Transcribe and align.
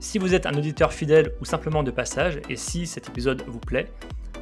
Si 0.00 0.18
vous 0.18 0.34
êtes 0.34 0.46
un 0.46 0.54
auditeur 0.54 0.94
fidèle 0.94 1.34
ou 1.42 1.44
simplement 1.44 1.82
de 1.82 1.90
passage, 1.90 2.40
et 2.48 2.56
si 2.56 2.86
cet 2.86 3.10
épisode 3.10 3.44
vous 3.46 3.60
plaît, 3.60 3.86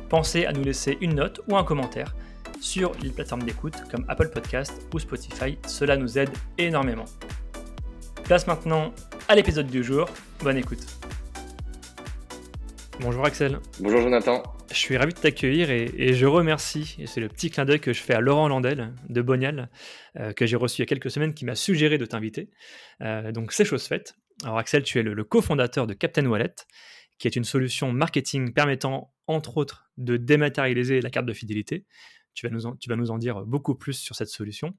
pensez 0.09 0.47
à 0.47 0.53
nous 0.53 0.63
laisser 0.63 0.97
une 1.01 1.17
note 1.17 1.41
ou 1.49 1.57
un 1.57 1.65
commentaire 1.65 2.15
sur 2.61 2.93
les 3.03 3.11
plateformes 3.11 3.43
d'écoute 3.43 3.75
comme 3.91 4.05
Apple 4.07 4.29
Podcast 4.29 4.73
ou 4.95 5.01
Spotify, 5.01 5.59
cela 5.67 5.97
nous 5.97 6.17
aide 6.17 6.31
énormément. 6.59 7.07
Place 8.23 8.47
maintenant 8.47 8.95
à 9.27 9.35
l'épisode 9.35 9.67
du 9.67 9.83
jour, 9.83 10.09
bonne 10.45 10.59
écoute. 10.59 10.87
Bonjour 13.01 13.27
Axel. 13.27 13.59
Bonjour 13.81 14.01
Jonathan. 14.01 14.45
Je 14.71 14.77
suis 14.77 14.97
ravi 14.97 15.13
de 15.13 15.19
t'accueillir 15.19 15.71
et, 15.71 16.15
je 16.15 16.27
remercie, 16.27 16.97
et 17.01 17.07
c'est 17.09 17.21
le 17.21 17.29
petit 17.29 17.51
clin 17.51 17.65
d'œil 17.65 17.81
que 17.81 17.93
je 17.93 18.01
fais 18.01 18.15
à 18.15 18.21
Laurent 18.21 18.47
Landel 18.47 18.93
de 19.09 19.23
Bonial, 19.23 19.71
euh, 20.21 20.33
que 20.33 20.47
j'ai 20.47 20.57
reçu 20.57 20.81
il 20.81 20.83
y 20.83 20.85
a 20.85 20.87
quelques 20.87 21.11
semaines, 21.11 21.35
qui 21.35 21.45
m'a 21.45 21.57
suggéré 21.57 21.99
de 21.99 22.07
t'inviter. 22.07 22.49
Euh, 23.03 23.33
donc 23.33 23.53
c'est 23.53 23.65
chose 23.65 23.85
faite. 23.85 24.15
Alors 24.45 24.59
Axel, 24.59 24.83
tu 24.83 24.99
es 24.99 25.03
le, 25.03 25.25
cofondateur 25.25 25.87
de 25.87 25.95
Captain 25.95 26.27
Wallet, 26.27 26.55
qui 27.19 27.27
est 27.27 27.37
une 27.37 27.45
solution 27.45 27.93
marketing 27.93 28.53
permettant, 28.53 29.13
entre 29.27 29.57
autres, 29.57 29.91
de 29.97 30.17
dématérialiser 30.17 31.01
la 31.01 31.11
carte 31.11 31.27
de 31.27 31.33
fidélité. 31.33 31.85
Tu 32.35 32.47
vas 32.47 32.53
nous 32.53 32.67
en, 32.67 32.77
tu 32.77 32.89
vas 32.89 32.95
nous 32.95 33.11
en 33.11 33.19
dire 33.19 33.45
beaucoup 33.45 33.75
plus 33.75 33.95
sur 33.95 34.15
cette 34.15 34.29
solution. 34.29 34.75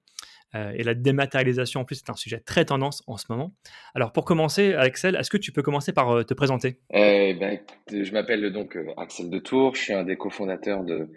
Euh, 0.55 0.71
et 0.75 0.83
la 0.83 0.93
dématérialisation, 0.93 1.81
en 1.81 1.85
plus, 1.85 1.95
c'est 1.95 2.09
un 2.09 2.15
sujet 2.15 2.39
très 2.39 2.65
tendance 2.65 3.03
en 3.05 3.17
ce 3.17 3.25
moment. 3.29 3.53
Alors, 3.93 4.13
pour 4.13 4.23
commencer, 4.23 4.73
Axel, 4.73 5.15
est-ce 5.15 5.29
que 5.29 5.37
tu 5.37 5.51
peux 5.51 5.61
commencer 5.61 5.91
par 5.91 6.09
euh, 6.09 6.23
te 6.23 6.33
présenter? 6.33 6.79
Eh 6.91 7.35
ben, 7.39 7.59
Je 7.91 8.11
m'appelle 8.13 8.51
donc 8.51 8.77
euh, 8.77 8.93
Axel 8.97 9.29
de 9.29 9.39
Tour, 9.39 9.75
je 9.75 9.81
suis 9.81 9.93
un 9.93 10.03
des 10.03 10.15
cofondateurs 10.15 10.83
de, 10.83 11.09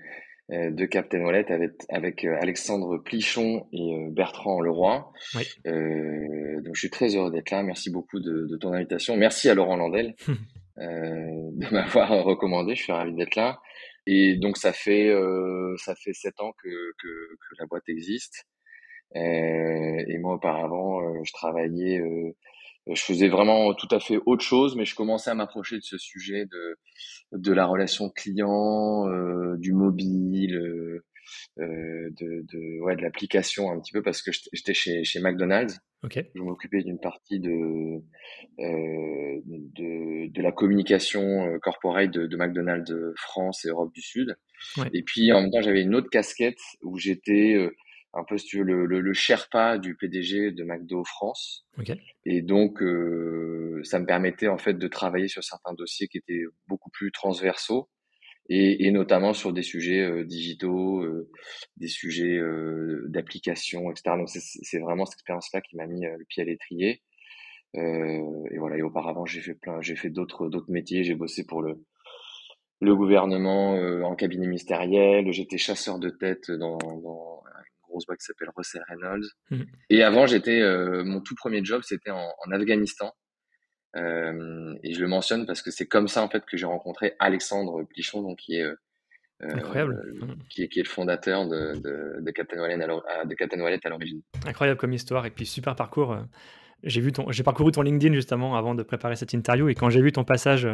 de 0.53 0.84
Captain 0.84 1.25
Wallet 1.25 1.50
avec, 1.50 1.72
avec 1.89 2.25
Alexandre 2.25 2.98
Plichon 2.98 3.67
et 3.72 4.06
Bertrand 4.11 4.61
Leroy. 4.61 5.11
Oui. 5.34 5.45
donc, 5.64 6.75
je 6.75 6.78
suis 6.78 6.91
très 6.91 7.17
heureux 7.17 7.31
d'être 7.31 7.50
là. 7.50 7.62
Merci 7.62 7.91
beaucoup 7.91 8.20
de, 8.20 8.47
de, 8.47 8.56
ton 8.56 8.73
invitation. 8.73 9.17
Merci 9.17 9.48
à 9.48 9.55
Laurent 9.55 9.77
Landel 9.77 10.14
de 10.77 11.73
m'avoir 11.73 12.11
recommandé. 12.25 12.75
Je 12.75 12.83
suis 12.83 12.92
ravi 12.92 13.14
d'être 13.14 13.36
là. 13.36 13.61
Et 14.06 14.36
donc, 14.36 14.58
ça 14.58 14.73
fait, 14.73 15.11
ça 15.78 15.95
fait 15.95 16.12
sept 16.12 16.41
ans 16.41 16.53
que, 16.62 16.69
que, 16.69 17.08
que 17.08 17.55
la 17.58 17.67
boîte 17.67 17.89
existe. 17.89 18.47
Euh, 19.17 20.05
et 20.08 20.19
moi, 20.19 20.34
auparavant, 20.34 21.03
euh, 21.03 21.20
je 21.25 21.33
travaillais, 21.33 21.98
euh, 21.98 22.34
je 22.91 23.03
faisais 23.03 23.29
vraiment 23.29 23.75
tout 23.75 23.89
à 23.91 24.01
fait 24.01 24.19
autre 24.27 24.45
chose, 24.45 24.77
mais 24.77 24.85
je 24.85 24.95
commençais 24.95 25.31
à 25.31 25.35
m'approcher 25.35 25.77
de 25.77 25.83
ce 25.83 25.99
sujet 25.99 26.47
de, 26.47 26.77
de 27.33 27.53
la 27.53 27.67
relation 27.67 28.11
client, 28.11 29.07
du 29.57 29.73
mobile, 29.73 31.01
de, 31.57 32.13
de, 32.19 32.81
ouais, 32.83 32.97
de 32.97 33.03
l'application 33.03 33.71
un 33.71 33.81
petit 33.81 33.93
peu 33.93 34.03
parce 34.03 34.23
que 34.23 34.33
j'étais 34.53 34.75
chez, 34.75 35.05
chez 35.05 35.21
McDonald's. 35.21 35.79
Okay. 36.05 36.31
Je 36.35 36.43
m'occupais 36.43 36.83
d'une 36.83 36.99
partie 36.99 37.39
de, 37.39 37.51
euh, 38.59 39.41
de, 39.47 40.33
de 40.33 40.43
la 40.43 40.51
communication 40.51 41.57
corporate 41.63 42.11
de, 42.11 42.27
de 42.27 42.37
McDonald's 42.37 42.93
France 43.17 43.65
et 43.65 43.69
Europe 43.69 43.93
du 43.95 44.03
Sud. 44.03 44.37
Ouais. 44.79 44.91
Et 44.93 45.05
puis 45.05 45.33
en 45.33 45.41
même 45.41 45.53
temps, 45.53 45.63
j'avais 45.63 45.83
une 45.83 45.95
autre 45.95 46.11
casquette 46.11 46.59
où 46.83 46.98
j'étais 46.98 47.57
un 48.14 48.24
peu, 48.24 48.36
si 48.39 48.46
tu 48.46 48.58
veux, 48.58 48.64
le, 48.64 48.86
le, 48.86 49.00
le 49.00 49.12
Sherpa 49.14 49.78
du 49.78 49.96
PDG 49.96 50.52
de 50.52 50.64
McDo 50.64 51.05
France. 51.05 51.67
Okay. 51.78 52.00
Et 52.27 52.42
donc, 52.42 52.83
euh, 52.83 53.80
ça 53.84 53.98
me 53.98 54.06
permettait 54.06 54.48
en 54.48 54.58
fait 54.58 54.74
de 54.74 54.89
travailler 54.89 55.28
sur 55.28 55.42
certains 55.42 55.73
dossiers 55.74 56.08
qui 56.08 56.18
étaient 56.18 56.42
beaucoup 56.68 56.90
plus 56.90 57.11
transversaux 57.11 57.89
et, 58.48 58.86
et 58.86 58.90
notamment 58.90 59.33
sur 59.33 59.52
des 59.52 59.62
sujets 59.62 60.00
euh, 60.00 60.24
digitaux, 60.24 61.02
euh, 61.02 61.30
des 61.77 61.89
sujets 61.89 62.36
euh, 62.36 63.06
d'application, 63.08 63.90
etc. 63.90 64.17
Donc, 64.18 64.29
c'est 64.29 64.79
vraiment 64.79 65.06
cette 65.06 65.14
expérience-là 65.14 65.61
qui 65.61 65.77
m'a 65.77 65.86
mis 65.86 66.05
euh, 66.05 66.17
le 66.18 66.24
pied 66.24 66.42
à 66.42 66.46
l'étrier. 66.46 67.02
et 67.74 68.58
voilà. 68.58 68.77
Et 68.77 68.83
auparavant, 68.83 69.24
j'ai 69.24 69.40
fait 69.40 69.55
plein, 69.55 69.80
j'ai 69.80 69.96
fait 69.96 70.11
d'autres 70.11 70.48
d'autres 70.48 70.70
métiers. 70.70 71.05
J'ai 71.05 71.14
bossé 71.14 71.46
pour 71.46 71.62
le 71.62 71.83
le 72.80 72.96
gouvernement 72.96 73.74
en 74.05 74.17
cabinet 74.17 74.46
ministériel. 74.48 75.33
J'étais 75.33 75.56
chasseur 75.56 76.00
de 76.00 76.11
tête 76.11 76.50
dans, 76.50 76.79
dans 76.79 77.42
grosse 77.92 78.07
boîte 78.07 78.19
qui 78.19 78.27
s'appelle 78.27 78.51
Russell 78.57 78.83
Reynolds. 78.89 79.29
Mmh. 79.51 79.63
Et 79.91 80.03
avant, 80.03 80.27
j'étais, 80.27 80.61
euh, 80.61 81.05
mon 81.05 81.20
tout 81.20 81.35
premier 81.35 81.64
job, 81.64 81.83
c'était 81.85 82.11
en, 82.11 82.33
Afghanistan. 82.51 83.13
Euh, 83.97 84.75
et 84.83 84.95
je 84.95 85.01
le 85.01 85.07
mentionne 85.07 85.47
parce 85.47 85.61
que 85.61 85.70
c'est 85.70 85.86
comme 85.86 86.08
ça 86.08 86.23
en 86.23 86.29
fait 86.30 86.47
que 86.47 86.57
j'ai 86.57 86.64
rencontré 86.64 87.14
Alexandre 87.19 87.85
Plichon, 87.85 88.23
donc 88.23 88.39
qui 88.39 88.57
est 88.57 88.63
euh, 88.63 88.75
Incroyable. 89.42 90.03
Mmh. 90.14 90.35
Qui, 90.48 90.63
est, 90.63 90.69
qui, 90.69 90.80
est, 90.80 90.85
le 90.85 90.89
fondateur 90.89 91.47
de, 91.47 91.75
de, 92.20 92.30
Captain 92.30 92.58
Wallet 92.58 92.83
à, 92.83 93.25
de 93.27 93.35
Captain 93.35 93.61
Wallet 93.61 93.80
à 93.85 93.89
l'origine. 93.89 94.23
Incroyable 94.47 94.79
comme 94.79 94.92
histoire 94.92 95.27
et 95.27 95.30
puis 95.30 95.47
super 95.47 95.77
parcours. 95.77 96.17
J'ai 96.85 97.01
vu 97.01 97.13
ton, 97.13 97.30
j'ai 97.30 97.42
parcouru 97.42 97.70
ton 97.70 97.83
LinkedIn 97.83 98.14
justement 98.14 98.57
avant 98.57 98.74
de 98.74 98.83
préparer 98.83 99.14
cette 99.14 99.33
interview 99.33 99.69
et 99.69 99.74
quand 99.74 99.91
j'ai 99.91 100.01
vu 100.01 100.11
ton 100.11 100.24
passage, 100.24 100.67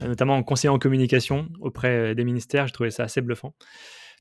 notamment 0.00 0.36
en 0.36 0.42
conseiller 0.42 0.70
en 0.70 0.78
communication 0.78 1.48
auprès 1.60 2.14
des 2.14 2.24
ministères, 2.24 2.66
j'ai 2.66 2.72
trouvé 2.72 2.90
ça 2.90 3.04
assez 3.04 3.20
bluffant. 3.20 3.54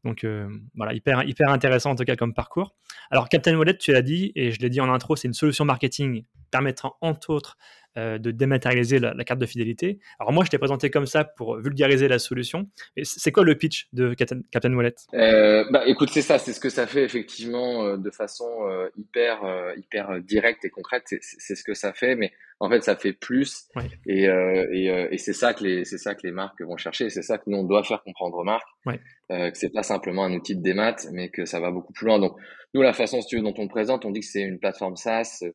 Donc 0.04 0.24
euh, 0.24 0.48
voilà, 0.76 0.94
hyper, 0.94 1.24
hyper 1.24 1.50
intéressant 1.50 1.92
en 1.92 1.96
tout 1.96 2.06
cas 2.06 2.16
comme 2.16 2.34
parcours. 2.34 2.76
Alors 3.12 3.30
Captain 3.30 3.58
Wallet, 3.58 3.78
tu 3.78 3.92
l'as 3.92 4.02
dit, 4.02 4.32
et 4.36 4.52
je 4.52 4.60
l'ai 4.60 4.70
dit 4.70 4.82
en 4.82 4.92
intro, 4.94 5.16
c'est 5.16 5.28
une 5.28 5.34
solution 5.34 5.66
marketing 5.66 6.24
permettant 6.50 6.96
entre 7.02 7.30
autres 7.30 7.58
euh, 7.98 8.20
de 8.20 8.32
dématérialiser 8.32 9.00
la, 9.00 9.24
carte 9.24 9.40
de 9.40 9.46
fidélité. 9.46 10.00
Alors 10.20 10.32
moi, 10.32 10.46
je 10.46 10.50
t'ai 10.50 10.58
présenté 10.58 10.90
comme 10.90 11.08
ça 11.08 11.24
pour 11.24 11.58
vulgariser 11.60 12.08
la 12.08 12.20
solution. 12.20 12.70
C'est 13.02 13.32
quoi 13.32 13.44
le 13.44 13.56
pitch 13.56 13.88
de 13.94 14.14
Captain, 14.14 14.74
Wallet? 14.74 14.96
Euh, 15.16 15.66
bah, 15.72 15.84
Écoute, 15.88 16.10
c'est 16.12 16.22
ça, 16.22 16.38
c'est 16.38 16.54
ce 16.54 16.60
que 16.60 16.70
ça 16.70 16.86
fait 16.86 17.04
effectivement 17.04 17.98
de 17.98 18.12
façon 18.12 18.48
hyper, 18.96 19.42
hyper 19.78 20.22
directe 20.22 20.64
et 20.66 20.70
concrète. 20.70 21.04
C'est 21.08 21.56
ce 21.56 21.64
que 21.64 21.74
ça 21.74 21.92
fait, 21.94 22.16
mais 22.16 22.32
en 22.60 22.70
fait, 22.70 22.84
ça 22.84 22.96
fait 22.96 23.14
plus. 23.14 23.68
Et, 24.06 24.26
et, 24.26 25.08
et 25.12 25.18
c'est 25.18 25.34
ça 25.34 25.54
que 25.56 25.64
les, 25.64 25.84
c'est 25.84 25.98
ça 25.98 26.14
que 26.14 26.22
les 26.24 26.32
marques 26.32 26.62
vont 26.62 26.78
chercher. 26.78 27.10
C'est 27.10 27.24
ça 27.24 27.40
que 27.40 27.46
nous 27.48 27.58
on 27.58 27.64
doit 27.64 27.84
faire 27.84 28.04
comprendre 28.04 28.38
aux 28.38 28.44
marques. 28.44 28.70
Ouais 28.86 29.00
euh, 29.32 29.52
que 29.52 29.58
c'est 29.58 29.70
pas 29.70 29.84
simplement 29.84 30.26
un 30.26 30.34
outil 30.34 30.56
de 30.56 30.62
démat, 30.62 30.96
mais 31.12 31.30
que 31.30 31.46
ça 31.46 31.60
va 31.60 31.70
beaucoup 31.72 31.94
plus 31.94 32.08
loin. 32.08 32.20
Donc, 32.20 32.36
nous, 32.74 32.82
la 32.82 32.94
façon 32.94 33.22
si 33.22 33.28
tu 33.28 33.36
veux, 33.38 33.44
dont 33.44 33.54
on 33.58 33.64
le 33.64 33.70
présente, 33.70 34.06
on 34.06 34.12
dit 34.12 34.22
que 34.22 34.26
c'est 34.26 34.42
une 34.42 34.60
plateforme 34.60 34.96
SaaS 34.96 35.40
euh, 35.44 35.52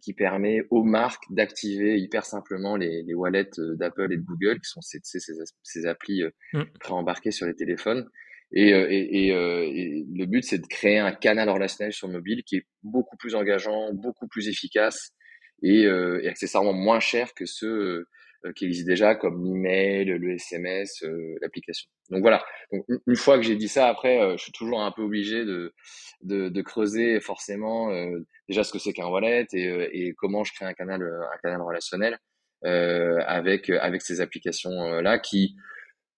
qui 0.00 0.12
permet 0.12 0.62
aux 0.70 0.84
marques 0.84 1.24
d'activer 1.30 1.98
hyper 1.98 2.24
simplement 2.24 2.76
les, 2.76 3.02
les 3.02 3.14
wallets 3.14 3.50
euh, 3.58 3.74
d'Apple 3.76 4.12
et 4.12 4.16
de 4.16 4.22
Google, 4.22 4.60
qui 4.60 4.68
sont 4.68 4.80
ces, 4.80 5.00
ces, 5.02 5.18
ces 5.62 5.86
applis 5.86 6.22
euh, 6.22 6.30
mm. 6.52 6.64
préembarquées 6.80 7.30
sur 7.30 7.46
les 7.46 7.54
téléphones. 7.54 8.08
Et, 8.54 8.68
et, 8.68 9.28
et, 9.28 10.04
le 10.14 10.26
but, 10.26 10.44
c'est 10.44 10.58
de 10.58 10.66
créer 10.66 10.98
un 10.98 11.12
canal 11.12 11.48
relationnel 11.48 11.90
sur 11.94 12.08
mobile 12.08 12.42
qui 12.44 12.56
est 12.56 12.66
beaucoup 12.82 13.16
plus 13.16 13.34
engageant, 13.34 13.94
beaucoup 13.94 14.28
plus 14.28 14.46
efficace 14.46 15.12
et, 15.62 15.88
accessoirement 16.28 16.74
moins 16.74 17.00
cher 17.00 17.32
que 17.34 17.46
ceux 17.46 17.68
euh, 17.68 18.08
qui 18.56 18.64
existent 18.66 18.88
déjà, 18.88 19.14
comme 19.14 19.44
l'email, 19.44 20.06
le 20.06 20.34
SMS, 20.34 21.02
euh, 21.04 21.36
l'application. 21.40 21.88
Donc 22.10 22.22
voilà. 22.22 22.44
Une 23.06 23.16
fois 23.16 23.36
que 23.36 23.42
j'ai 23.42 23.56
dit 23.56 23.68
ça, 23.68 23.88
après, 23.88 24.20
euh, 24.20 24.36
je 24.36 24.42
suis 24.42 24.52
toujours 24.52 24.82
un 24.82 24.90
peu 24.90 25.02
obligé 25.02 25.44
de, 25.44 25.72
de, 26.22 26.48
de 26.48 26.62
creuser 26.62 27.20
forcément 27.20 27.90
déjà 28.48 28.64
ce 28.64 28.72
que 28.72 28.78
c'est 28.78 28.92
qu'un 28.92 29.06
wallet 29.06 29.46
et, 29.52 30.08
et, 30.08 30.14
comment 30.16 30.44
je 30.44 30.52
crée 30.52 30.64
un 30.64 30.74
canal, 30.74 31.02
un 31.02 31.38
canal 31.42 31.60
relationnel 31.62 32.18
avec 32.62 33.70
avec 33.70 34.02
ces 34.02 34.20
applications 34.20 35.00
là 35.00 35.18
qui 35.18 35.56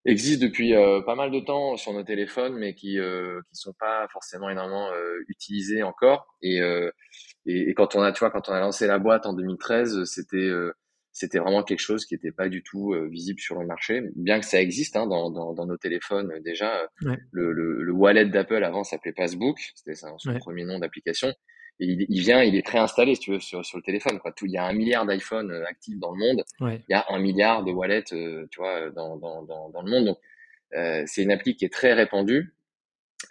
existent 0.05 0.45
depuis 0.45 0.75
pas 1.07 1.15
mal 1.15 1.31
de 1.31 1.41
temps 1.41 1.77
sur 1.77 1.93
nos 1.93 2.03
téléphones, 2.03 2.55
mais 2.55 2.75
qui 2.75 2.99
euh, 2.99 3.41
sont 3.53 3.73
pas 3.79 4.07
forcément 4.13 4.51
énormément 4.51 4.91
euh, 4.93 5.19
utilisés 5.29 5.83
encore. 5.83 6.27
Et, 6.43 6.59
et, 7.47 7.71
et, 7.71 7.75
quand 7.75 7.95
on 7.97 8.03
a, 8.03 8.13
tu 8.13 8.21
vois, 8.21 8.31
quand 8.31 8.49
on 8.49 8.53
a 8.53 8.61
lancé 8.61 8.87
la 8.87 8.99
boîte 8.99 9.27
en 9.27 9.33
2013, 9.33 10.05
c'était 10.05 10.51
c'était 11.15 11.39
vraiment 11.39 11.63
quelque 11.63 11.81
chose 11.81 12.05
qui 12.05 12.15
n'était 12.15 12.33
pas 12.33 12.49
du 12.49 12.65
tout 12.65 12.93
euh, 12.93 13.07
visible 13.09 13.39
sur 13.39 13.59
le 13.59 13.67
marché, 13.67 14.03
bien 14.17 14.41
que 14.41 14.45
ça 14.45 14.61
existe 14.61 14.97
hein, 14.97 15.07
dans, 15.07 15.31
dans, 15.31 15.55
dans, 15.55 15.65
nos 15.65 15.77
téléphones 15.77 16.33
euh, 16.33 16.41
déjà. 16.41 16.83
Euh, 17.05 17.17
le, 17.31 17.53
le, 17.53 17.83
le, 17.83 17.93
wallet 17.93 18.27
d'Apple 18.27 18.65
avant 18.65 18.83
s'appelait 18.83 19.13
Passbook, 19.13 19.57
c'était 19.77 19.95
son 19.95 20.17
premier 20.41 20.65
nom 20.65 20.81
d'application. 20.81 21.29
Et 21.79 21.87
il, 21.87 22.07
il, 22.09 22.21
vient, 22.21 22.43
il 22.43 22.57
est 22.57 22.63
préinstallé, 22.63 23.15
si 23.15 23.21
tu 23.21 23.31
veux, 23.31 23.41
sur, 23.41 23.65
sur 23.65 23.79
le 23.79 23.85
téléphone. 23.85 24.19
Quoi. 24.19 24.33
Tout, 24.33 24.47
il 24.47 24.53
y 24.53 24.59
a 24.59 24.65
un 24.65 24.73
milliard 24.73 25.07
d'iPhone 25.07 25.53
actifs 25.69 25.99
dans 25.99 26.13
le 26.13 26.19
monde. 26.19 26.45
Il 26.61 26.83
y 26.91 26.95
a 26.95 27.05
un 27.09 27.19
milliard 27.21 27.65
de 27.65 27.71
wallets, 27.71 28.05
tu 28.05 28.59
vois, 28.59 28.91
dans, 28.91 29.17
dans, 29.17 29.45
dans, 29.45 29.71
dans, 29.71 29.83
le 29.83 29.91
monde. 29.91 30.07
Donc, 30.07 30.19
euh, 30.75 31.05
c'est 31.07 31.23
une 31.23 31.31
appli 31.31 31.57
qui 31.57 31.65
est 31.65 31.73
très 31.73 31.93
répandue, 31.93 32.55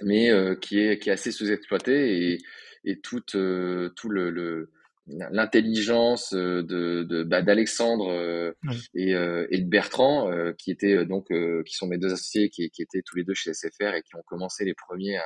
mais 0.02 0.30
qui 0.62 0.80
est 0.80 1.00
qui 1.00 1.10
est 1.10 1.14
assez 1.14 1.32
sous-exploitée 1.32 2.32
et, 2.32 2.38
et 2.86 3.00
tout 3.00 3.22
tout 3.22 4.10
le, 4.10 4.30
le 4.30 4.73
l'intelligence 5.08 6.34
de, 6.34 7.24
bah, 7.24 7.42
d'Alexandre 7.42 8.54
et, 8.96 9.12
et, 9.12 9.58
de 9.62 9.70
Bertrand, 9.70 10.32
qui 10.58 10.72
étaient 10.72 11.06
donc 11.06 11.28
qui 11.66 11.74
sont 11.76 11.88
mes 11.88 11.98
deux 11.98 12.14
associés, 12.14 12.50
qui, 12.50 12.70
qui, 12.70 12.82
étaient 12.82 13.02
tous 13.06 13.18
les 13.18 13.24
deux 13.24 13.34
chez 13.34 13.54
SFR 13.54 13.96
et 13.96 14.02
qui 14.02 14.16
ont 14.16 14.24
commencé 14.26 14.64
les 14.64 14.74
premiers 14.74 15.18
à, 15.18 15.26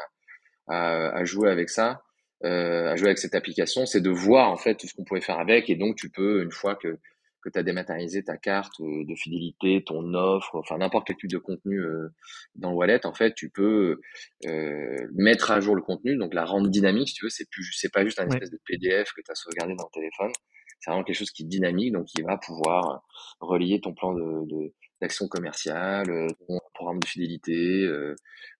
à, 0.67 1.17
à 1.17 1.23
jouer 1.25 1.51
avec 1.51 1.69
ça, 1.69 2.01
à 2.43 2.95
jouer 2.95 3.07
avec 3.07 3.19
cette 3.19 3.35
application, 3.35 3.85
c'est 3.85 4.01
de 4.01 4.09
voir 4.09 4.51
en 4.51 4.57
fait 4.57 4.75
tout 4.75 4.87
ce 4.87 4.95
qu'on 4.95 5.03
pouvait 5.03 5.21
faire 5.21 5.39
avec. 5.39 5.69
Et 5.69 5.75
donc 5.75 5.95
tu 5.95 6.09
peux 6.09 6.41
une 6.41 6.51
fois 6.51 6.75
que 6.75 6.97
que 7.41 7.49
tu 7.49 7.59
as 7.59 7.63
dématérialisé 7.63 8.23
ta 8.23 8.37
carte 8.37 8.79
euh, 8.81 9.05
de 9.05 9.15
fidélité, 9.15 9.83
ton 9.85 10.13
offre, 10.13 10.55
enfin 10.55 10.77
n'importe 10.77 11.07
quel 11.07 11.17
type 11.17 11.29
de 11.29 11.37
contenu 11.37 11.79
euh, 11.79 12.09
dans 12.55 12.71
le 12.71 12.75
wallet, 12.75 13.05
en 13.05 13.13
fait, 13.13 13.33
tu 13.33 13.49
peux 13.49 13.99
euh, 14.45 15.07
mettre 15.13 15.51
à 15.51 15.59
jour 15.59 15.75
le 15.75 15.81
contenu, 15.81 16.17
donc 16.17 16.33
la 16.33 16.45
rendre 16.45 16.69
dynamique, 16.69 17.09
si 17.09 17.15
tu 17.15 17.25
veux, 17.25 17.29
c'est 17.29 17.49
plus, 17.49 17.71
c'est 17.75 17.91
pas 17.91 18.03
juste 18.03 18.19
un 18.19 18.27
espèce 18.27 18.51
de 18.51 18.59
PDF 18.65 19.11
que 19.13 19.21
tu 19.21 19.31
as 19.31 19.35
sauvegardé 19.35 19.75
dans 19.75 19.85
le 19.85 19.93
téléphone, 19.93 20.31
c'est 20.79 20.91
vraiment 20.91 21.03
quelque 21.03 21.17
chose 21.17 21.31
qui 21.31 21.43
est 21.43 21.47
dynamique, 21.47 21.93
donc 21.93 22.05
qui 22.05 22.21
va 22.21 22.37
pouvoir 22.37 23.03
relier 23.39 23.81
ton 23.81 23.93
plan 23.93 24.13
de, 24.13 24.73
d'action 25.01 25.27
commerciale, 25.27 26.27
ton 26.47 26.59
programme 26.73 26.99
de 26.99 27.07
fidélité, 27.07 27.89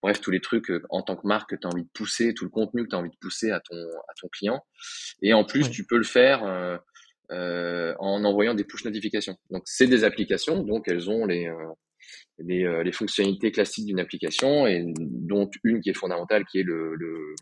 bref, 0.02 0.22
tous 0.22 0.32
les 0.32 0.42
trucs 0.42 0.72
en 0.90 1.02
tant 1.02 1.16
que 1.16 1.28
marque 1.28 1.52
que 1.52 1.56
tu 1.56 1.68
as 1.68 1.70
envie 1.70 1.84
de 1.84 1.90
pousser, 1.94 2.34
tout 2.34 2.46
le 2.46 2.50
contenu 2.50 2.84
que 2.84 2.90
tu 2.90 2.96
as 2.96 3.00
envie 3.00 3.10
de 3.10 3.18
pousser 3.22 3.52
à 3.52 3.60
ton, 3.60 3.76
à 3.76 4.14
ton 4.20 4.28
client. 4.30 4.64
Et 5.22 5.34
en 5.34 5.44
plus, 5.44 5.70
tu 5.70 5.86
peux 5.86 5.98
le 5.98 6.04
faire 6.04 6.44
euh, 6.44 6.78
en 7.30 8.24
envoyant 8.24 8.54
des 8.54 8.64
push 8.64 8.86
notifications. 8.86 9.36
Donc 9.52 9.64
c'est 9.66 9.88
des 9.88 10.04
applications, 10.04 10.64
donc 10.64 10.88
elles 10.88 11.10
ont 11.10 11.26
les, 11.26 11.48
euh, 11.48 11.74
les, 12.40 12.64
euh, 12.64 12.84
les, 12.84 12.92
fonctionnalités 12.92 13.52
classiques 13.52 13.86
d'une 13.86 14.00
application 14.00 14.68
et 14.68 14.86
dont 14.98 15.50
une 15.64 15.82
qui 15.82 15.90
est 15.90 15.98
fondamentale 15.98 16.46
qui 16.46 16.60
est 16.60 16.64
le, 16.64 16.96
le 16.96 17.36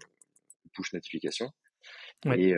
push 0.74 0.94
notification. 0.94 1.50
Et, 2.34 2.56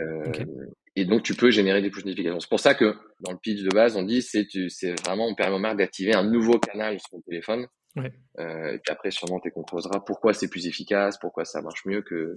et, 0.96 1.04
donc 1.04 1.22
tu 1.22 1.34
peux 1.34 1.50
générer 1.50 1.82
des 1.82 1.90
push 1.90 2.04
notifications. 2.04 2.40
C'est 2.40 2.48
pour 2.48 2.60
ça 2.60 2.74
que 2.74 2.94
dans 3.20 3.32
le 3.32 3.38
pitch 3.38 3.62
de 3.62 3.68
base 3.68 3.96
on 3.96 4.02
dit 4.02 4.22
c'est 4.22 4.46
c'est 4.68 4.98
vraiment 5.02 5.26
on 5.26 5.34
permet 5.34 5.56
au 5.56 5.58
marque 5.58 5.78
d'activer 5.78 6.14
un 6.14 6.24
nouveau 6.24 6.58
canal 6.58 6.98
sur 6.98 7.10
ton 7.10 7.20
téléphone. 7.20 7.66
Ouais. 7.98 8.12
Euh, 8.38 8.74
et 8.74 8.78
puis 8.78 8.92
après 8.92 9.10
sûrement 9.10 9.40
tu 9.40 9.50
composeras 9.50 10.00
pourquoi 10.00 10.32
c'est 10.32 10.48
plus 10.48 10.66
efficace, 10.66 11.18
pourquoi 11.18 11.44
ça 11.44 11.60
marche 11.60 11.84
mieux 11.86 12.02
que 12.02 12.36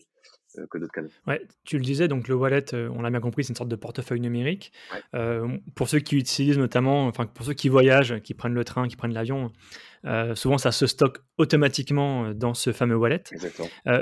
euh, 0.57 0.65
que 0.69 0.77
d'autres 0.77 0.91
canaux. 0.91 1.09
Ouais, 1.27 1.41
tu 1.63 1.77
le 1.77 1.83
disais, 1.83 2.07
donc 2.07 2.27
le 2.27 2.35
wallet, 2.35 2.73
euh, 2.73 2.89
on 2.93 3.01
l'a 3.01 3.09
bien 3.09 3.21
compris, 3.21 3.43
c'est 3.43 3.51
une 3.51 3.55
sorte 3.55 3.69
de 3.69 3.75
portefeuille 3.75 4.19
numérique. 4.19 4.73
Pour 5.75 5.87
ceux 5.87 5.99
qui 5.99 6.17
utilisent 6.17 6.57
notamment, 6.57 7.07
enfin 7.07 7.25
pour 7.25 7.45
ceux 7.45 7.53
qui 7.53 7.69
voyagent, 7.69 8.19
qui 8.21 8.33
prennent 8.33 8.53
le 8.53 8.65
train, 8.65 8.87
qui 8.87 8.95
prennent 8.95 9.13
l'avion, 9.13 9.51
souvent 10.35 10.57
ça 10.57 10.71
se 10.71 10.87
stocke 10.87 11.19
automatiquement 11.37 12.33
dans 12.33 12.53
ce 12.53 12.73
fameux 12.73 12.97
wallet. 12.97 13.23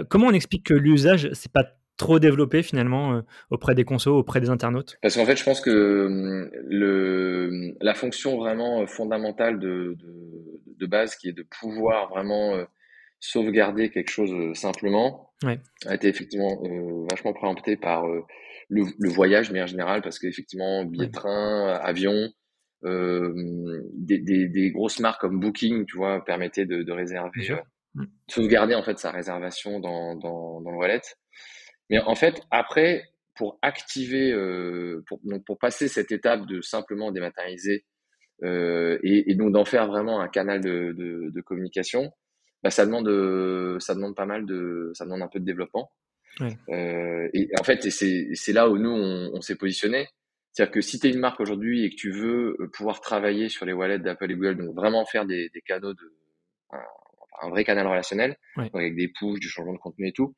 comment 0.10 0.28
on 0.28 0.34
explique 0.34 0.66
que 0.66 0.74
l'usage, 0.74 1.30
c'est 1.34 1.52
pas 1.52 1.79
trop 2.00 2.18
développé 2.18 2.64
finalement 2.64 3.22
auprès 3.52 3.76
des 3.76 3.84
consos, 3.84 4.18
auprès 4.18 4.42
des 4.42 4.50
internautes? 4.50 4.98
Parce 5.02 5.16
qu'en 5.16 5.26
fait, 5.26 5.36
je 5.36 5.44
pense 5.44 5.62
que 5.62 6.50
le, 6.68 7.76
la 7.82 7.94
fonction 7.94 8.38
vraiment 8.38 8.88
fondamentale 8.88 9.60
de, 9.60 9.96
de, 10.00 10.62
de, 10.80 10.86
base, 10.88 11.16
qui 11.16 11.30
est 11.30 11.34
de 11.34 11.44
pouvoir 11.44 12.10
vraiment 12.10 12.66
sauvegarder 13.20 13.90
quelque 13.90 14.10
chose 14.10 14.32
euh, 14.32 14.54
simplement 14.54 15.30
a 15.46 15.96
été 15.96 16.08
effectivement 16.08 16.62
euh, 16.66 17.06
vachement 17.10 17.34
préempté 17.34 17.78
par 17.78 18.06
euh, 18.06 18.26
le, 18.68 18.84
le, 18.98 19.10
voyage, 19.10 19.52
mais 19.52 19.62
en 19.62 19.68
général, 19.68 20.02
parce 20.02 20.20
qu'effectivement, 20.20 20.84
billets 20.84 21.08
de 21.08 21.12
train, 21.12 21.80
avion, 21.82 22.30
euh, 22.84 23.34
des, 23.94 24.20
des, 24.20 24.48
des, 24.48 24.72
grosses 24.72 25.00
marques 25.00 25.22
comme 25.22 25.40
Booking, 25.40 25.86
tu 25.86 25.98
vois, 25.98 26.24
permettaient 26.26 26.66
de, 26.66 26.84
de 26.84 26.92
réserver, 26.92 27.56
mm. 27.96 28.04
sauvegarder 28.28 28.76
en 28.76 28.84
fait 28.84 29.00
sa 29.00 29.12
réservation 29.12 29.80
dans, 29.80 30.16
dans, 30.16 30.62
dans, 30.62 30.72
le 30.72 30.78
wallet. 30.78 31.02
Mais 31.90 32.00
en 32.00 32.16
fait, 32.16 32.42
après, 32.52 33.10
pour 33.36 33.58
activer, 33.62 34.32
euh, 34.32 35.04
pour, 35.08 35.20
donc 35.24 35.46
pour 35.46 35.58
passer 35.58 35.88
cette 35.88 36.12
étape 36.12 36.46
de 36.46 36.62
simplement 36.62 37.12
dématérialiser 37.12 37.86
euh, 38.44 39.00
et, 39.04 39.32
et, 39.32 39.36
donc 39.36 39.52
d'en 39.52 39.66
faire 39.66 39.88
vraiment 39.88 40.20
un 40.22 40.28
canal 40.28 40.62
de, 40.62 40.94
de, 40.94 41.30
de 41.30 41.42
communication, 41.42 42.12
bah, 42.64 42.70
ça 42.70 42.86
demande 42.86 43.08
euh, 43.08 43.80
ça 43.80 43.96
demande 43.96 44.16
pas 44.16 44.26
mal 44.26 44.46
de 44.46 44.92
ça 44.94 45.06
demande 45.06 45.22
un 45.22 45.28
peu 45.28 45.40
de 45.40 45.46
développement. 45.46 45.92
Ouais. 46.40 46.58
Euh, 46.70 47.30
et 47.34 47.50
en 47.60 47.64
fait, 47.64 47.90
c'est 47.90 48.30
c'est 48.34 48.54
là 48.54 48.70
où 48.70 48.78
nous 48.78 48.90
on, 48.90 49.32
on 49.34 49.42
s'est 49.42 49.56
positionné. 49.56 50.08
C'est-à-dire 50.52 50.74
que 50.74 50.82
si 50.82 51.00
tu 51.00 51.08
es 51.08 51.12
une 51.12 51.20
marque 51.20 51.40
aujourd'hui 51.40 51.86
et 51.86 51.90
que 51.90 51.96
tu 51.96 52.12
veux 52.12 52.58
euh, 52.60 52.68
pouvoir 52.68 53.02
travailler 53.02 53.50
sur 53.50 53.66
les 53.66 53.74
wallets 53.74 54.00
d'Apple 54.00 54.32
et 54.32 54.36
Google, 54.36 54.58
donc 54.58 54.76
vraiment 54.76 55.06
faire 55.06 55.26
des, 55.26 55.50
des 55.54 55.62
canaux 55.62 55.94
de 55.94 56.14
un, 56.72 56.82
un, 57.44 57.50
vrai 57.50 57.64
canal 57.64 57.88
relationnel 57.88 58.36
ouais. 58.58 58.70
avec 58.74 58.96
des 58.96 59.08
push, 59.08 59.40
du 59.40 59.48
changement 59.48 59.74
de 59.74 59.78
contenu 59.78 60.08
et 60.08 60.12
tout. 60.12 60.36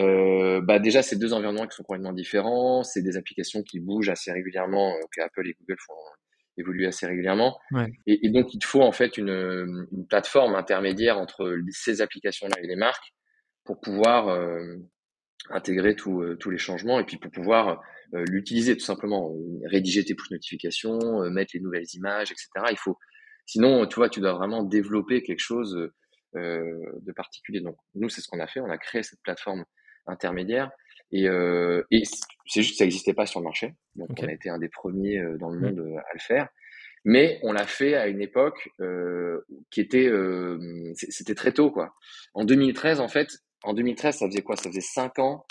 Euh, 0.00 0.60
bah 0.60 0.78
déjà, 0.78 1.02
c'est 1.02 1.16
deux 1.16 1.32
environnements 1.32 1.66
qui 1.66 1.76
sont 1.76 1.82
complètement 1.82 2.12
différents. 2.12 2.82
C'est 2.82 3.02
des 3.02 3.16
applications 3.16 3.62
qui 3.62 3.80
bougent 3.80 4.10
assez 4.10 4.30
régulièrement, 4.32 4.94
euh, 4.94 5.00
que 5.12 5.22
Apple 5.22 5.48
et 5.48 5.54
Google 5.60 5.78
font 5.86 5.94
évolue 6.58 6.86
assez 6.86 7.06
régulièrement. 7.06 7.58
Ouais. 7.70 7.86
Et, 8.06 8.26
et, 8.26 8.30
donc, 8.30 8.52
il 8.52 8.58
te 8.58 8.66
faut 8.66 8.82
en 8.82 8.92
fait 8.92 9.16
une, 9.16 9.86
une 9.92 10.06
plateforme 10.06 10.56
intermédiaire 10.56 11.16
entre 11.18 11.56
ces 11.70 12.00
applications-là 12.00 12.56
et 12.62 12.66
les 12.66 12.76
marques 12.76 13.14
pour 13.64 13.80
pouvoir 13.80 14.28
euh, 14.28 14.76
intégrer 15.50 15.96
euh, 16.06 16.36
tous 16.36 16.50
les 16.50 16.58
changements 16.58 17.00
et 17.00 17.04
puis 17.04 17.16
pour 17.16 17.30
pouvoir 17.30 17.80
euh, 18.14 18.24
l'utiliser 18.28 18.76
tout 18.76 18.84
simplement, 18.84 19.32
rédiger 19.64 20.04
tes 20.04 20.14
push 20.14 20.30
notifications, 20.30 21.22
euh, 21.22 21.30
mettre 21.30 21.52
les 21.54 21.60
nouvelles 21.60 21.86
images, 21.94 22.30
etc. 22.30 22.48
Il 22.70 22.78
faut, 22.78 22.98
sinon, 23.46 23.86
tu 23.86 23.96
vois, 23.96 24.08
tu 24.08 24.20
dois 24.20 24.34
vraiment 24.34 24.62
développer 24.62 25.22
quelque 25.22 25.40
chose 25.40 25.90
de 26.34 27.12
particulier. 27.16 27.60
Donc, 27.60 27.76
nous, 27.94 28.08
c'est 28.08 28.20
ce 28.20 28.28
qu'on 28.28 28.38
a 28.38 28.46
fait. 28.46 28.60
On 28.60 28.70
a 28.70 28.78
créé 28.78 29.02
cette 29.02 29.20
plateforme 29.22 29.64
intermédiaire. 30.08 30.70
Et, 31.10 31.28
euh, 31.28 31.82
et 31.90 32.02
c'est 32.46 32.62
juste 32.62 32.72
que 32.72 32.78
ça 32.78 32.84
n'existait 32.84 33.14
pas 33.14 33.26
sur 33.26 33.40
le 33.40 33.44
marché. 33.44 33.74
Donc 33.96 34.10
on 34.18 34.26
a 34.26 34.32
été 34.32 34.50
un 34.50 34.58
des 34.58 34.68
premiers 34.68 35.18
euh, 35.18 35.38
dans 35.38 35.50
le 35.50 35.58
monde 35.60 35.78
euh, 35.78 35.96
à 35.96 36.12
le 36.12 36.20
faire. 36.20 36.48
Mais 37.04 37.38
on 37.42 37.52
l'a 37.52 37.66
fait 37.66 37.94
à 37.94 38.08
une 38.08 38.20
époque 38.20 38.68
qui 39.70 39.80
était, 39.80 40.10
c'était 40.94 41.36
très 41.36 41.52
tôt 41.52 41.70
quoi. 41.70 41.94
En 42.34 42.44
2013 42.44 43.00
en 43.00 43.08
fait, 43.08 43.38
en 43.62 43.72
2013 43.72 44.18
ça 44.18 44.26
faisait 44.26 44.42
quoi? 44.42 44.56
Ça 44.56 44.68
faisait 44.68 44.80
cinq 44.80 45.18
ans 45.20 45.46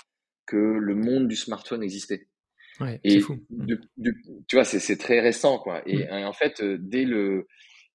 que 0.46 0.56
le 0.56 0.94
monde 0.94 1.26
du 1.26 1.36
smartphone 1.36 1.82
existait. 1.82 2.28
Ouais, 2.80 3.00
et 3.02 3.18
fou. 3.20 3.38
De, 3.50 3.80
de, 3.96 4.14
tu 4.46 4.56
vois, 4.56 4.64
c'est 4.64 4.96
très 4.98 5.20
récent 5.20 5.58
quoi. 5.58 5.82
Et, 5.86 6.02
et 6.02 6.24
en 6.24 6.34
fait, 6.34 6.62
dès 6.62 7.04
le, 7.04 7.48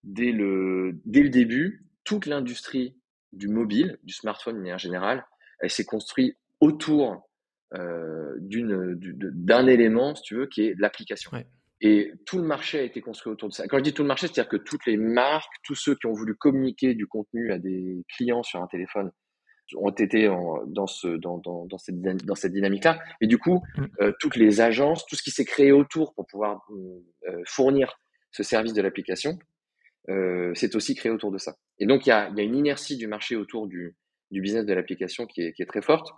dès 0.03 0.31
le, 0.31 0.99
dès 1.05 1.21
le 1.21 1.29
début, 1.29 1.85
toute 2.03 2.25
l'industrie 2.25 2.97
du 3.31 3.47
mobile, 3.47 3.99
du 4.03 4.13
smartphone 4.13 4.55
de 4.55 4.61
manière 4.61 4.79
générale, 4.79 5.25
elle 5.59 5.69
s'est 5.69 5.85
construite 5.85 6.37
autour 6.63 7.29
euh, 7.73 8.35
d'un 8.39 9.67
élément, 9.67 10.15
si 10.15 10.23
tu 10.23 10.35
veux, 10.35 10.47
qui 10.47 10.61
est 10.65 10.75
l'application. 10.77 11.31
Ouais. 11.31 11.45
Et 11.81 12.13
tout 12.25 12.37
le 12.37 12.45
marché 12.45 12.79
a 12.79 12.83
été 12.83 13.01
construit 13.01 13.33
autour 13.33 13.49
de 13.49 13.53
ça. 13.53 13.67
Quand 13.67 13.77
je 13.77 13.83
dis 13.83 13.93
tout 13.93 14.03
le 14.03 14.07
marché, 14.07 14.27
c'est-à-dire 14.27 14.47
que 14.47 14.55
toutes 14.55 14.85
les 14.85 14.95
marques, 14.95 15.51
tous 15.63 15.75
ceux 15.75 15.95
qui 15.95 16.05
ont 16.05 16.13
voulu 16.13 16.35
communiquer 16.35 16.93
du 16.93 17.07
contenu 17.07 17.51
à 17.51 17.59
des 17.59 18.05
clients 18.15 18.43
sur 18.43 18.61
un 18.61 18.67
téléphone 18.67 19.11
ont 19.75 19.89
été 19.89 20.29
en, 20.29 20.65
dans, 20.67 20.87
ce, 20.87 21.07
dans, 21.07 21.39
dans, 21.39 21.65
dans 21.65 21.77
cette, 21.77 21.99
dans 21.99 22.35
cette 22.35 22.53
dynamique-là. 22.53 22.99
Et 23.21 23.27
du 23.27 23.37
coup, 23.37 23.61
mm. 23.75 23.85
euh, 24.01 24.11
toutes 24.19 24.37
les 24.37 24.61
agences, 24.61 25.05
tout 25.05 25.15
ce 25.15 25.23
qui 25.23 25.31
s'est 25.31 25.45
créé 25.45 25.71
autour 25.71 26.13
pour 26.13 26.25
pouvoir 26.27 26.61
euh, 26.71 27.41
fournir 27.45 27.99
ce 28.31 28.43
service 28.43 28.73
de 28.73 28.81
l'application, 28.81 29.37
euh, 30.09 30.51
c'est 30.53 30.75
aussi 30.75 30.95
créé 30.95 31.11
autour 31.11 31.31
de 31.31 31.37
ça. 31.37 31.55
Et 31.79 31.85
donc, 31.85 32.05
il 32.05 32.09
y 32.09 32.13
a, 32.13 32.29
y 32.29 32.39
a 32.39 32.43
une 32.43 32.55
inertie 32.55 32.97
du 32.97 33.07
marché 33.07 33.35
autour 33.35 33.67
du, 33.67 33.95
du 34.31 34.41
business 34.41 34.65
de 34.65 34.73
l'application 34.73 35.25
qui 35.25 35.41
est, 35.41 35.53
qui 35.53 35.61
est 35.63 35.65
très 35.65 35.81
forte 35.81 36.11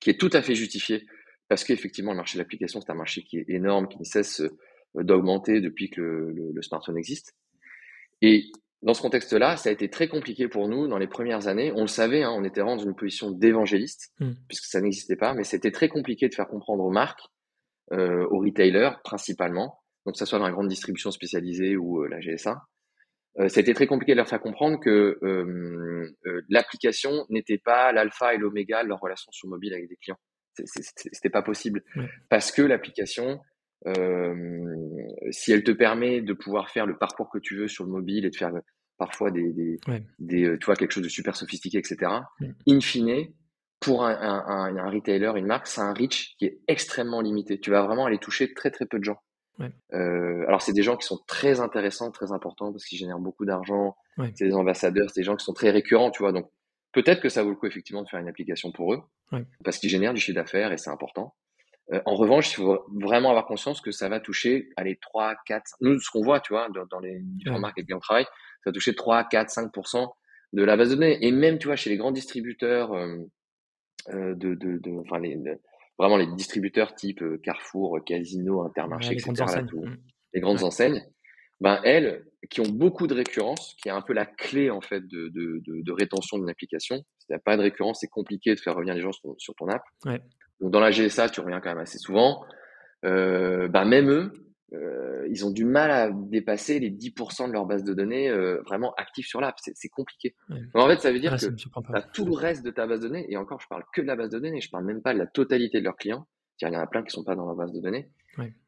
qui 0.00 0.10
est 0.10 0.18
tout 0.18 0.30
à 0.32 0.42
fait 0.42 0.54
justifié 0.54 1.06
parce 1.48 1.64
qu'effectivement, 1.64 2.12
le 2.12 2.18
marché 2.18 2.38
de 2.38 2.42
l'application, 2.42 2.80
c'est 2.80 2.90
un 2.90 2.96
marché 2.96 3.22
qui 3.22 3.38
est 3.38 3.48
énorme, 3.48 3.88
qui 3.88 3.98
ne 3.98 4.04
cesse 4.04 4.40
euh, 4.40 5.02
d'augmenter 5.02 5.60
depuis 5.60 5.90
que 5.90 6.00
le, 6.00 6.32
le, 6.32 6.52
le, 6.52 6.62
smartphone 6.62 6.98
existe. 6.98 7.34
Et 8.20 8.44
dans 8.82 8.94
ce 8.94 9.02
contexte-là, 9.02 9.56
ça 9.56 9.70
a 9.70 9.72
été 9.72 9.88
très 9.88 10.08
compliqué 10.08 10.46
pour 10.48 10.68
nous 10.68 10.86
dans 10.88 10.98
les 10.98 11.06
premières 11.06 11.48
années. 11.48 11.72
On 11.74 11.82
le 11.82 11.88
savait, 11.88 12.22
hein, 12.22 12.32
on 12.36 12.44
était 12.44 12.60
vraiment 12.60 12.76
dans 12.76 12.84
une 12.84 12.94
position 12.94 13.30
d'évangéliste, 13.30 14.12
mmh. 14.20 14.30
puisque 14.46 14.66
ça 14.66 14.80
n'existait 14.80 15.16
pas, 15.16 15.34
mais 15.34 15.44
c'était 15.44 15.72
très 15.72 15.88
compliqué 15.88 16.28
de 16.28 16.34
faire 16.34 16.48
comprendre 16.48 16.84
aux 16.84 16.90
marques, 16.90 17.26
euh, 17.92 18.26
aux 18.30 18.40
retailers 18.40 19.00
principalement, 19.02 19.80
donc 20.04 20.14
que 20.14 20.18
ce 20.18 20.26
soit 20.26 20.38
dans 20.38 20.46
la 20.46 20.52
grande 20.52 20.68
distribution 20.68 21.10
spécialisée 21.10 21.76
ou 21.76 22.02
euh, 22.02 22.08
la 22.08 22.20
GSA, 22.20 22.62
euh, 23.38 23.48
été 23.48 23.72
très 23.74 23.86
compliqué 23.86 24.12
de 24.12 24.16
leur 24.16 24.28
faire 24.28 24.40
comprendre 24.40 24.80
que 24.80 25.18
euh, 25.22 26.14
euh, 26.26 26.42
l'application 26.48 27.24
n'était 27.30 27.58
pas 27.58 27.92
l'alpha 27.92 28.34
et 28.34 28.38
l'oméga 28.38 28.82
de 28.82 28.88
leur 28.88 29.00
relation 29.00 29.30
sur 29.32 29.48
mobile 29.48 29.72
avec 29.74 29.88
des 29.88 29.96
clients. 29.96 30.18
C'était 30.64 31.30
pas 31.30 31.42
possible 31.42 31.84
parce 32.28 32.50
que 32.50 32.62
l'application, 32.62 33.38
si 35.30 35.52
elle 35.52 35.62
te 35.62 35.70
permet 35.70 36.20
de 36.20 36.32
pouvoir 36.32 36.70
faire 36.70 36.84
le 36.84 36.98
parcours 36.98 37.30
que 37.30 37.38
tu 37.38 37.56
veux 37.56 37.68
sur 37.68 37.84
le 37.84 37.92
mobile 37.92 38.24
et 38.24 38.30
de 38.30 38.36
faire 38.36 38.50
parfois 38.96 39.30
des, 39.30 39.52
des, 39.52 39.78
ouais. 39.86 40.02
des 40.18 40.58
tu 40.58 40.66
vois, 40.66 40.74
quelque 40.74 40.90
chose 40.90 41.04
de 41.04 41.08
super 41.08 41.36
sophistiqué, 41.36 41.78
etc. 41.78 42.10
Ouais. 42.40 42.50
In 42.66 42.80
fine, 42.80 43.28
pour 43.78 44.04
un, 44.04 44.16
un, 44.20 44.76
un, 44.76 44.90
retailer, 44.90 45.30
une 45.36 45.46
marque, 45.46 45.68
c'est 45.68 45.80
un 45.80 45.94
reach 45.94 46.34
qui 46.38 46.46
est 46.46 46.60
extrêmement 46.66 47.20
limité. 47.20 47.60
Tu 47.60 47.70
vas 47.70 47.82
vraiment 47.82 48.06
aller 48.06 48.18
toucher 48.18 48.52
très 48.52 48.72
très 48.72 48.86
peu 48.86 48.98
de 48.98 49.04
gens. 49.04 49.18
Ouais. 49.58 49.70
Euh, 49.92 50.44
alors 50.46 50.62
c'est 50.62 50.72
des 50.72 50.82
gens 50.82 50.96
qui 50.96 51.06
sont 51.06 51.20
très 51.26 51.60
intéressants, 51.60 52.10
très 52.10 52.32
importants 52.32 52.72
parce 52.72 52.84
qu'ils 52.84 52.98
génèrent 52.98 53.18
beaucoup 53.18 53.44
d'argent. 53.44 53.96
Ouais. 54.16 54.32
C'est 54.34 54.46
des 54.46 54.54
ambassadeurs, 54.54 55.10
c'est 55.10 55.20
des 55.20 55.24
gens 55.24 55.36
qui 55.36 55.44
sont 55.44 55.52
très 55.52 55.70
récurrents, 55.70 56.10
tu 56.10 56.22
vois. 56.22 56.32
Donc 56.32 56.50
peut-être 56.92 57.20
que 57.20 57.28
ça 57.28 57.42
vaut 57.42 57.50
le 57.50 57.56
coup 57.56 57.66
effectivement 57.66 58.02
de 58.02 58.08
faire 58.08 58.20
une 58.20 58.28
application 58.28 58.72
pour 58.72 58.94
eux 58.94 59.02
ouais. 59.32 59.44
parce 59.64 59.78
qu'ils 59.78 59.90
génèrent 59.90 60.14
du 60.14 60.20
chiffre 60.20 60.36
d'affaires 60.36 60.72
et 60.72 60.78
c'est 60.78 60.90
important. 60.90 61.34
en 62.06 62.14
revanche, 62.14 62.52
il 62.52 62.56
faut 62.56 62.86
vraiment 63.00 63.30
avoir 63.30 63.46
conscience 63.46 63.80
que 63.80 63.90
ça 63.90 64.08
va 64.08 64.20
toucher, 64.20 64.68
allez, 64.76 64.96
3, 65.00 65.34
4, 65.46 65.76
nous, 65.80 65.98
ce 65.98 66.10
qu'on 66.10 66.22
voit, 66.22 66.40
tu 66.40 66.52
vois, 66.52 66.68
dans, 66.90 67.00
les 67.00 67.18
différentes 67.20 67.60
marques 67.60 67.78
avec 67.78 67.86
lesquelles 67.86 67.96
on 67.96 68.00
travaille, 68.00 68.26
ça 68.62 68.70
va 68.70 68.72
toucher 68.72 68.94
3, 68.94 69.24
4, 69.24 69.48
5% 69.48 70.08
de 70.52 70.64
la 70.64 70.76
base 70.76 70.90
de 70.90 70.94
données. 70.94 71.18
Et 71.26 71.32
même, 71.32 71.58
tu 71.58 71.66
vois, 71.66 71.76
chez 71.76 71.90
les 71.90 71.96
grands 71.96 72.12
distributeurs, 72.12 72.92
de, 74.06 74.34
de, 74.34 74.54
de, 74.54 74.90
enfin, 75.00 75.18
les, 75.18 75.36
vraiment 75.98 76.16
les 76.16 76.26
distributeurs 76.26 76.94
type 76.94 77.22
Carrefour, 77.42 77.98
Casino, 78.04 78.62
Intermarché, 78.62 79.14
etc., 79.14 79.32
mmh. 79.32 79.94
les 80.34 80.40
grandes 80.40 80.62
enseignes, 80.62 81.02
ben 81.60 81.80
elles, 81.84 82.24
qui 82.50 82.60
ont 82.60 82.70
beaucoup 82.70 83.06
de 83.06 83.14
récurrence, 83.14 83.74
qui 83.82 83.88
est 83.88 83.92
un 83.92 84.02
peu 84.02 84.12
la 84.12 84.26
clé 84.26 84.70
en 84.70 84.80
fait 84.80 85.00
de, 85.00 85.28
de, 85.28 85.60
de, 85.64 85.92
rétention 85.92 86.38
d'une 86.38 86.50
application. 86.50 86.96
Si 87.18 87.26
tu 87.26 87.32
n'as 87.32 87.40
pas 87.40 87.56
de 87.56 87.62
récurrence, 87.62 87.98
c'est 88.00 88.08
compliqué 88.08 88.54
de 88.54 88.60
faire 88.60 88.74
revenir 88.74 88.94
les 88.94 89.00
gens 89.00 89.10
sur 89.12 89.54
ton, 89.56 89.68
app. 89.68 89.82
Donc 90.60 90.70
dans 90.70 90.80
la 90.80 90.90
GSA, 90.90 91.30
tu 91.30 91.40
reviens 91.40 91.60
quand 91.60 91.70
même 91.70 91.78
assez 91.78 91.98
souvent. 91.98 92.44
Euh, 93.04 93.68
ben 93.68 93.84
même 93.84 94.10
eux, 94.10 94.32
euh, 94.74 95.26
ils 95.30 95.46
ont 95.46 95.50
du 95.50 95.64
mal 95.64 95.90
à 95.90 96.10
dépasser 96.10 96.78
les 96.78 96.90
10% 96.90 97.48
de 97.48 97.52
leur 97.52 97.66
base 97.66 97.84
de 97.84 97.94
données 97.94 98.28
euh, 98.28 98.60
vraiment 98.66 98.94
actifs 98.96 99.26
sur 99.26 99.40
l'app. 99.40 99.56
C'est 99.58 99.88
compliqué. 99.88 100.34
en 100.74 100.88
fait, 100.88 101.00
ça 101.00 101.12
veut 101.12 101.20
dire 101.20 101.36
que 101.36 101.46
tu 101.54 101.68
as 101.94 102.02
tout 102.02 102.26
le 102.26 102.34
reste 102.34 102.64
de 102.64 102.70
ta 102.70 102.86
base 102.86 103.00
de 103.00 103.08
données, 103.08 103.26
et 103.28 103.36
encore, 103.36 103.60
je 103.60 103.66
parle 103.68 103.84
que 103.92 104.00
de 104.00 104.06
la 104.06 104.16
base 104.16 104.30
de 104.30 104.38
données, 104.38 104.60
je 104.60 104.70
parle 104.70 104.84
même 104.84 105.02
pas 105.02 105.14
de 105.14 105.18
la 105.18 105.26
totalité 105.26 105.78
de 105.78 105.84
leurs 105.84 105.96
clients. 105.96 106.26
Il 106.60 106.68
y 106.68 106.76
en 106.76 106.78
a 106.78 106.86
plein 106.86 107.02
qui 107.02 107.10
sont 107.10 107.24
pas 107.24 107.36
dans 107.36 107.46
la 107.46 107.54
base 107.54 107.72
de 107.72 107.80
données 107.80 108.10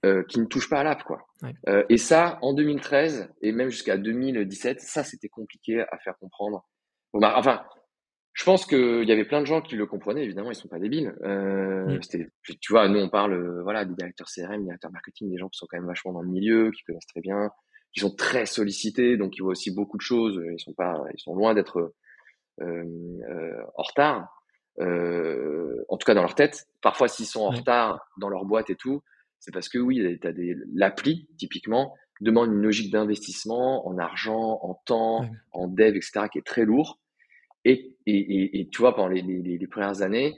euh, 0.04 0.22
qui 0.24 0.40
ne 0.40 0.46
touchent 0.46 0.70
pas 0.70 0.80
à 0.80 0.84
l'app. 0.84 1.02
quoi. 1.02 1.26
Euh, 1.68 1.84
et 1.88 1.96
ça, 1.96 2.38
en 2.42 2.54
2013 2.54 3.32
et 3.42 3.52
même 3.52 3.70
jusqu'à 3.70 3.96
2017, 3.96 4.80
ça, 4.80 5.04
c'était 5.04 5.28
compliqué 5.28 5.80
à 5.80 5.98
faire 5.98 6.16
comprendre. 6.18 6.66
Bah, 7.12 7.34
enfin, 7.36 7.62
je 8.32 8.44
pense 8.44 8.64
qu'il 8.64 9.04
y 9.08 9.12
avait 9.12 9.24
plein 9.24 9.40
de 9.40 9.46
gens 9.46 9.60
qui 9.60 9.76
le 9.76 9.86
comprenaient. 9.86 10.24
Évidemment, 10.24 10.50
ils 10.50 10.56
sont 10.56 10.68
pas 10.68 10.78
débiles. 10.78 11.14
Euh, 11.22 11.98
Tu 12.60 12.72
vois, 12.72 12.88
nous, 12.88 13.00
on 13.00 13.08
parle 13.08 13.32
euh, 13.32 13.62
voilà, 13.62 13.84
des 13.84 13.94
directeurs 13.94 14.28
CRM, 14.28 14.58
des 14.58 14.64
directeurs 14.64 14.92
marketing, 14.92 15.30
des 15.30 15.38
gens 15.38 15.48
qui 15.48 15.58
sont 15.58 15.66
quand 15.68 15.78
même 15.78 15.86
vachement 15.86 16.12
dans 16.12 16.22
le 16.22 16.28
milieu, 16.28 16.70
qui 16.70 16.82
connaissent 16.84 17.06
très 17.06 17.20
bien, 17.20 17.50
qui 17.92 18.00
sont 18.00 18.14
très 18.14 18.46
sollicités, 18.46 19.16
donc 19.16 19.36
ils 19.36 19.42
voient 19.42 19.52
aussi 19.52 19.74
beaucoup 19.74 19.96
de 19.96 20.02
choses. 20.02 20.40
Ils 20.52 20.60
sont 20.60 20.74
pas, 20.74 21.02
ils 21.12 21.20
sont 21.20 21.34
loin 21.34 21.54
d'être 21.54 21.92
euh, 22.60 23.62
en 23.76 23.82
retard. 23.82 24.44
en 24.78 25.96
tout 25.96 26.06
cas, 26.06 26.14
dans 26.14 26.22
leur 26.22 26.36
tête. 26.36 26.68
Parfois, 26.82 27.08
s'ils 27.08 27.26
sont 27.26 27.40
en 27.40 27.50
retard 27.50 28.00
dans 28.18 28.28
leur 28.28 28.44
boîte 28.44 28.70
et 28.70 28.76
tout, 28.76 29.02
c'est 29.40 29.52
parce 29.52 29.68
que 29.68 29.78
oui, 29.78 30.18
as 30.22 30.32
des, 30.32 30.54
l'appli, 30.72 31.28
typiquement, 31.36 31.94
demande 32.20 32.52
une 32.52 32.62
logique 32.62 32.92
d'investissement 32.92 33.88
en 33.88 33.98
argent, 33.98 34.60
en 34.62 34.74
temps, 34.84 35.24
en 35.52 35.66
dev, 35.66 35.96
etc., 35.96 36.28
qui 36.30 36.38
est 36.38 36.46
très 36.46 36.64
lourd. 36.64 36.99
Et, 37.64 37.96
et, 38.06 38.60
et, 38.60 38.68
tu 38.68 38.78
vois, 38.78 38.94
pendant 38.94 39.08
les, 39.08 39.22
les, 39.22 39.58
les 39.58 39.66
premières 39.66 40.02
années, 40.02 40.34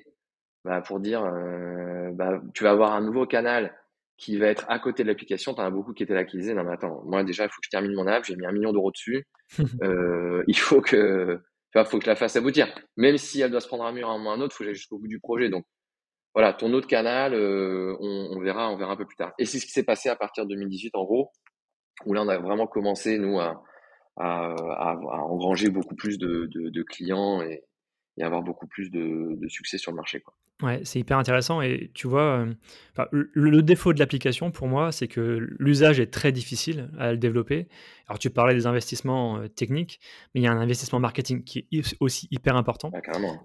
bah, 0.65 0.81
pour 0.81 1.01
dire, 1.01 1.25
euh, 1.25 2.11
bah, 2.13 2.41
tu 2.55 2.65
vas 2.65 2.71
avoir 2.71 2.93
un 2.93 3.01
nouveau 3.01 3.27
canal 3.27 3.77
qui 4.17 4.37
va 4.37 4.47
être 4.47 4.65
à 4.69 4.79
côté 4.79 5.03
de 5.03 5.09
l'application. 5.09 5.55
Tu 5.55 5.61
en 5.61 5.65
as 5.65 5.71
beaucoup 5.71 5.93
qui 5.93 6.05
étaient 6.05 6.15
là 6.15 6.25
qui 6.25 6.37
disaient, 6.37 6.55
non 6.55 6.65
mais 6.65 6.73
attends, 6.73 7.03
moi 7.05 7.25
déjà, 7.25 7.45
il 7.45 7.49
faut 7.49 7.61
que 7.61 7.67
je 7.67 7.71
termine 7.71 7.95
mon 7.95 8.07
app, 8.07 8.25
j'ai 8.25 8.37
mis 8.37 8.47
un 8.47 8.53
million 8.53 8.73
d'euros 8.73 8.93
dessus. 8.93 9.27
euh, 9.83 10.45
il 10.47 10.57
faut 10.57 10.81
que, 10.81 11.41
tu 11.75 11.85
faut 11.85 11.99
que 11.99 12.07
la 12.07 12.17
fasse 12.17 12.37
aboutir. 12.37 12.73
Même 12.97 13.19
si 13.19 13.41
elle 13.41 13.51
doit 13.51 13.61
se 13.61 13.69
prendre 13.69 13.85
un 13.85 13.93
mur 13.93 14.09
à 14.09 14.13
un 14.13 14.41
autre, 14.41 14.55
il 14.55 14.57
faut 14.57 14.59
que 14.59 14.65
j'aille 14.67 14.75
jusqu'au 14.75 14.99
bout 14.99 15.09
du 15.09 15.19
projet. 15.19 15.49
Donc, 15.49 15.65
voilà, 16.35 16.53
ton 16.53 16.73
autre 16.73 16.87
canal, 16.87 17.35
euh, 17.35 17.97
on, 18.01 18.41
verra, 18.41 18.71
on 18.71 18.77
verra 18.77 18.93
un 18.93 18.97
peu 18.97 19.05
plus 19.05 19.17
tard. 19.17 19.33
Et 19.39 19.45
c'est 19.45 19.59
ce 19.59 19.67
qui 19.67 19.73
s'est 19.73 19.85
passé 19.85 20.09
à 20.09 20.17
partir 20.17 20.45
de 20.45 20.51
2018, 20.51 20.95
en 20.95 21.05
gros, 21.05 21.31
où 22.07 22.15
là, 22.15 22.23
on 22.23 22.29
a 22.29 22.39
vraiment 22.39 22.67
commencé, 22.67 23.19
nous, 23.19 23.39
à, 23.39 23.63
engranger 24.17 25.71
beaucoup 25.71 25.95
plus 25.95 26.19
de, 26.19 26.83
clients 26.83 27.43
et, 27.43 27.63
et 28.17 28.23
avoir 28.23 28.43
beaucoup 28.43 28.67
plus 28.67 28.91
de, 28.91 29.39
succès 29.49 29.79
sur 29.79 29.91
le 29.91 29.97
marché. 29.97 30.21
Quoi. 30.21 30.35
Ouais, 30.63 30.81
c'est 30.85 31.01
hyper 31.01 31.19
intéressant 31.19 31.61
et 31.61 31.91
tu 31.93 32.07
vois, 32.07 32.47
euh, 32.47 33.05
le, 33.11 33.63
défaut 33.63 33.93
de 33.93 33.99
l'application 33.99 34.53
pour 34.53 34.69
moi, 34.69 34.93
c'est 34.93 35.09
que 35.09 35.49
l'usage 35.59 35.99
est 35.99 36.13
très 36.13 36.31
difficile 36.31 36.89
à 36.99 37.11
le 37.11 37.19
développer. 37.19 37.67
Alors 38.07 38.21
tu 38.21 38.31
parlais 38.31 38.55
des 38.55 38.67
investissements 38.67 39.39
euh, 39.39 39.49
techniques, 39.49 39.99
mais 40.35 40.41
il 40.41 40.45
y 40.45 40.47
a 40.47 40.53
un 40.53 40.61
investissement 40.61 41.01
marketing 41.01 41.43
qui 41.43 41.67
est 41.73 41.97
aussi 41.99 42.29
hyper 42.31 42.55
important. 42.55 42.93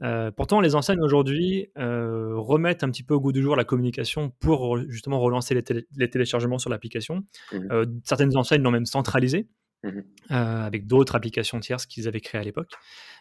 Euh, 0.04 0.30
pourtant, 0.30 0.62
les 0.62 0.76
enseignes 0.76 1.02
aujourd'hui 1.02 1.72
remettent 1.76 2.84
un 2.84 2.92
petit 2.92 3.04
peu 3.04 3.16
au 3.16 3.20
goût 3.20 3.32
du 3.32 3.42
jour 3.42 3.56
la 3.56 3.64
communication 3.64 4.32
pour 4.40 4.78
justement 4.88 5.20
relancer 5.20 5.56
les, 5.56 6.10
téléchargements 6.10 6.60
sur 6.60 6.70
l'application. 6.70 7.24
Mmh 7.52 7.68
certaines 8.04 8.36
enseignes 8.38 8.62
l'ont 8.62 8.72
même 8.72 8.86
centralisé. 8.86 9.48
Mmh 9.84 10.00
euh, 10.32 10.66
avec 10.66 10.88
d'autres 10.88 11.16
applications 11.16 11.58
tierces 11.62 11.86
qu'ils 11.86 12.08
avaient 12.10 12.20
créées 12.20 12.42
à 12.42 12.44
l'époque. 12.44 12.72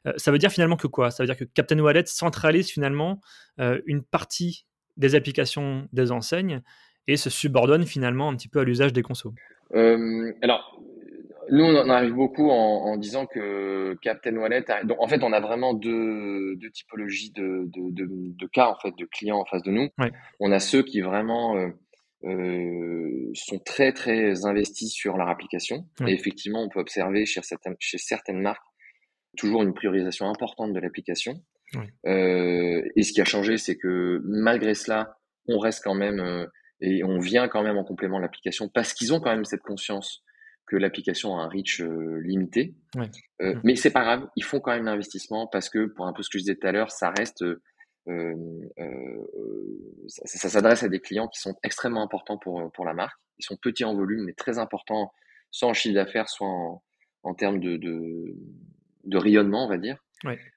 Euh, 0.07 0.13
ça 0.17 0.33
veut 0.33 0.39
dire 0.39 0.51
finalement 0.51 0.77
que 0.77 0.89
quoi? 0.89 1.13
Ça 1.13 1.23
veut 1.23 1.29
dire 1.29 1.37
que 1.37 1.45
Captain 1.45 1.79
Wallet 1.79 2.07
centralise 2.07 2.69
finalement 2.69 3.21
euh, 3.61 3.81
une 3.87 4.03
partie 4.03 4.67
des 4.97 5.15
applications 5.15 5.87
des 5.93 6.11
enseignes 6.11 6.63
et 7.07 7.17
se 7.17 7.31
subordonne 7.31 7.87
finalement 7.87 8.29
un 8.29 8.35
petit 8.35 8.49
peu 8.49 8.59
à 8.59 8.65
l'usage 8.65 8.93
des 8.93 9.03
consos. 9.03 9.35
alors, 9.73 10.81
nous, 11.49 11.63
on 11.63 11.89
arrive 11.89 12.15
beaucoup 12.15 12.51
en, 12.51 12.97
disant 12.97 13.27
que 13.27 13.95
Captain 14.03 14.37
Wallet. 14.37 14.65
Donc, 14.83 15.01
en 15.01 15.07
fait, 15.07 15.23
on 15.23 15.33
a 15.33 15.39
vraiment 15.39 15.75
deux, 15.75 16.59
typologies 16.73 17.31
de, 17.31 17.71
de, 17.73 18.47
cas 18.49 18.67
en 18.67 18.77
fait 18.81 18.97
de 18.99 19.05
clients 19.05 19.39
en 19.39 19.45
face 19.45 19.63
de 19.63 19.71
nous. 19.71 19.89
On 20.41 20.51
a 20.51 20.59
ceux 20.59 20.83
qui 20.83 21.03
vraiment 21.03 21.55
euh, 22.27 23.31
sont 23.35 23.59
très 23.59 23.93
très 23.93 24.45
investis 24.47 24.93
sur 24.93 25.17
leur 25.17 25.29
application. 25.29 25.87
Et 26.07 26.13
effectivement, 26.13 26.63
on 26.63 26.69
peut 26.69 26.81
observer 26.81 27.25
chez 27.27 27.41
certaines, 27.43 27.77
chez 27.79 27.99
certaines 27.99 28.41
marques 28.41 28.63
toujours 29.37 29.63
une 29.63 29.75
priorisation 29.75 30.29
importante 30.29 30.73
de 30.73 30.81
l'application. 30.81 31.43
Euh, 32.07 32.83
et 32.97 33.03
ce 33.03 33.13
qui 33.13 33.21
a 33.21 33.25
changé, 33.25 33.59
c'est 33.59 33.77
que 33.77 34.23
malgré 34.25 34.75
cela, 34.75 35.19
on 35.47 35.59
reste 35.59 35.85
quand 35.85 35.95
même 35.95 36.21
euh, 36.21 36.47
et 36.81 37.05
on 37.05 37.19
vient 37.19 37.49
quand 37.49 37.63
même 37.63 37.77
en 37.77 37.85
complément 37.85 38.17
de 38.17 38.23
l'application 38.23 38.69
parce 38.69 38.95
qu'ils 38.95 39.13
ont 39.13 39.21
quand 39.21 39.31
même 39.31 39.45
cette 39.45 39.63
conscience 39.63 40.23
que 40.67 40.77
l'application 40.77 41.37
a 41.37 41.43
un 41.43 41.49
reach 41.49 41.83
limité. 42.25 42.75
Mmh. 42.97 43.61
Mais 43.63 43.77
c'est 43.77 43.91
pas 43.91 44.03
grave, 44.03 44.27
ils 44.37 44.43
font 44.43 44.59
quand 44.59 44.73
même 44.73 44.87
l'investissement 44.87 45.47
parce 45.47 45.69
que 45.69 45.87
pour 45.87 46.07
un 46.07 46.13
peu 46.13 46.23
ce 46.23 46.31
que 46.31 46.39
je 46.39 46.45
disais 46.45 46.57
tout 46.57 46.67
à 46.67 46.73
l'heure, 46.73 46.91
ça 46.91 47.11
reste 47.11 47.45
euh, 48.09 48.35
euh, 48.79 50.07
ça, 50.07 50.49
s'adresse 50.49 50.83
à 50.83 50.89
des 50.89 51.01
clients 51.01 51.29
qui 51.29 51.41
sont 51.41 51.57
extrêmement 51.63 52.03
importants 52.03 52.39
pour, 52.39 52.71
pour 52.73 52.85
la 52.85 52.95
marque. 52.95 53.19
Ils 53.39 53.45
sont 53.45 53.57
petits 53.57 53.85
en 53.85 53.95
volume, 53.95 54.25
mais 54.25 54.33
très 54.33 54.59
importants, 54.59 55.13
soit 55.51 55.69
en 55.69 55.75
chiffre 55.75 55.95
d'affaires, 55.95 56.29
soit 56.29 56.47
en, 56.47 56.83
en 57.25 57.35
termes 57.35 57.59
de, 57.59 57.77
de, 57.77 58.37
de, 59.05 59.19
rayonnement, 59.19 59.67
on 59.67 59.69
va 59.69 59.79
dire. 59.79 60.03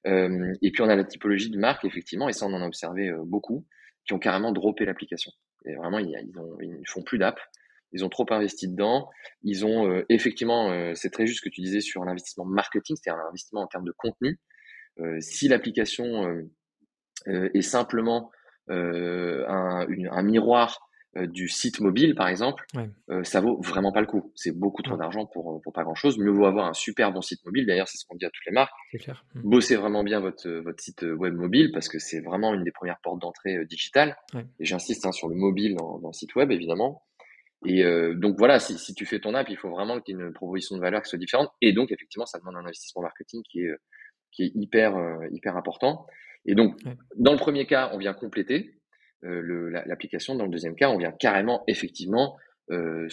Euh, 0.08 0.53
et 0.62 0.72
puis 0.72 0.82
on 0.82 0.89
a 0.89 0.96
la 0.96 1.03
typologie 1.03 1.50
de 1.50 1.58
marque, 1.58 1.86
effectivement, 1.86 2.29
et 2.29 2.34
ça 2.34 2.46
on 2.46 2.53
en 2.53 2.62
a 2.62 2.68
observé 2.68 3.12
beaucoup, 3.25 3.65
qui 4.06 4.13
ont 4.13 4.20
carrément 4.20 4.51
droppé 4.51 4.86
l'application. 4.86 5.32
Et 5.65 5.75
vraiment, 5.75 6.00
ils, 6.00 6.08
ils, 6.08 6.39
ont, 6.39 6.58
ils 6.62 6.72
ne 6.72 6.86
font 6.88 7.03
plus 7.03 7.18
d'app. 7.18 7.39
Ils 7.91 8.06
ont 8.06 8.10
trop 8.10 8.25
investi 8.29 8.68
dedans. 8.68 9.10
Ils 9.41 9.65
ont 9.65 10.03
effectivement, 10.10 10.94
c'est 10.94 11.10
très 11.10 11.25
juste 11.25 11.39
ce 11.39 11.50
que 11.50 11.53
tu 11.53 11.62
disais 11.62 11.82
sur 11.82 12.06
l'investissement 12.06 12.46
marketing, 12.46 12.96
c'est-à-dire 12.96 13.20
un 13.20 13.27
investissement 13.27 13.62
en 13.62 13.68
termes 13.68 13.86
de 13.86 13.94
contenu. 13.98 14.39
si 15.20 15.48
l'application 15.48 16.27
euh, 16.27 16.50
est 17.27 17.61
simplement 17.61 18.31
euh, 18.69 19.45
un, 19.47 19.88
un, 20.11 20.21
miroir 20.21 20.88
euh, 21.17 21.25
du 21.25 21.47
site 21.47 21.79
mobile, 21.79 22.13
par 22.13 22.27
exemple, 22.27 22.65
ça 23.23 23.41
vaut 23.41 23.59
vraiment 23.61 23.91
pas 23.91 24.01
le 24.01 24.05
coup. 24.05 24.31
C'est 24.35 24.55
beaucoup 24.55 24.83
trop 24.83 24.95
d'argent 24.95 25.25
pour, 25.25 25.59
pour 25.63 25.73
pas 25.73 25.83
grand 25.83 25.95
chose. 25.95 26.19
Mieux 26.19 26.29
vaut 26.29 26.45
avoir 26.45 26.67
un 26.67 26.73
super 26.73 27.11
bon 27.11 27.21
site 27.21 27.43
mobile. 27.45 27.65
D'ailleurs, 27.65 27.88
c'est 27.88 27.97
ce 27.97 28.05
qu'on 28.05 28.15
dit 28.15 28.25
à 28.25 28.29
toutes 28.29 28.45
les 28.45 28.51
marques. 28.51 28.73
Clair. 28.99 29.25
Mmh. 29.33 29.41
Bossez 29.43 29.75
vraiment 29.75 30.03
bien 30.03 30.19
votre, 30.19 30.47
votre 30.47 30.81
site 30.83 31.01
web 31.01 31.33
mobile 31.33 31.71
parce 31.73 31.89
que 31.89 31.97
c'est 31.97 32.19
vraiment 32.19 32.53
une 32.53 32.63
des 32.63 32.71
premières 32.71 32.99
portes 33.01 33.19
d'entrée 33.19 33.65
digitale. 33.65 34.15
Et 34.59 34.65
j'insiste 34.65 35.05
hein, 35.07 35.11
sur 35.11 35.29
le 35.29 35.35
mobile 35.35 35.75
dans, 35.75 35.97
dans, 35.97 36.09
le 36.09 36.13
site 36.13 36.35
web, 36.35 36.51
évidemment. 36.51 37.03
Et 37.65 37.83
donc 38.15 38.38
voilà, 38.38 38.59
si, 38.59 38.77
si, 38.77 38.93
tu 38.93 39.05
fais 39.05 39.19
ton 39.19 39.33
app, 39.33 39.49
il 39.49 39.57
faut 39.57 39.69
vraiment 39.69 39.99
qu'il 39.99 40.15
y 40.15 40.19
ait 40.19 40.23
une 40.23 40.31
proposition 40.31 40.77
de 40.77 40.81
valeur 40.81 41.01
qui 41.01 41.09
soit 41.09 41.19
différente. 41.19 41.49
Et 41.61 41.73
donc, 41.73 41.91
effectivement, 41.91 42.25
ça 42.25 42.39
demande 42.39 42.55
un 42.55 42.65
investissement 42.65 43.01
marketing 43.01 43.41
qui 43.49 43.61
est, 43.61 43.75
qui 44.31 44.43
est 44.43 44.51
hyper, 44.53 44.95
hyper 45.31 45.57
important. 45.57 46.05
Et 46.46 46.55
donc, 46.55 46.77
dans 47.17 47.34
le 47.34 47.38
premier 47.38 47.65
cas, 47.65 47.89
on 47.93 47.98
vient 47.98 48.13
compléter 48.13 48.79
euh, 49.24 49.69
l'application. 49.86 50.36
Dans 50.36 50.46
le 50.46 50.51
deuxième 50.51 50.75
cas, 50.75 50.89
on 50.89 50.98
vient 50.98 51.12
carrément, 51.12 51.63
effectivement, 51.67 52.38
euh, 52.72 53.08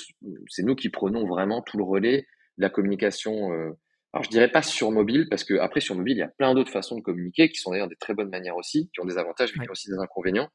c'est 0.49 0.63
nous 0.63 0.75
qui 0.75 0.89
prenons 0.89 1.27
vraiment 1.27 1.63
tout 1.63 1.79
le 1.79 1.85
relais 1.85 2.27
de 2.59 2.63
la 2.63 2.71
communication. 2.71 3.53
Euh, 3.53 3.73
alors, 4.13 4.25
je 4.25 4.31
dirais 4.31 4.51
pas 4.51 4.63
sur 4.63 4.91
mobile, 4.91 5.27
parce 5.29 5.45
que 5.45 5.55
après, 5.55 5.81
sur 5.81 5.95
mobile, 5.95 6.17
il 6.17 6.21
y 6.21 6.23
a 6.23 6.29
plein 6.29 6.55
d'autres 6.55 6.71
façons 6.71 6.97
de 6.97 7.03
communiquer 7.03 7.49
qui 7.49 7.59
sont 7.59 7.71
d'ailleurs 7.71 7.89
des 7.89 7.97
très 7.97 8.15
bonnes 8.15 8.31
manières 8.31 8.57
aussi, 8.57 8.91
qui 8.95 9.01
ont 9.01 9.05
des 9.05 9.19
avantages, 9.19 9.53
mais 9.57 9.65
qui 9.65 9.71
ont 9.71 9.73
aussi 9.73 9.91
des 9.91 9.99
inconvénients. 9.99 10.49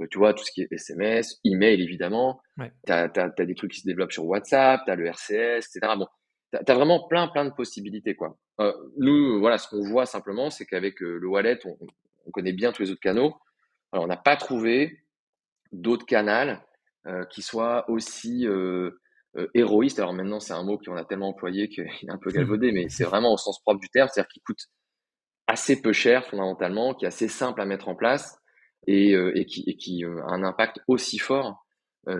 Euh, 0.00 0.06
tu 0.10 0.18
vois, 0.18 0.34
tout 0.34 0.44
ce 0.44 0.52
qui 0.52 0.62
est 0.62 0.68
SMS, 0.70 1.40
email, 1.44 1.80
évidemment. 1.80 2.40
Tu 2.58 2.92
as, 2.92 3.08
des 3.08 3.54
trucs 3.54 3.72
qui 3.72 3.80
se 3.80 3.86
développent 3.86 4.12
sur 4.12 4.26
WhatsApp, 4.26 4.82
tu 4.84 4.90
as 4.90 4.96
le 4.96 5.06
RCS, 5.06 5.66
etc. 5.66 5.94
Bon, 5.96 6.06
tu 6.52 6.58
as, 6.72 6.74
vraiment 6.74 7.06
plein, 7.08 7.28
plein 7.28 7.44
de 7.44 7.54
possibilités, 7.54 8.14
quoi. 8.14 8.38
Euh, 8.60 8.72
nous, 8.98 9.38
voilà, 9.40 9.58
ce 9.58 9.68
qu'on 9.68 9.82
voit 9.82 10.06
simplement, 10.06 10.50
c'est 10.50 10.66
qu'avec 10.66 11.00
le 11.00 11.26
wallet, 11.26 11.58
on, 11.64 11.76
on 12.26 12.30
connaît 12.30 12.52
bien 12.52 12.72
tous 12.72 12.82
les 12.82 12.90
autres 12.90 13.00
canaux. 13.00 13.34
Alors, 13.92 14.04
on 14.04 14.08
n'a 14.08 14.16
pas 14.16 14.36
trouvé 14.36 15.00
d'autres 15.72 16.06
canaux 16.06 16.56
euh, 17.06 17.24
qui 17.26 17.42
soient 17.42 17.88
aussi 17.88 18.46
euh, 18.46 18.90
euh, 19.36 19.46
héroïstes. 19.54 19.98
Alors 19.98 20.12
maintenant, 20.12 20.40
c'est 20.40 20.52
un 20.52 20.64
mot 20.64 20.78
qu'on 20.78 20.96
a 20.96 21.04
tellement 21.04 21.28
employé 21.28 21.68
qu'il 21.68 21.84
est 21.84 22.10
un 22.10 22.18
peu 22.18 22.30
galvaudé, 22.32 22.72
mais 22.72 22.88
c'est 22.88 23.04
vraiment 23.04 23.32
au 23.32 23.36
sens 23.36 23.60
propre 23.60 23.80
du 23.80 23.88
terme, 23.88 24.08
c'est-à-dire 24.12 24.28
qu'il 24.28 24.42
coûte 24.42 24.66
assez 25.46 25.80
peu 25.80 25.92
cher 25.92 26.26
fondamentalement, 26.26 26.94
qui 26.94 27.04
est 27.04 27.08
assez 27.08 27.28
simple 27.28 27.60
à 27.60 27.64
mettre 27.64 27.88
en 27.88 27.94
place, 27.94 28.38
et, 28.88 29.12
et 29.12 29.46
qui, 29.46 29.64
et 29.66 29.76
qui 29.76 30.04
a 30.04 30.08
un 30.08 30.42
impact 30.42 30.80
aussi 30.88 31.18
fort 31.18 31.64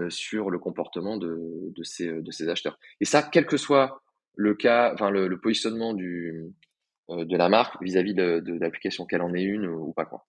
sur 0.09 0.51
le 0.51 0.59
comportement 0.59 1.17
de, 1.17 1.37
de, 1.75 1.83
ces, 1.85 2.07
de 2.07 2.31
ces 2.31 2.49
acheteurs. 2.49 2.79
Et 3.01 3.05
ça, 3.05 3.23
quel 3.23 3.47
que 3.47 3.57
soit 3.57 4.03
le 4.35 4.55
cas, 4.55 4.93
enfin 4.95 5.11
le, 5.11 5.27
le 5.29 5.41
positionnement 5.41 5.95
du, 5.95 6.53
de 7.09 7.37
la 7.37 7.49
marque 7.49 7.83
vis-à-vis 7.83 8.15
de, 8.15 8.41
de, 8.41 8.59
l'application, 8.59 9.07
qu'elle 9.07 9.23
en 9.23 9.35
ait 9.35 9.43
une 9.43 9.67
ou 9.67 9.93
pas 9.93 10.05
quoi. 10.05 10.27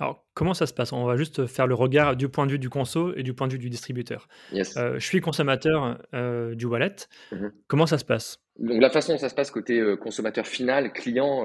Alors, 0.00 0.24
comment 0.32 0.54
ça 0.54 0.66
se 0.66 0.72
passe? 0.72 0.94
On 0.94 1.04
va 1.04 1.16
juste 1.16 1.46
faire 1.46 1.66
le 1.66 1.74
regard 1.74 2.16
du 2.16 2.28
point 2.30 2.46
de 2.46 2.52
vue 2.52 2.58
du 2.58 2.70
conso 2.70 3.14
et 3.16 3.22
du 3.22 3.34
point 3.34 3.48
de 3.48 3.52
vue 3.52 3.58
du 3.58 3.68
distributeur. 3.68 4.28
Euh, 4.54 4.98
je 4.98 5.06
suis 5.06 5.20
consommateur 5.20 5.98
euh, 6.14 6.54
du 6.54 6.64
wallet. 6.64 6.96
Mhm. 7.32 7.52
Comment 7.66 7.86
ça 7.86 7.98
se 7.98 8.04
passe? 8.06 8.38
Donc, 8.58 8.80
la 8.80 8.88
façon 8.88 9.12
dont 9.12 9.18
ça 9.18 9.28
se 9.28 9.34
passe 9.34 9.50
côté 9.50 9.78
euh, 9.78 9.96
consommateur 9.96 10.46
final, 10.46 10.92
client, 10.92 11.44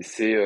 c'est 0.00 0.36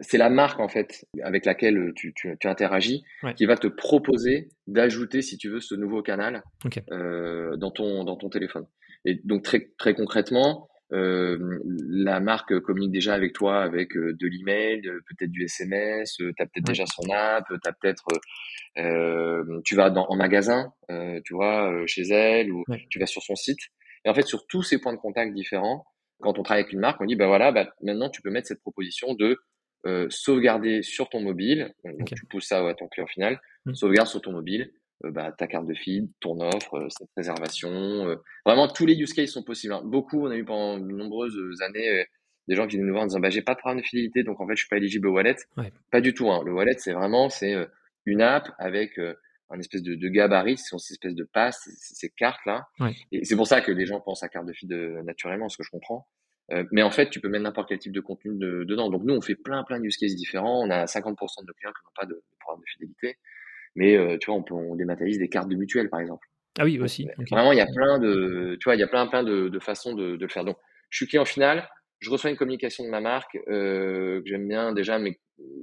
c'est 0.00 0.18
la 0.18 0.30
marque 0.30 0.60
en 0.60 0.68
fait 0.68 1.04
avec 1.24 1.44
laquelle 1.44 1.92
tu, 1.96 2.14
tu, 2.14 2.36
interagis 2.44 3.02
qui 3.34 3.46
va 3.46 3.56
te 3.56 3.66
proposer 3.66 4.48
d'ajouter, 4.68 5.22
si 5.22 5.38
tu 5.38 5.48
veux, 5.48 5.60
ce 5.60 5.74
nouveau 5.74 6.02
canal 6.02 6.44
dans, 6.90 7.70
ton, 7.72 8.04
dans 8.04 8.16
ton 8.16 8.30
téléphone. 8.30 8.66
Et 9.04 9.20
donc, 9.24 9.42
très, 9.42 9.70
très 9.78 9.94
concrètement, 9.94 10.68
euh, 10.92 11.58
la 11.64 12.20
marque 12.20 12.58
communique 12.60 12.92
déjà 12.92 13.14
avec 13.14 13.32
toi 13.32 13.62
avec 13.62 13.96
euh, 13.96 14.14
de 14.14 14.26
l'email, 14.26 14.82
peut-être 14.82 15.30
du 15.30 15.44
SMS, 15.44 16.16
tu 16.16 16.34
as 16.38 16.46
peut-être 16.46 16.66
déjà 16.66 16.84
son 16.86 17.08
app, 17.10 17.44
as 17.50 17.72
peut-être 17.72 18.04
euh, 18.78 19.60
tu 19.64 19.74
vas 19.74 19.90
dans, 19.90 20.06
en 20.06 20.16
magasin, 20.16 20.72
tu 21.24 21.34
vois, 21.34 21.72
chez 21.86 22.02
elle 22.02 22.52
ou 22.52 22.64
tu 22.90 22.98
vas 22.98 23.06
sur 23.06 23.22
son 23.22 23.34
site. 23.34 23.60
Et 24.04 24.10
en 24.10 24.14
fait, 24.14 24.26
sur 24.26 24.46
tous 24.46 24.62
ces 24.62 24.78
points 24.78 24.92
de 24.92 24.98
contact 24.98 25.32
différents, 25.34 25.84
quand 26.20 26.38
on 26.38 26.42
travaille 26.42 26.62
avec 26.62 26.72
une 26.72 26.80
marque, 26.80 27.00
on 27.00 27.06
dit 27.06 27.16
bah 27.16 27.26
voilà, 27.26 27.52
bah, 27.52 27.72
maintenant 27.82 28.10
tu 28.10 28.20
peux 28.20 28.30
mettre 28.30 28.48
cette 28.48 28.60
proposition 28.60 29.14
de 29.14 29.38
sauvegarder 30.10 30.82
sur 30.82 31.08
ton 31.08 31.20
mobile. 31.20 31.72
Donc 31.84 32.12
tu 32.14 32.26
pousses 32.26 32.48
ça 32.48 32.66
à 32.68 32.74
ton 32.74 32.88
client 32.88 33.06
final, 33.06 33.40
mmh. 33.64 33.74
sauvegarde 33.74 34.08
sur 34.08 34.20
ton 34.20 34.32
mobile 34.32 34.70
euh, 34.70 34.81
bah, 35.10 35.32
ta 35.32 35.46
carte 35.46 35.66
de 35.66 35.74
feed, 35.74 36.08
ton 36.20 36.40
offre, 36.40 36.74
euh, 36.74 36.88
cette 36.88 37.10
réservation. 37.16 37.70
Euh, 37.70 38.16
vraiment, 38.44 38.68
tous 38.68 38.86
les 38.86 38.94
use 38.94 39.12
cases 39.12 39.30
sont 39.30 39.42
possibles. 39.42 39.74
Hein. 39.74 39.82
Beaucoup, 39.84 40.26
on 40.26 40.30
a 40.30 40.36
eu 40.36 40.44
pendant 40.44 40.78
de 40.78 40.92
nombreuses 40.92 41.36
années 41.62 42.04
des 42.48 42.56
gens 42.56 42.66
qui 42.66 42.76
viennent 42.76 42.86
nous 42.86 42.92
voir 42.92 43.04
en 43.04 43.06
disant 43.06 43.20
bah, 43.20 43.30
j'ai 43.30 43.42
pas 43.42 43.54
de 43.54 43.58
programme 43.58 43.80
de 43.80 43.86
fidélité, 43.86 44.22
donc 44.22 44.40
en 44.40 44.46
fait, 44.46 44.54
je 44.54 44.60
suis 44.60 44.68
pas 44.68 44.76
éligible 44.76 45.08
au 45.08 45.12
wallet. 45.12 45.36
Pas 45.90 46.00
du 46.00 46.14
tout. 46.14 46.30
Hein. 46.30 46.42
Le 46.44 46.52
wallet, 46.52 46.76
c'est 46.78 46.92
vraiment 46.92 47.28
c'est 47.28 47.54
une 48.04 48.20
app 48.20 48.48
avec 48.58 48.98
un 49.50 49.58
espèce 49.58 49.82
de, 49.82 49.94
de 49.94 50.08
gabarit, 50.08 50.56
c'est 50.56 50.72
une 50.72 50.78
espèce 50.78 51.14
de 51.14 51.24
passe, 51.24 51.68
ces 51.78 52.10
cartes-là. 52.10 52.66
Et 53.12 53.24
c'est 53.24 53.36
pour 53.36 53.46
ça 53.46 53.60
que 53.60 53.70
les 53.70 53.86
gens 53.86 54.00
pensent 54.00 54.22
à 54.22 54.28
carte 54.28 54.46
de 54.46 54.52
feed 54.52 54.72
naturellement, 55.04 55.48
ce 55.48 55.56
que 55.56 55.62
je 55.62 55.70
comprends. 55.70 56.08
mais 56.72 56.82
en 56.82 56.90
fait, 56.90 57.10
tu 57.10 57.20
peux 57.20 57.28
mettre 57.28 57.44
n'importe 57.44 57.68
quel 57.68 57.78
type 57.78 57.92
de 57.92 58.00
contenu 58.00 58.36
dedans. 58.36 58.90
Donc 58.90 59.02
nous, 59.04 59.14
on 59.14 59.20
fait 59.20 59.36
plein, 59.36 59.62
plein 59.64 59.78
de 59.78 59.84
use 59.84 59.96
cases 59.96 60.16
différents. 60.16 60.62
On 60.64 60.70
a 60.70 60.84
50% 60.84 61.06
de 61.42 61.46
nos 61.46 61.52
clients 61.54 61.72
qui 61.72 61.84
n'ont 61.84 61.92
pas 61.94 62.06
de, 62.06 62.22
programme 62.40 62.60
de 62.60 62.70
fidélité. 62.70 63.18
Mais 63.74 63.96
euh, 63.96 64.18
tu 64.18 64.30
vois, 64.30 64.38
on, 64.38 64.42
peut, 64.42 64.54
on 64.54 64.76
dématérialise 64.76 65.18
des 65.18 65.28
cartes 65.28 65.48
de 65.48 65.56
mutuelle, 65.56 65.88
par 65.88 66.00
exemple. 66.00 66.26
Ah 66.58 66.64
oui, 66.64 66.78
aussi. 66.80 67.08
Vraiment, 67.30 67.52
il 67.52 67.58
y 67.58 67.62
a 67.62 67.66
plein 67.66 67.98
de, 67.98 68.56
tu 68.60 68.64
vois, 68.64 68.76
il 68.76 68.80
y 68.80 68.82
a 68.82 68.88
plein, 68.88 69.06
plein 69.06 69.22
de, 69.22 69.48
de 69.48 69.58
façons 69.58 69.94
de, 69.94 70.16
de, 70.16 70.22
le 70.22 70.28
faire. 70.28 70.44
Donc, 70.44 70.58
je 70.90 70.98
suis 70.98 71.06
client 71.06 71.24
final, 71.24 71.66
je 72.00 72.10
reçois 72.10 72.30
une 72.30 72.36
communication 72.36 72.84
de 72.84 72.90
ma 72.90 73.00
marque 73.00 73.38
euh, 73.48 74.20
que 74.20 74.26
j'aime 74.26 74.46
bien 74.46 74.72
déjà, 74.72 74.98
mais 74.98 75.18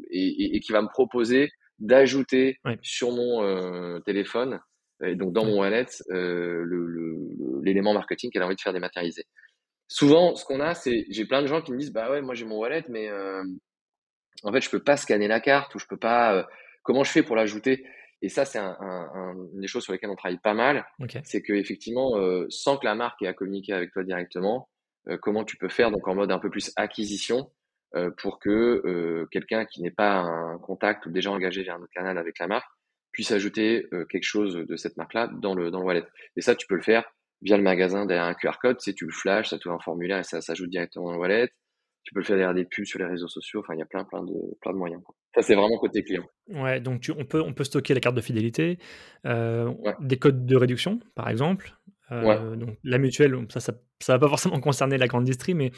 et, 0.09 0.55
et, 0.55 0.59
qui 0.59 0.71
va 0.71 0.81
me 0.81 0.87
proposer 0.87 1.49
d'ajouter 1.77 2.57
sur 2.81 3.11
mon 3.11 3.43
euh, 3.43 3.99
téléphone, 3.99 4.59
et 5.03 5.15
donc 5.15 5.33
dans 5.33 5.45
mon 5.45 5.59
wallet, 5.59 5.85
euh, 6.11 6.65
l'élément 7.63 7.91
le, 7.93 7.99
marketing 7.99 8.31
qu'elle 8.31 8.41
a 8.41 8.45
envie 8.45 8.55
de 8.55 8.61
faire 8.61 8.73
dématérialiser. 8.73 9.25
Souvent, 9.87 10.35
ce 10.35 10.45
qu'on 10.45 10.59
a, 10.59 10.75
c'est 10.75 11.05
j'ai 11.09 11.25
plein 11.25 11.41
de 11.41 11.47
gens 11.47 11.61
qui 11.61 11.71
me 11.71 11.77
disent 11.77 11.93
bah 11.93 12.11
ouais, 12.11 12.21
moi 12.21 12.35
j'ai 12.35 12.45
mon 12.45 12.57
wallet, 12.57 12.83
mais 12.89 13.09
euh, 13.09 13.43
en 14.43 14.51
fait 14.51 14.61
je 14.61 14.69
peux 14.69 14.83
pas 14.83 14.97
scanner 14.97 15.27
la 15.27 15.39
carte 15.39 15.73
ou 15.75 15.79
je 15.79 15.85
peux 15.87 15.97
pas. 15.97 16.35
Euh, 16.35 16.43
comment 16.83 17.03
je 17.03 17.11
fais 17.11 17.23
pour 17.23 17.35
l'ajouter? 17.35 17.85
Et 18.21 18.29
ça, 18.29 18.45
c'est 18.45 18.59
un, 18.59 18.77
un, 18.79 19.33
une 19.53 19.61
des 19.61 19.67
choses 19.67 19.83
sur 19.83 19.93
lesquelles 19.93 20.09
on 20.09 20.15
travaille 20.15 20.39
pas 20.39 20.53
mal. 20.53 20.85
C'est 21.23 21.41
que 21.41 21.53
effectivement, 21.53 22.17
euh, 22.17 22.45
sans 22.49 22.77
que 22.77 22.85
la 22.85 22.95
marque 22.95 23.21
ait 23.21 23.27
à 23.27 23.33
communiquer 23.33 23.73
avec 23.73 23.91
toi 23.91 24.03
directement, 24.03 24.69
euh, 25.07 25.17
comment 25.21 25.45
tu 25.45 25.57
peux 25.57 25.69
faire 25.69 25.91
donc 25.91 26.07
en 26.07 26.15
mode 26.15 26.31
un 26.31 26.39
peu 26.39 26.49
plus 26.49 26.71
acquisition 26.75 27.49
euh, 27.95 28.11
pour 28.11 28.39
que 28.39 28.81
euh, 28.85 29.27
quelqu'un 29.31 29.65
qui 29.65 29.81
n'est 29.81 29.89
pas 29.89 30.17
un 30.17 30.59
contact 30.59 31.05
ou 31.05 31.11
déjà 31.11 31.31
engagé 31.31 31.63
vers 31.63 31.79
notre 31.79 31.91
canal 31.91 32.17
avec 32.17 32.37
la 32.39 32.47
marque 32.47 32.69
puisse 33.11 33.31
ajouter 33.31 33.87
euh, 33.93 34.05
quelque 34.05 34.25
chose 34.25 34.53
de 34.53 34.75
cette 34.75 34.95
marque-là 34.97 35.27
dans 35.41 35.55
le 35.55 35.71
dans 35.71 35.79
le 35.79 35.85
wallet. 35.85 36.05
Et 36.35 36.41
ça, 36.41 36.55
tu 36.55 36.67
peux 36.67 36.75
le 36.75 36.83
faire 36.83 37.03
via 37.41 37.57
le 37.57 37.63
magasin 37.63 38.05
derrière 38.05 38.25
un 38.25 38.35
QR 38.35 38.59
code. 38.61 38.77
Tu 38.77 38.91
sais, 38.91 38.93
tu 38.93 39.05
le 39.05 39.11
flashes, 39.11 39.49
ça 39.49 39.57
te 39.57 39.67
un 39.69 39.79
formulaire 39.79 40.19
et 40.19 40.23
ça 40.23 40.41
s'ajoute 40.41 40.69
directement 40.69 41.05
dans 41.05 41.13
le 41.13 41.19
wallet. 41.19 41.49
Tu 42.09 42.15
peux 42.15 42.21
le 42.21 42.25
faire 42.25 42.37
derrière 42.37 42.55
des 42.55 42.65
pubs 42.65 42.85
sur 42.85 42.97
les 42.97 43.05
réseaux 43.05 43.27
sociaux. 43.27 43.59
Enfin, 43.59 43.75
il 43.75 43.77
y 43.77 43.83
a 43.83 43.85
plein 43.85 44.03
plein 44.03 44.23
de 44.23 44.33
plein 44.61 44.73
de 44.73 44.77
moyens. 44.77 44.99
Ça, 45.35 45.43
c'est 45.43 45.53
vraiment 45.53 45.77
côté 45.77 46.01
client. 46.01 46.23
Ouais, 46.47 46.79
donc 46.79 47.01
tu, 47.01 47.11
on, 47.11 47.23
peut, 47.23 47.39
on 47.39 47.53
peut 47.53 47.63
stocker 47.63 47.93
la 47.93 47.99
carte 47.99 48.15
de 48.15 48.21
fidélité, 48.21 48.79
euh, 49.27 49.71
des 49.99 50.17
codes 50.17 50.43
de 50.47 50.55
réduction, 50.55 50.99
par 51.13 51.29
exemple. 51.29 51.75
Euh, 52.11 52.55
donc 52.55 52.79
la 52.83 52.97
mutuelle, 52.97 53.37
ça, 53.49 53.59
ça, 53.59 53.73
ça, 53.99 54.13
va 54.13 54.19
pas 54.19 54.27
forcément 54.27 54.59
concerner 54.59 54.97
la 54.97 55.05
grande 55.05 55.25
distrie, 55.25 55.53
mais 55.53 55.69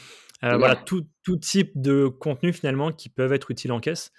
euh, 0.42 0.56
voilà, 0.56 0.74
tout, 0.74 1.06
tout, 1.22 1.36
type 1.36 1.72
de 1.74 2.06
contenu 2.06 2.54
finalement 2.54 2.92
qui 2.92 3.10
peuvent 3.10 3.34
être 3.34 3.50
utiles 3.50 3.72
en 3.72 3.80
caisse 3.80 4.10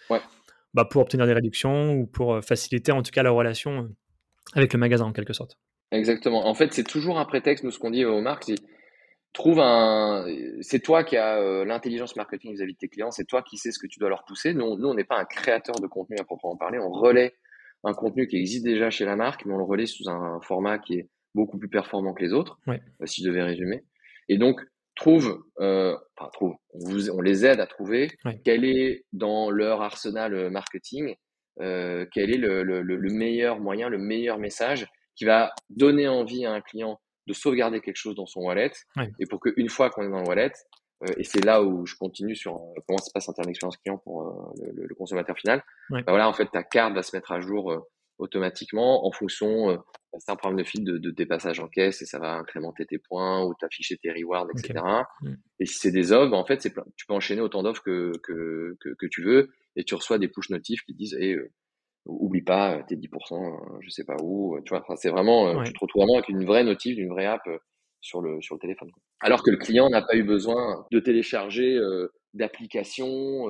bah, 0.75 0.85
pour 0.85 1.01
obtenir 1.01 1.25
des 1.25 1.33
réductions 1.33 1.95
ou 1.95 2.05
pour 2.05 2.45
faciliter 2.45 2.91
en 2.91 3.01
tout 3.01 3.09
cas 3.09 3.23
la 3.23 3.31
relation 3.31 3.89
avec 4.53 4.71
le 4.71 4.77
magasin 4.77 5.05
en 5.05 5.13
quelque 5.13 5.33
sorte. 5.33 5.57
Exactement. 5.91 6.47
En 6.47 6.53
fait, 6.53 6.73
c'est 6.73 6.83
toujours 6.83 7.17
un 7.17 7.25
prétexte, 7.25 7.63
nous, 7.63 7.71
ce 7.71 7.79
qu'on 7.79 7.89
dit 7.89 8.05
aux 8.05 8.21
marques, 8.21 8.51
trouve 9.33 9.59
un. 9.59 10.25
C'est 10.61 10.79
toi 10.79 11.03
qui 11.03 11.17
as 11.17 11.37
euh, 11.39 11.65
l'intelligence 11.65 12.15
marketing 12.15 12.53
vis-à-vis 12.53 12.73
de 12.73 12.77
tes 12.77 12.87
clients, 12.87 13.11
c'est 13.11 13.25
toi 13.25 13.41
qui 13.41 13.57
sais 13.57 13.71
ce 13.71 13.79
que 13.79 13.87
tu 13.87 13.99
dois 13.99 14.09
leur 14.09 14.23
pousser. 14.25 14.53
Nous, 14.53 14.77
nous 14.77 14.87
on 14.87 14.93
n'est 14.93 15.03
pas 15.03 15.17
un 15.17 15.25
créateur 15.25 15.75
de 15.75 15.87
contenu 15.87 16.17
à 16.19 16.23
proprement 16.23 16.55
parler, 16.55 16.79
on 16.79 16.91
relaie 16.91 17.33
un 17.83 17.93
contenu 17.93 18.27
qui 18.27 18.37
existe 18.37 18.63
déjà 18.63 18.89
chez 18.89 19.05
la 19.05 19.15
marque, 19.15 19.45
mais 19.45 19.53
on 19.53 19.57
le 19.57 19.63
relaie 19.63 19.85
sous 19.85 20.09
un 20.09 20.39
format 20.41 20.79
qui 20.79 20.95
est 20.95 21.09
beaucoup 21.35 21.57
plus 21.57 21.69
performant 21.69 22.13
que 22.13 22.23
les 22.23 22.33
autres, 22.33 22.59
euh, 22.69 22.77
si 23.05 23.23
je 23.23 23.27
devais 23.27 23.43
résumer. 23.43 23.83
Et 24.29 24.37
donc, 24.37 24.61
trouve, 24.95 25.43
euh, 25.59 25.97
enfin, 26.15 26.29
trouve, 26.31 26.55
on, 26.73 26.79
vous, 26.89 27.09
on, 27.09 27.21
les 27.21 27.45
aide 27.45 27.59
à 27.59 27.67
trouver 27.67 28.11
quel 28.45 28.63
est 28.63 29.03
dans 29.11 29.49
leur 29.49 29.81
arsenal 29.81 30.49
marketing, 30.51 31.15
euh, 31.59 32.05
quel 32.13 32.31
est 32.33 32.37
le, 32.37 32.63
le, 32.63 32.81
le 32.81 33.09
meilleur 33.09 33.59
moyen, 33.59 33.89
le 33.89 33.97
meilleur 33.97 34.37
message 34.37 34.87
qui 35.15 35.25
va 35.25 35.51
donner 35.69 36.07
envie 36.07 36.45
à 36.45 36.53
un 36.53 36.61
client 36.61 36.99
de 37.27 37.33
sauvegarder 37.33 37.81
quelque 37.81 37.97
chose 37.97 38.15
dans 38.15 38.25
son 38.25 38.41
wallet. 38.41 38.71
Et 39.19 39.25
pour 39.25 39.39
qu'une 39.39 39.69
fois 39.69 39.89
qu'on 39.89 40.03
est 40.03 40.09
dans 40.09 40.21
le 40.21 40.27
wallet, 40.27 40.51
euh, 41.03 41.13
et 41.17 41.23
c'est 41.23 41.43
là 41.43 41.63
où 41.63 41.85
je 41.85 41.95
continue 41.95 42.35
sur 42.35 42.55
euh, 42.55 42.81
comment 42.87 42.99
se 42.99 43.11
passe 43.11 43.27
d'expérience 43.45 43.77
client 43.77 43.97
pour 43.97 44.23
euh, 44.23 44.71
le, 44.73 44.95
consommateur 44.95 45.37
final, 45.37 45.63
bah 45.89 46.01
voilà, 46.07 46.29
en 46.29 46.33
fait, 46.33 46.47
ta 46.51 46.63
carte 46.63 46.93
va 46.93 47.03
se 47.03 47.15
mettre 47.15 47.31
à 47.31 47.39
jour 47.39 47.87
automatiquement 48.19 49.05
en 49.07 49.11
fonction, 49.11 49.73
bah, 49.73 50.19
c'est 50.19 50.31
un 50.31 50.35
problème 50.35 50.59
de 50.59 50.63
fil 50.63 50.83
de, 50.83 50.97
de, 50.97 51.11
tes 51.11 51.25
passages 51.25 51.59
en 51.59 51.67
caisse 51.67 52.01
et 52.01 52.05
ça 52.05 52.19
va 52.19 52.35
incrémenter 52.35 52.85
tes 52.85 52.99
points 52.99 53.43
ou 53.43 53.53
t'afficher 53.55 53.97
tes 53.97 54.11
rewards, 54.11 54.47
etc. 54.55 54.83
Mm. 55.21 55.33
Et 55.59 55.65
si 55.65 55.79
c'est 55.79 55.91
des 55.91 56.11
offres, 56.11 56.31
bah, 56.31 56.37
en 56.37 56.45
fait, 56.45 56.61
c'est 56.61 56.73
tu 56.95 57.05
peux 57.05 57.13
enchaîner 57.13 57.41
autant 57.41 57.63
d'offres 57.63 57.83
que, 57.83 58.11
que, 58.21 58.77
que, 58.79 59.05
tu 59.07 59.23
veux 59.23 59.49
et 59.75 59.83
tu 59.83 59.95
reçois 59.95 60.19
des 60.19 60.27
push 60.27 60.49
notifs 60.51 60.81
qui 60.83 60.93
disent, 60.93 61.15
hey, 61.15 61.37
oublie 62.05 62.41
pas 62.41 62.77
euh, 62.77 62.81
tes 62.87 62.95
10%, 62.95 63.07
euh, 63.33 63.77
je 63.81 63.89
sais 63.89 64.03
pas 64.03 64.15
où, 64.21 64.55
euh, 64.55 64.61
tu 64.65 64.73
vois, 64.75 64.83
c'est 64.95 65.09
vraiment, 65.09 65.63
tu 65.63 65.73
te 65.73 65.79
retrouves 65.79 66.01
vraiment 66.01 66.17
avec 66.17 66.29
une 66.29 66.45
vraie 66.45 66.63
notif, 66.63 66.97
une 66.97 67.09
vraie 67.09 67.25
app 67.25 67.43
sur 68.01 68.21
le, 68.21 68.41
sur 68.41 68.55
le 68.55 68.59
téléphone. 68.59 68.89
Alors 69.21 69.43
que 69.43 69.51
le 69.51 69.57
client 69.57 69.89
n'a 69.89 70.01
pas 70.01 70.15
eu 70.15 70.23
besoin 70.23 70.85
de 70.91 70.99
télécharger 70.99 71.79
d'applications, 72.33 73.47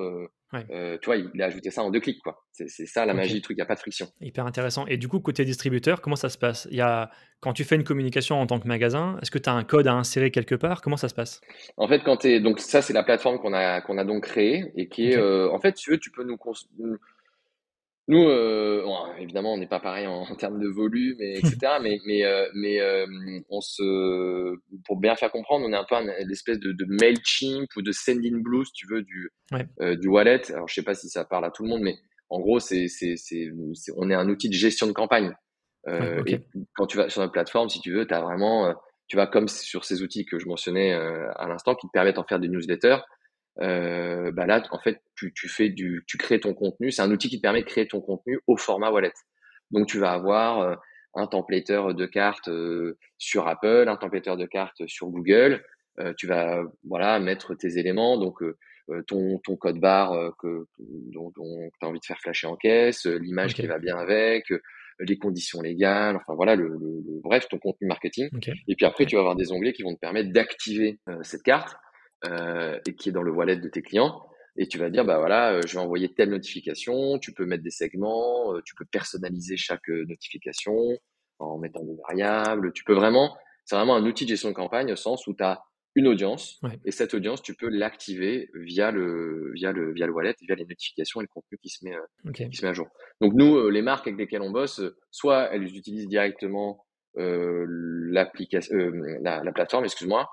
tu 0.52 1.06
vois, 1.06 1.16
il 1.16 1.42
a 1.42 1.46
ajouté 1.46 1.70
ça 1.70 1.82
en 1.82 1.90
deux 1.90 1.98
clics, 1.98 2.22
quoi. 2.22 2.44
C'est 2.52 2.86
ça 2.86 3.04
la 3.04 3.14
magie 3.14 3.34
du 3.34 3.40
truc, 3.40 3.56
il 3.56 3.58
n'y 3.58 3.62
a 3.62 3.66
pas 3.66 3.74
de 3.74 3.80
friction. 3.80 4.06
Hyper 4.20 4.46
intéressant. 4.46 4.86
Et 4.86 4.96
du 4.96 5.08
coup, 5.08 5.18
côté 5.18 5.44
distributeur, 5.44 6.00
comment 6.00 6.14
ça 6.14 6.28
se 6.28 6.38
passe? 6.38 6.68
Il 6.70 6.76
y 6.76 6.80
a, 6.80 7.10
Quand 7.40 7.52
tu 7.52 7.64
fais 7.64 7.74
une 7.74 7.82
communication 7.82 8.40
en 8.40 8.46
tant 8.46 8.60
que 8.60 8.68
magasin, 8.68 9.18
est-ce 9.20 9.32
que 9.32 9.38
tu 9.38 9.50
as 9.50 9.54
un 9.54 9.64
code 9.64 9.88
à 9.88 9.94
insérer 9.94 10.30
quelque 10.30 10.54
part? 10.54 10.80
Comment 10.80 10.96
ça 10.96 11.08
se 11.08 11.14
passe? 11.14 11.40
En 11.76 11.88
fait, 11.88 12.04
quand 12.04 12.18
tu 12.18 12.40
donc 12.40 12.60
ça, 12.60 12.80
c'est 12.80 12.92
la 12.92 13.02
plateforme 13.02 13.40
qu'on 13.40 13.52
a, 13.52 13.80
qu'on 13.80 13.98
a 13.98 14.04
donc 14.04 14.22
créée 14.22 14.70
et 14.76 14.88
qui 14.88 15.08
est, 15.08 15.18
en 15.18 15.58
fait, 15.58 15.72
tu 15.72 15.90
veux, 15.90 15.98
tu 15.98 16.12
peux 16.12 16.22
nous, 16.22 16.38
nous, 18.06 18.28
euh, 18.28 18.84
évidemment, 19.18 19.54
on 19.54 19.56
n'est 19.56 19.66
pas 19.66 19.80
pareil 19.80 20.06
en, 20.06 20.24
termes 20.36 20.60
de 20.60 20.68
volume, 20.68 21.16
et, 21.20 21.38
etc. 21.38 21.78
mais 21.80 21.98
mais 22.06 22.24
euh, 22.24 22.46
mais 22.54 22.80
euh, 22.80 23.06
on 23.48 23.60
se, 23.60 24.56
pour 24.86 24.98
bien 24.98 25.14
faire 25.14 25.30
comprendre, 25.30 25.66
on 25.66 25.72
est 25.72 25.76
un 25.76 25.84
peu 25.84 25.94
une 25.94 26.30
espèce 26.30 26.58
de, 26.58 26.72
de 26.72 26.84
Mailchimp 26.88 27.68
ou 27.76 27.82
de 27.82 27.92
Sendinblue, 27.92 28.66
si 28.66 28.72
tu 28.72 28.86
veux, 28.90 29.02
du 29.02 29.30
euh, 29.80 29.96
du 29.96 30.08
wallet. 30.08 30.50
Alors, 30.52 30.68
je 30.68 30.74
sais 30.74 30.82
pas 30.82 30.94
si 30.94 31.08
ça 31.08 31.24
parle 31.24 31.44
à 31.44 31.50
tout 31.50 31.62
le 31.62 31.70
monde, 31.70 31.82
mais 31.82 31.96
en 32.28 32.40
gros, 32.40 32.60
c'est 32.60 32.88
c'est 32.88 33.16
c'est 33.16 33.50
on 33.96 34.10
est 34.10 34.14
un 34.14 34.28
outil 34.28 34.48
de 34.48 34.54
gestion 34.54 34.86
de 34.86 34.92
campagne. 34.92 35.32
Euh, 35.86 36.22
Et 36.26 36.40
quand 36.74 36.86
tu 36.86 36.96
vas 36.96 37.10
sur 37.10 37.20
notre 37.20 37.32
plateforme, 37.32 37.68
si 37.68 37.78
tu 37.80 37.92
veux, 37.92 38.06
tu 38.06 38.14
as 38.14 38.22
vraiment, 38.22 38.74
tu 39.06 39.16
vas 39.16 39.26
comme 39.26 39.48
sur 39.48 39.84
ces 39.84 40.02
outils 40.02 40.24
que 40.24 40.38
je 40.38 40.46
mentionnais 40.46 40.92
à 40.92 41.46
l'instant, 41.46 41.74
qui 41.74 41.86
te 41.86 41.92
permettent 41.92 42.18
en 42.18 42.24
faire 42.24 42.40
des 42.40 42.48
newsletters 42.48 42.98
euh, 43.60 44.32
bah 44.32 44.46
là, 44.46 44.62
en 44.70 44.78
fait, 44.78 45.00
tu, 45.16 45.32
tu 45.32 45.48
fais 45.48 45.68
du, 45.68 46.04
tu 46.06 46.18
crées 46.18 46.40
ton 46.40 46.54
contenu. 46.54 46.90
C'est 46.90 47.02
un 47.02 47.10
outil 47.10 47.28
qui 47.28 47.36
te 47.36 47.42
permet 47.42 47.60
de 47.60 47.66
créer 47.66 47.86
ton 47.86 48.00
contenu 48.00 48.40
au 48.46 48.56
format 48.56 48.90
wallet. 48.90 49.12
Donc, 49.70 49.86
tu 49.86 49.98
vas 49.98 50.12
avoir 50.12 50.60
euh, 50.60 50.74
un 51.14 51.26
templateur 51.26 51.94
de 51.94 52.06
cartes 52.06 52.48
euh, 52.48 52.98
sur 53.18 53.46
Apple, 53.46 53.86
un 53.88 53.96
templateur 53.96 54.36
de 54.36 54.46
cartes 54.46 54.86
sur 54.86 55.08
Google. 55.08 55.64
tu 56.18 56.26
vas 56.26 56.60
voilà 56.82 57.20
mettre 57.20 57.54
tes 57.54 57.78
éléments, 57.78 58.18
donc 58.18 58.42
ton, 59.06 59.38
ton 59.38 59.56
code 59.56 59.78
barre 59.78 60.34
que, 60.40 60.66
dont, 61.12 61.30
dont 61.36 61.70
tu 61.78 61.86
as 61.86 61.88
envie 61.88 62.00
de 62.00 62.04
faire 62.04 62.18
flasher 62.18 62.48
en 62.48 62.56
caisse, 62.56 63.06
l'image 63.06 63.54
qui 63.54 63.64
va 63.68 63.78
bien 63.78 63.96
avec, 63.96 64.52
les 64.98 65.16
conditions 65.18 65.62
légales, 65.62 66.16
enfin 66.16 66.34
voilà, 66.34 66.56
le, 66.56 66.66
le, 66.66 67.20
bref, 67.22 67.46
ton 67.48 67.58
contenu 67.58 67.86
marketing. 67.86 68.28
Et 68.66 68.74
puis 68.74 68.84
après, 68.84 69.06
tu 69.06 69.14
vas 69.14 69.20
avoir 69.20 69.36
des 69.36 69.52
onglets 69.52 69.72
qui 69.72 69.84
vont 69.84 69.94
te 69.94 70.00
permettre 70.00 70.32
d'activer 70.32 70.98
cette 71.22 71.44
carte 71.44 71.76
et 72.24 72.94
qui 72.94 73.10
est 73.10 73.12
dans 73.12 73.22
le 73.22 73.32
wallet 73.32 73.56
de 73.56 73.68
tes 73.68 73.82
clients 73.82 74.26
et 74.56 74.66
tu 74.66 74.78
vas 74.78 74.88
dire 74.88 75.04
bah 75.04 75.18
voilà 75.18 75.60
je 75.66 75.74
vais 75.74 75.78
envoyer 75.78 76.12
telle 76.14 76.30
notification 76.30 77.18
tu 77.18 77.32
peux 77.32 77.44
mettre 77.44 77.62
des 77.62 77.70
segments 77.70 78.54
tu 78.64 78.74
peux 78.74 78.86
personnaliser 78.86 79.56
chaque 79.56 79.88
notification 79.88 80.74
en 81.38 81.58
mettant 81.58 81.84
des 81.84 81.96
variables 82.08 82.72
tu 82.72 82.84
peux 82.84 82.94
vraiment 82.94 83.36
c'est 83.64 83.76
vraiment 83.76 83.96
un 83.96 84.06
outil 84.06 84.24
de 84.24 84.30
gestion 84.30 84.48
de 84.48 84.54
campagne 84.54 84.92
au 84.92 84.96
sens 84.96 85.26
où 85.26 85.34
tu 85.34 85.44
as 85.44 85.62
une 85.94 86.08
audience 86.08 86.60
et 86.84 86.90
cette 86.90 87.14
audience 87.14 87.40
tu 87.40 87.54
peux 87.54 87.68
l'activer 87.68 88.50
via 88.54 88.90
le 88.90 89.52
via 89.54 89.72
le 89.72 89.92
via 89.92 90.06
le 90.06 90.12
wallet 90.12 90.34
via 90.42 90.54
les 90.54 90.64
notifications 90.64 91.20
et 91.20 91.24
le 91.24 91.28
contenu 91.28 91.58
qui 91.58 91.68
se 91.68 91.84
met 91.84 91.94
euh, 91.94 92.32
qui 92.32 92.56
se 92.56 92.64
met 92.64 92.70
à 92.70 92.72
jour. 92.72 92.88
Donc 93.20 93.34
nous 93.34 93.56
euh, 93.56 93.70
les 93.70 93.82
marques 93.82 94.06
avec 94.06 94.18
lesquelles 94.18 94.42
on 94.42 94.50
bosse 94.50 94.82
soit 95.10 95.54
elles 95.54 95.76
utilisent 95.76 96.08
directement 96.08 96.83
euh, 97.16 97.64
l'application 97.68 98.76
la, 99.22 99.42
la, 99.44 99.52
plateforme 99.52 99.84
excuse-moi 99.84 100.28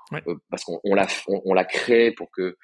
parce 0.50 0.64
qu'on 0.64 0.80
on 0.84 0.94
la 0.94 1.06
on, 1.28 1.54
la 1.54 1.64
crée 1.64 2.10
pour 2.10 2.30
que 2.30 2.42
euh, 2.42 2.56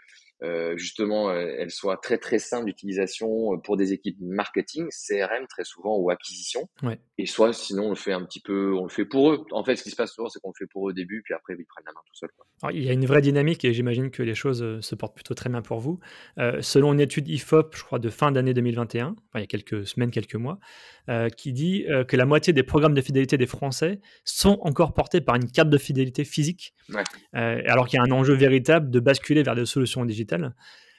justement, 0.77 1.31
euh, 1.31 1.53
elle 1.59 1.70
soit 1.70 1.96
très 1.96 2.18
très 2.18 2.38
simple 2.38 2.66
d'utilisation 2.66 3.55
euh, 3.55 3.57
pour 3.57 3.77
des 3.77 3.92
équipes 3.92 4.16
marketing, 4.20 4.88
CRM 4.88 5.46
très 5.48 5.64
souvent 5.64 5.96
ou 5.98 6.11
acquisition. 6.11 6.68
Ouais. 6.83 7.01
Et 7.18 7.27
soit 7.27 7.53
sinon 7.53 7.87
on 7.87 7.88
le 7.90 7.96
fait 7.96 8.12
un 8.12 8.24
petit 8.24 8.40
peu, 8.40 8.72
on 8.74 8.85
le 8.85 8.88
fait 8.88 9.05
pour 9.05 9.33
eux. 9.33 9.44
En 9.51 9.64
fait, 9.64 9.77
ce 9.77 9.83
qui 9.83 9.90
se 9.90 9.96
passe 9.96 10.12
souvent, 10.12 10.29
c'est 10.29 10.40
qu'on 10.40 10.51
le 10.51 10.59
fait 10.59 10.70
pour 10.70 10.87
eux 10.87 10.90
au 10.90 10.92
début, 10.92 11.22
puis 11.22 11.35
après 11.35 11.55
ils 11.59 11.64
prennent 11.64 11.85
la 11.87 11.92
main 11.92 12.01
tout 12.07 12.14
seul. 12.14 12.31
Alors, 12.62 12.74
il 12.74 12.85
y 12.85 12.88
a 12.88 12.92
une 12.92 13.07
vraie 13.07 13.20
dynamique 13.20 13.64
et 13.64 13.72
j'imagine 13.72 14.11
que 14.11 14.22
les 14.22 14.35
choses 14.35 14.81
se 14.81 14.94
portent 14.94 15.14
plutôt 15.14 15.35
très 15.35 15.51
bien 15.51 15.62
pour 15.62 15.81
vous. 15.81 15.98
Euh, 16.38 16.61
selon 16.61 16.92
une 16.92 17.01
étude 17.01 17.29
IFOP, 17.29 17.77
je 17.77 17.83
crois 17.83 17.98
de 17.98 18.11
fin 18.11 18.33
d'année 18.33 18.55
2021, 18.55 19.07
enfin, 19.07 19.16
il 19.37 19.40
y 19.40 19.44
a 19.44 19.46
quelques 19.46 19.87
semaines, 19.87 20.11
quelques 20.11 20.35
mois, 20.37 20.59
euh, 21.09 21.29
qui 21.29 21.53
dit 21.53 21.87
que 22.07 22.16
la 22.16 22.27
moitié 22.27 22.53
des 22.53 22.62
programmes 22.62 22.94
de 22.94 23.01
fidélité 23.01 23.37
des 23.37 23.46
Français 23.46 24.01
sont 24.24 24.59
encore 24.62 24.94
portés 24.94 25.20
par 25.20 25.37
une 25.37 25.51
carte 25.51 25.70
de 25.70 25.79
fidélité 25.79 26.24
physique, 26.24 26.74
ouais. 26.90 27.03
alors 27.33 27.87
qu'il 27.87 27.98
y 27.98 28.01
a 28.01 28.05
un 28.05 28.11
enjeu 28.11 28.35
véritable 28.35 28.90
de 28.90 29.01
basculer 29.01 29.42
vers 29.42 29.55
des 29.55 29.66
solutions 29.66 30.05
digitales 30.05 30.28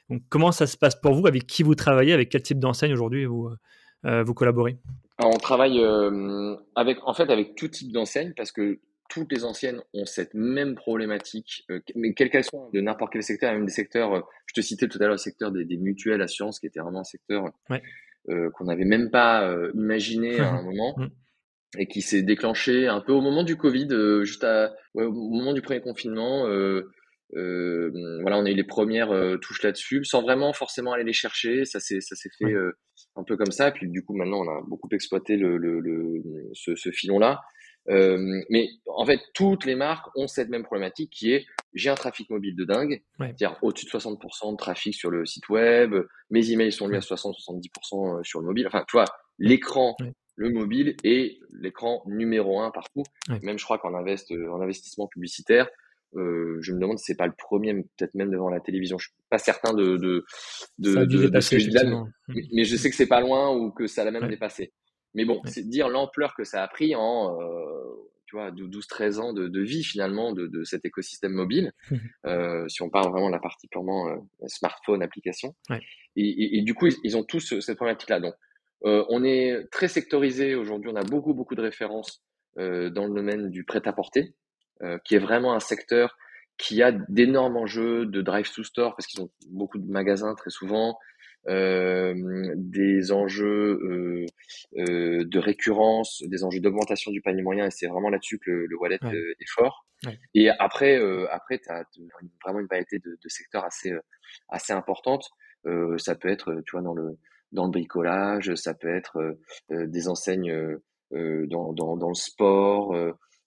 donc, 0.09 0.23
comment 0.29 0.51
ça 0.51 0.67
se 0.67 0.77
passe 0.77 0.95
pour 0.95 1.13
vous? 1.13 1.27
Avec 1.27 1.45
qui 1.45 1.63
vous 1.63 1.75
travaillez? 1.75 2.13
Avec 2.13 2.29
quel 2.29 2.41
type 2.41 2.59
d'enseigne 2.59 2.93
aujourd'hui 2.93 3.25
vous, 3.25 3.49
euh, 4.05 4.23
vous 4.23 4.33
collaborez? 4.33 4.77
On 5.19 5.37
travaille 5.37 5.79
euh, 5.79 6.55
avec, 6.75 6.97
en 7.03 7.13
fait 7.13 7.29
avec 7.29 7.55
tout 7.55 7.67
type 7.67 7.91
d'enseigne 7.91 8.33
parce 8.35 8.51
que 8.51 8.79
toutes 9.09 9.31
les 9.31 9.43
anciennes 9.43 9.81
ont 9.93 10.05
cette 10.05 10.33
même 10.33 10.75
problématique, 10.75 11.65
euh, 11.71 11.79
mais 11.95 12.13
quelle 12.13 12.29
qu'elle 12.29 12.43
soit, 12.43 12.69
de 12.73 12.79
n'importe 12.79 13.13
quel 13.13 13.23
secteur, 13.23 13.51
même 13.51 13.65
des 13.65 13.71
secteurs, 13.71 14.27
je 14.45 14.53
te 14.53 14.61
citais 14.61 14.87
tout 14.87 14.97
à 14.99 15.01
l'heure 15.01 15.11
le 15.11 15.17
secteur 15.17 15.51
des, 15.51 15.65
mutuelles 15.77 16.21
assurances, 16.21 16.59
qui 16.59 16.67
était 16.67 16.79
vraiment 16.79 17.01
un 17.01 17.03
secteur 17.03 17.45
qu'on 18.27 18.63
n'avait 18.65 18.85
même 18.85 19.09
pas 19.09 19.51
imaginé 19.73 20.39
à 20.39 20.51
un 20.51 20.61
moment, 20.63 20.93
mm. 20.97 21.07
et 21.79 21.87
qui 21.87 22.01
s'est 22.01 22.21
déclenché 22.21 22.87
un 22.87 23.01
peu 23.01 23.11
au 23.11 23.21
moment 23.21 23.43
du 23.43 23.55
Covid, 23.57 23.87
juste 24.23 24.45
au 24.93 25.11
moment 25.11 25.53
du 25.53 25.61
premier 25.63 25.81
confinement. 25.81 26.47
Euh, 26.47 26.91
voilà, 27.33 28.37
on 28.37 28.45
a 28.45 28.49
eu 28.49 28.55
les 28.55 28.63
premières 28.63 29.11
euh, 29.11 29.37
touches 29.37 29.63
là-dessus, 29.63 30.03
sans 30.03 30.21
vraiment 30.21 30.53
forcément 30.53 30.93
aller 30.93 31.03
les 31.03 31.13
chercher. 31.13 31.65
Ça 31.65 31.79
s'est 31.79 32.01
ça 32.01 32.15
s'est 32.15 32.29
fait 32.37 32.51
euh, 32.51 32.71
un 33.15 33.23
peu 33.23 33.37
comme 33.37 33.51
ça. 33.51 33.69
Et 33.69 33.71
puis 33.71 33.89
du 33.89 34.03
coup, 34.03 34.15
maintenant, 34.15 34.41
on 34.41 34.49
a 34.49 34.61
beaucoup 34.67 34.89
exploité 34.91 35.37
le, 35.37 35.57
le, 35.57 35.79
le 35.79 36.23
ce, 36.53 36.75
ce 36.75 36.91
filon-là. 36.91 37.41
Euh, 37.89 38.41
mais 38.49 38.67
en 38.87 39.05
fait, 39.05 39.19
toutes 39.33 39.65
les 39.65 39.75
marques 39.75 40.05
ont 40.15 40.27
cette 40.27 40.49
même 40.49 40.63
problématique 40.63 41.11
qui 41.11 41.31
est 41.31 41.45
j'ai 41.73 41.89
un 41.89 41.95
trafic 41.95 42.29
mobile 42.29 42.55
de 42.55 42.65
dingue, 42.65 43.01
c'est-à-dire 43.19 43.57
au-dessus 43.61 43.85
de 43.85 43.91
60% 43.91 44.51
de 44.51 44.57
trafic 44.57 44.93
sur 44.93 45.11
le 45.11 45.25
site 45.25 45.49
web, 45.49 45.95
mes 46.29 46.51
emails 46.51 46.71
sont 46.71 46.87
lus 46.87 46.97
à 46.97 46.99
60-70% 46.99 48.23
sur 48.23 48.41
le 48.41 48.47
mobile. 48.47 48.67
Enfin, 48.67 48.83
tu 48.87 48.97
vois, 48.97 49.05
l'écran, 49.37 49.95
le 50.35 50.49
mobile 50.49 50.95
est 51.03 51.39
l'écran 51.61 52.03
numéro 52.07 52.59
un 52.59 52.71
partout. 52.71 53.03
Même 53.43 53.59
je 53.59 53.63
crois 53.63 53.77
qu'en 53.77 53.93
invest, 53.93 54.31
en 54.31 54.61
investissement 54.61 55.07
publicitaire, 55.07 55.69
euh, 56.15 56.57
je 56.61 56.73
me 56.73 56.79
demande 56.79 56.97
si 56.97 57.05
c'est 57.05 57.17
pas 57.17 57.27
le 57.27 57.33
premier, 57.37 57.73
peut-être 57.73 58.15
même 58.15 58.31
devant 58.31 58.49
la 58.49 58.59
télévision. 58.59 58.97
Je 58.97 59.07
suis 59.07 59.15
pas 59.29 59.37
certain 59.37 59.73
de 59.73 59.97
de 59.97 60.25
de, 60.79 61.29
mais, 62.53 62.63
je 62.63 62.75
sais 62.75 62.89
que 62.89 62.95
c'est 62.95 63.07
pas 63.07 63.21
loin 63.21 63.55
ou 63.55 63.71
que 63.71 63.87
ça 63.87 64.03
l'a 64.03 64.11
même 64.11 64.27
dépassé. 64.27 64.73
Mais 65.13 65.25
bon, 65.25 65.41
c'est 65.45 65.67
dire 65.67 65.89
l'ampleur 65.89 66.35
que 66.35 66.43
ça 66.43 66.63
a 66.63 66.67
pris 66.67 66.95
en 66.95 67.39
euh, 67.39 68.09
tu 68.25 68.35
vois 68.35 68.51
12-13 68.51 69.19
ans 69.19 69.33
de, 69.33 69.47
de, 69.47 69.61
vie 69.61 69.83
finalement 69.83 70.33
de, 70.33 70.45
de 70.45 70.63
cet 70.63 70.85
écosystème 70.85 71.31
mobile. 71.31 71.71
euh, 72.27 72.67
si 72.67 72.83
on 72.83 72.89
parle 72.89 73.11
vraiment 73.11 73.27
de 73.27 73.33
la 73.33 73.39
partie 73.39 73.67
purement 73.67 74.07
euh, 74.07 74.17
smartphone 74.47 75.01
application. 75.01 75.55
Ouais. 75.69 75.79
Et, 76.15 76.27
et, 76.27 76.57
et, 76.57 76.61
du 76.61 76.75
coup, 76.75 76.87
ils, 76.87 76.95
ils 77.03 77.17
ont 77.17 77.23
tous 77.23 77.59
cette 77.59 77.77
problématique-là. 77.77 78.19
Donc, 78.19 78.35
euh, 78.85 79.03
on 79.09 79.23
est 79.23 79.67
très 79.71 79.87
sectorisé 79.87 80.55
aujourd'hui. 80.55 80.91
On 80.93 80.95
a 80.95 81.03
beaucoup 81.03 81.33
beaucoup 81.33 81.55
de 81.55 81.61
références 81.61 82.23
euh, 82.57 82.89
dans 82.89 83.05
le 83.07 83.13
domaine 83.13 83.49
du 83.49 83.63
prêt-à-porter. 83.63 84.21
Euh, 84.21 84.33
qui 85.03 85.15
est 85.15 85.19
vraiment 85.19 85.53
un 85.53 85.59
secteur 85.59 86.17
qui 86.59 86.83
a 86.83 86.91
d'énormes 86.91 87.57
enjeux 87.57 88.05
de 88.05 88.21
drive 88.21 88.51
to 88.53 88.63
store 88.63 88.95
parce 88.95 89.07
qu'ils 89.07 89.21
ont 89.21 89.31
beaucoup 89.49 89.79
de 89.79 89.89
magasins 89.89 90.35
très 90.35 90.49
souvent, 90.49 90.99
euh, 91.47 92.13
des 92.57 93.13
enjeux 93.13 93.79
euh, 93.81 94.25
euh, 94.77 95.23
de 95.25 95.39
récurrence, 95.39 96.21
des 96.27 96.43
enjeux 96.43 96.59
d'augmentation 96.59 97.11
du 97.11 97.21
panier 97.21 97.41
moyen 97.41 97.65
et 97.65 97.71
c'est 97.71 97.87
vraiment 97.87 98.09
là-dessus 98.09 98.39
que 98.39 98.51
le, 98.51 98.77
wallet 98.77 98.99
euh, 99.03 99.33
est 99.39 99.49
fort. 99.49 99.87
Ouais. 100.05 100.19
Et 100.33 100.49
après, 100.49 100.99
après, 101.31 101.59
tu 101.59 101.69
as 101.69 101.83
vraiment 102.43 102.59
une 102.59 102.67
variété 102.67 102.99
de, 102.99 103.17
de 103.21 103.29
secteurs 103.29 103.63
assez 103.63 103.93
assez 104.49 104.73
importante. 104.73 105.29
ça 105.97 106.15
peut 106.15 106.29
être, 106.29 106.61
tu 106.65 106.71
vois, 106.73 106.81
dans 106.81 106.93
le 106.93 107.17
dans 107.51 107.65
le 107.65 107.71
bricolage, 107.71 108.53
ça 108.55 108.73
peut 108.73 108.93
être 108.93 109.37
des 109.69 110.07
enseignes 110.07 110.77
dans, 111.11 111.73
dans, 111.73 111.97
dans 111.97 112.09
le 112.09 112.15
sport. 112.15 112.95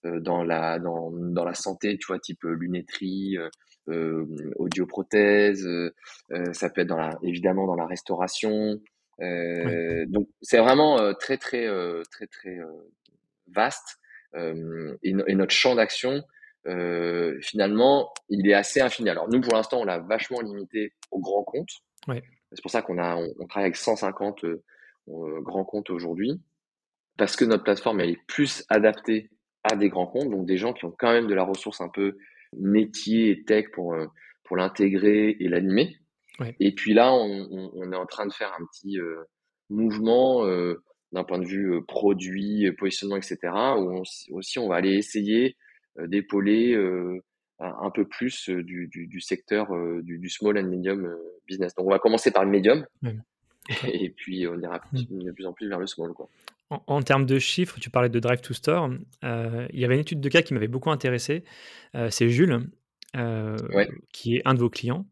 Euh, 0.05 0.21
dans 0.21 0.43
la 0.43 0.79
dans, 0.79 1.11
dans 1.13 1.45
la 1.45 1.55
santé, 1.55 1.97
tu 1.99 2.07
vois, 2.09 2.19
type 2.19 2.45
euh, 2.45 2.55
lunetterie, 2.55 3.39
euh, 3.39 3.49
euh 3.89 4.27
audioprothèse, 4.57 5.69
ça 6.53 6.71
peut 6.71 6.83
être 6.83 6.89
dans 6.89 6.97
la, 6.97 7.19
évidemment 7.23 7.67
dans 7.67 7.75
la 7.75 7.87
restauration. 7.87 8.81
Donc 9.19 10.29
c'est 10.41 10.59
vraiment 10.59 11.15
très 11.15 11.37
très 11.37 11.67
très 12.11 12.27
très 12.29 12.59
vaste 13.49 13.99
et, 14.37 15.13
et, 15.27 15.35
notre 15.35 15.51
champ 15.53 15.75
d'action 15.75 16.23
euh, 16.67 17.39
finalement, 17.41 18.13
il 18.29 18.49
est 18.49 18.55
assez 18.55 18.81
infini. 18.81 19.11
Alors 19.11 19.29
nous, 19.29 19.41
pour 19.41 19.55
l'instant, 19.55 19.81
on 19.81 19.85
l'a 19.85 19.99
vachement 19.99 20.41
limité 20.41 20.93
aux 21.11 21.21
grands 21.21 21.43
comptes. 21.43 21.83
Ouais. 22.07 22.23
C'est 22.53 22.63
pour 22.63 22.71
ça 22.71 22.83
qu'on 22.83 22.99
a, 22.99 23.17
on, 23.17 23.29
on, 23.39 23.47
travaille 23.47 23.67
avec 23.67 23.77
150 23.77 24.45
euh, 24.45 24.63
grands 25.07 25.65
comptes 25.65 25.91
aujourd'hui, 25.91 26.41
parce 27.17 27.37
que 27.37 27.45
notre 27.45 27.65
plateforme 27.65 28.01
elle 28.01 28.11
est 28.11 28.27
plus 28.27 28.65
adaptée 28.69 29.31
à 29.65 29.77
des 29.77 29.89
grands 29.89 30.07
comptes, 30.07 30.31
donc 30.31 30.47
des 30.47 30.57
gens 30.57 30.73
qui 30.73 30.85
ont 30.85 30.95
quand 30.97 31.13
même 31.13 31.27
de 31.27 31.35
la 31.35 31.45
ressource 31.45 31.81
un 31.81 31.89
peu 31.89 32.17
métier 32.57 33.31
et 33.31 33.45
tech 33.45 33.67
pour, 33.73 33.95
euh, 33.95 34.07
pour 34.45 34.57
l'intégrer 34.57 35.37
et 35.39 35.49
l'animer. 35.49 35.97
Ouais. 36.41 36.55
Et 36.61 36.73
puis 36.73 36.95
là, 36.95 37.13
on, 37.13 37.49
on, 37.51 37.71
on, 37.75 37.93
est 37.93 37.97
en 37.97 38.07
train 38.07 38.27
de 38.27 38.33
faire 38.33 38.53
un 38.59 38.65
petit 38.67 38.99
euh, 38.99 39.23
mouvement 39.71 40.47
euh, 40.47 40.83
d'un 41.13 41.25
point 41.25 41.39
de 41.39 41.45
vue 41.45 41.75
euh, 41.75 41.81
produit, 41.83 42.71
positionnement, 42.73 43.17
etc., 43.17 43.39
où 43.45 43.99
on, 43.99 44.03
aussi 44.31 44.59
on 44.59 44.69
va 44.69 44.77
aller 44.77 44.95
essayer 44.95 45.57
d'épauler 45.99 46.75
un 47.59 47.91
peu 47.91 48.09
plus 48.09 48.49
du, 48.49 48.89
du, 48.89 49.07
du 49.07 49.21
secteur 49.21 49.69
du, 50.03 50.19
du, 50.19 50.31
small 50.31 50.57
and 50.57 50.69
medium 50.69 51.15
business. 51.47 51.75
Donc 51.75 51.87
on 51.87 51.91
va 51.91 51.99
commencer 51.99 52.31
par 52.31 52.47
le 52.47 52.51
medium. 52.51 52.87
Ouais. 53.03 53.17
Et 53.93 54.09
puis 54.09 54.47
on 54.49 54.59
ira 54.59 54.81
de 54.95 55.33
plus 55.33 55.45
en 55.45 55.53
plus 55.53 55.69
vers 55.69 55.79
le 55.79 55.87
small. 55.87 56.15
Quoi. 56.15 56.31
En, 56.87 57.03
termes 57.03 57.27
de 57.27 57.39
chiffres, 57.39 57.79
tu 57.81 57.91
parlais 57.91 58.09
de 58.09 58.19
Drive 58.19 58.41
to 58.41 58.55
Store. 58.55 58.91
Euh, 59.25 59.67
il 59.73 59.81
y 59.81 59.85
avait 59.85 59.95
une 59.95 60.01
étude 60.01 60.21
de 60.21 60.29
cas 60.29 60.43
qui 60.43 60.55
m'avait 60.55 60.69
beaucoup 60.69 60.91
intéressé. 60.91 61.45
Euh, 61.95 62.09
c'est 62.11 62.31
Jules, 62.31 62.71
euh, 63.17 63.59
ouais. 63.75 63.91
qui 64.13 64.37
est 64.37 64.43
un 64.47 64.55
de 64.55 64.59
vos 64.59 64.71
clients. 64.71 65.07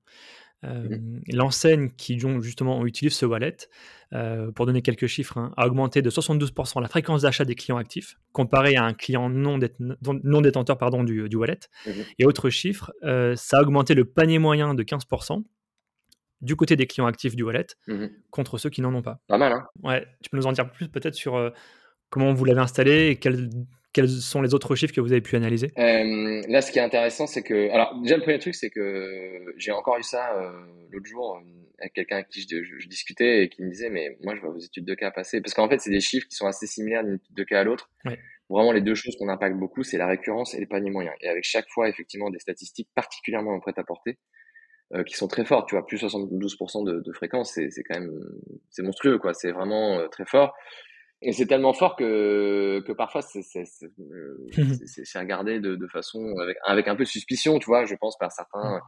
Mmh. 0.62 1.20
L'enseigne 1.32 1.88
qui 1.96 2.18
justement 2.18 2.84
utilise 2.84 3.14
ce 3.14 3.24
wallet, 3.24 3.56
pour 4.54 4.66
donner 4.66 4.82
quelques 4.82 5.06
chiffres, 5.06 5.38
hein, 5.38 5.52
a 5.56 5.66
augmenté 5.66 6.02
de 6.02 6.10
72% 6.10 6.82
la 6.82 6.88
fréquence 6.88 7.22
d'achat 7.22 7.46
des 7.46 7.54
clients 7.54 7.78
actifs, 7.78 8.18
comparé 8.32 8.76
à 8.76 8.84
un 8.84 8.92
client 8.92 9.30
non, 9.30 9.58
non 10.02 10.40
détenteur 10.42 10.76
pardon, 10.76 11.02
du, 11.02 11.30
du 11.30 11.36
wallet. 11.36 11.60
Mmh. 11.86 11.90
Et 12.18 12.26
autre 12.26 12.50
chiffre, 12.50 12.92
ça 13.02 13.58
a 13.58 13.62
augmenté 13.62 13.94
le 13.94 14.04
panier 14.04 14.38
moyen 14.38 14.74
de 14.74 14.82
15%, 14.82 15.44
du 16.40 16.56
côté 16.56 16.76
des 16.76 16.86
clients 16.86 17.06
actifs 17.06 17.36
du 17.36 17.42
wallet 17.42 17.66
mmh 17.86 18.06
contre 18.30 18.58
ceux 18.58 18.70
qui 18.70 18.80
n'en 18.80 18.94
ont 18.94 19.02
pas. 19.02 19.20
Pas 19.28 19.38
mal, 19.38 19.52
hein 19.52 19.66
Ouais, 19.82 20.06
tu 20.22 20.30
peux 20.30 20.36
nous 20.36 20.46
en 20.46 20.52
dire 20.52 20.70
plus 20.70 20.88
peut-être 20.88 21.14
sur 21.14 21.36
euh, 21.36 21.50
comment 22.10 22.32
vous 22.32 22.44
l'avez 22.44 22.60
installé 22.60 23.08
et 23.08 23.16
quels, 23.16 23.50
quels, 23.92 24.08
sont 24.08 24.40
les 24.40 24.54
autres 24.54 24.74
chiffres 24.76 24.94
que 24.94 25.00
vous 25.00 25.12
avez 25.12 25.20
pu 25.20 25.36
analyser? 25.36 25.72
Euh, 25.78 26.42
Là, 26.48 26.62
ce 26.62 26.70
qui 26.70 26.78
est 26.78 26.82
intéressant, 26.82 27.26
c'est 27.26 27.42
que. 27.42 27.70
Alors, 27.70 28.00
déjà, 28.02 28.16
le 28.16 28.22
premier 28.22 28.38
truc, 28.38 28.54
c'est 28.54 28.70
que 28.70 29.52
j'ai 29.56 29.72
encore 29.72 29.98
eu 29.98 30.02
ça 30.02 30.36
euh, 30.36 30.50
l'autre 30.90 31.06
jour. 31.06 31.40
avec 31.78 31.92
quelqu'un 31.92 32.16
avec 32.16 32.28
qui 32.28 32.42
je, 32.42 32.88
discutais 32.88 33.44
et 33.44 33.48
qui 33.48 33.62
me 33.62 33.70
disait, 33.70 33.90
mais 33.90 34.16
moi, 34.22 34.34
je 34.34 34.40
vois 34.40 34.50
vos 34.50 34.58
études 34.58 34.84
de 34.84 34.94
cas 34.94 35.10
passer. 35.10 35.40
Parce 35.40 35.54
qu'en 35.54 35.68
fait, 35.68 35.80
c'est 35.80 35.90
des 35.90 36.00
chiffres 36.00 36.28
qui 36.28 36.36
sont 36.36 36.46
assez 36.46 36.66
similaires 36.66 37.04
d'une 37.04 37.14
étude 37.14 37.34
de 37.34 37.44
cas 37.44 37.60
à 37.60 37.64
l'autre. 37.64 37.90
Vraiment, 38.48 38.72
les 38.72 38.80
deux 38.80 38.96
choses 38.96 39.16
qu'on 39.16 39.28
impacte 39.28 39.56
beaucoup, 39.56 39.84
c'est 39.84 39.96
la 39.96 40.08
récurrence 40.08 40.54
et 40.54 40.60
les 40.60 40.66
paniers 40.66 40.90
moyens. 40.90 41.14
Et 41.20 41.28
avec 41.28 41.44
chaque 41.44 41.68
fois, 41.68 41.88
effectivement, 41.88 42.30
des 42.30 42.40
statistiques 42.40 42.88
particulièrement 42.94 43.58
prêtes 43.60 43.78
à 43.78 43.84
porter, 43.84 44.18
euh, 44.94 45.04
qui 45.04 45.14
sont 45.14 45.28
très 45.28 45.44
fortes. 45.44 45.68
Tu 45.68 45.74
vois, 45.74 45.86
plus 45.86 46.02
72% 46.02 46.84
de, 46.84 47.00
de 47.00 47.12
fréquence, 47.12 47.52
c'est 47.52 47.82
quand 47.82 47.98
même, 47.98 48.12
c'est 48.70 48.82
monstrueux, 48.82 49.18
quoi. 49.18 49.34
C'est 49.34 49.52
vraiment 49.52 49.98
euh, 49.98 50.08
très 50.08 50.24
fort. 50.24 50.54
Et 51.22 51.32
c'est 51.32 51.46
tellement 51.46 51.74
fort 51.74 51.96
que, 51.96 52.82
que 52.86 52.92
parfois 52.92 53.20
c'est 53.20 53.42
à 55.14 55.24
garder 55.26 55.60
de, 55.60 55.76
de 55.76 55.86
façon 55.86 56.34
avec, 56.38 56.56
avec 56.64 56.88
un 56.88 56.96
peu 56.96 57.04
de 57.04 57.08
suspicion, 57.08 57.58
tu 57.58 57.66
vois, 57.66 57.84
je 57.84 57.94
pense 57.94 58.16
par 58.16 58.32
certains 58.32 58.80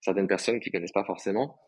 certaines 0.00 0.28
personnes 0.28 0.60
qui 0.60 0.70
connaissent 0.70 0.92
pas 0.92 1.04
forcément. 1.04 1.58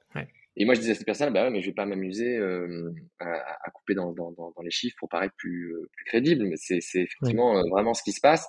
Et 0.57 0.64
moi, 0.64 0.74
je 0.74 0.81
disais 0.81 0.92
à 0.92 0.94
ces 0.96 1.05
personnes, 1.05 1.33
bah 1.33 1.44
ouais, 1.44 1.50
mais 1.50 1.61
je 1.61 1.66
vais 1.66 1.74
pas 1.74 1.87
m'amuser 1.87 2.37
euh, 2.37 2.92
à, 3.20 3.26
à, 3.64 3.70
couper 3.70 3.94
dans, 3.94 4.12
dans, 4.12 4.33
dans, 4.33 4.62
les 4.62 4.70
chiffres 4.70 4.96
pour 4.98 5.09
paraître 5.09 5.35
plus, 5.37 5.72
euh, 5.72 5.88
plus 5.92 6.05
crédible. 6.05 6.44
Mais 6.44 6.57
c'est 6.57 6.79
effectivement 6.79 7.57
euh, 7.57 7.62
vraiment 7.70 7.94
ce 7.94 8.03
qui 8.03 8.12
se 8.12 8.20
passe. 8.20 8.48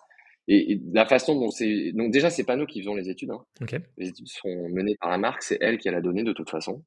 Et, 0.54 0.82
la 0.94 1.06
façon 1.06 1.40
dont 1.40 1.50
c'est. 1.50 1.92
Donc, 1.94 2.12
déjà, 2.12 2.30
c'est 2.30 2.44
pas 2.44 2.56
nous 2.56 2.66
qui 2.66 2.82
faisons 2.82 2.96
les 2.96 3.10
études. 3.10 3.32
Hein. 3.32 3.44
Les 3.98 4.10
études 4.10 4.28
seront 4.28 4.70
menées 4.70 4.98
par 5.00 5.10
la 5.10 5.18
marque. 5.18 5.44
C'est 5.44 5.58
elle 5.62 5.78
qui 5.78 5.88
a 5.90 5.92
la 5.92 6.02
donnée 6.02 6.24
de 6.24 6.34
toute 6.34 6.50
façon. 6.50 6.84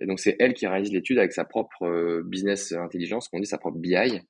Et 0.00 0.06
donc, 0.06 0.18
c'est 0.18 0.36
elle 0.40 0.54
qui 0.54 0.66
réalise 0.66 0.92
l'étude 0.92 1.18
avec 1.18 1.32
sa 1.32 1.44
propre 1.44 2.22
business 2.24 2.72
intelligence, 2.72 3.28
qu'on 3.28 3.38
dit 3.38 3.46
sa 3.46 3.58
propre 3.58 3.78
BI 3.78 4.20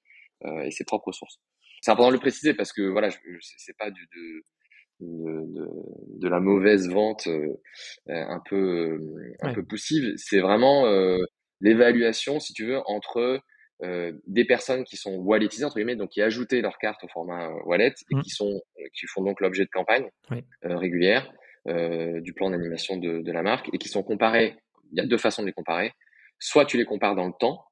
et 0.45 0.71
ses 0.71 0.85
propres 0.85 1.09
ressources. 1.09 1.41
C'est 1.85 1.91
important 1.91 2.09
de 2.09 2.15
le 2.15 2.21
préciser 2.21 2.55
parce 2.55 2.73
que 2.73 2.81
voilà, 2.81 3.11
c'est 3.41 3.77
pas 3.77 3.91
du, 3.91 4.01
de, 4.17 4.43
de, 5.01 5.69
de, 6.19 6.29
la 6.29 6.41
mauvaise 6.41 6.89
vente 6.89 7.27
euh, 7.27 7.57
un 8.07 8.41
peu 8.49 8.57
euh, 8.57 9.35
un 9.43 9.53
peu 9.53 9.63
poussive. 9.63 10.15
C'est 10.17 10.41
vraiment 10.41 10.87
euh, 10.87 11.19
l'évaluation, 11.61 12.41
si 12.41 12.55
tu 12.55 12.65
veux, 12.65 12.81
entre 12.87 13.39
des 13.83 14.45
personnes 14.45 14.85
qui 14.85 14.97
sont 14.97 15.17
walletisées 15.17 15.65
entre 15.65 15.77
guillemets, 15.77 15.97
donc 15.97 16.11
qui 16.11 16.23
ajoutaient 16.23 16.61
leur 16.61 16.79
carte 16.79 17.05
au 17.05 17.09
format 17.09 17.51
wallet 17.65 17.93
et 18.11 18.15
mmh. 18.15 18.23
qui 18.23 18.31
sont 18.31 18.63
qui 18.95 19.07
font 19.07 19.23
donc 19.23 19.41
l'objet 19.41 19.65
de 19.65 19.71
campagnes 19.71 20.09
régulières 20.63 21.31
du 21.67 22.33
plan 22.35 22.51
d'animation 22.51 22.97
de, 22.97 23.21
de 23.21 23.33
la 23.33 23.43
marque 23.43 23.69
et 23.73 23.79
qui 23.79 23.89
sont 23.89 24.03
comparées. 24.03 24.57
Il 24.93 24.99
y 24.99 25.03
a 25.03 25.07
deux 25.07 25.19
façons 25.19 25.43
de 25.43 25.49
les 25.49 25.53
comparer. 25.53 25.93
Soit 26.39 26.65
tu 26.65 26.77
les 26.77 26.85
compares 26.85 27.15
dans 27.15 27.27
le 27.27 27.33
temps, 27.39 27.65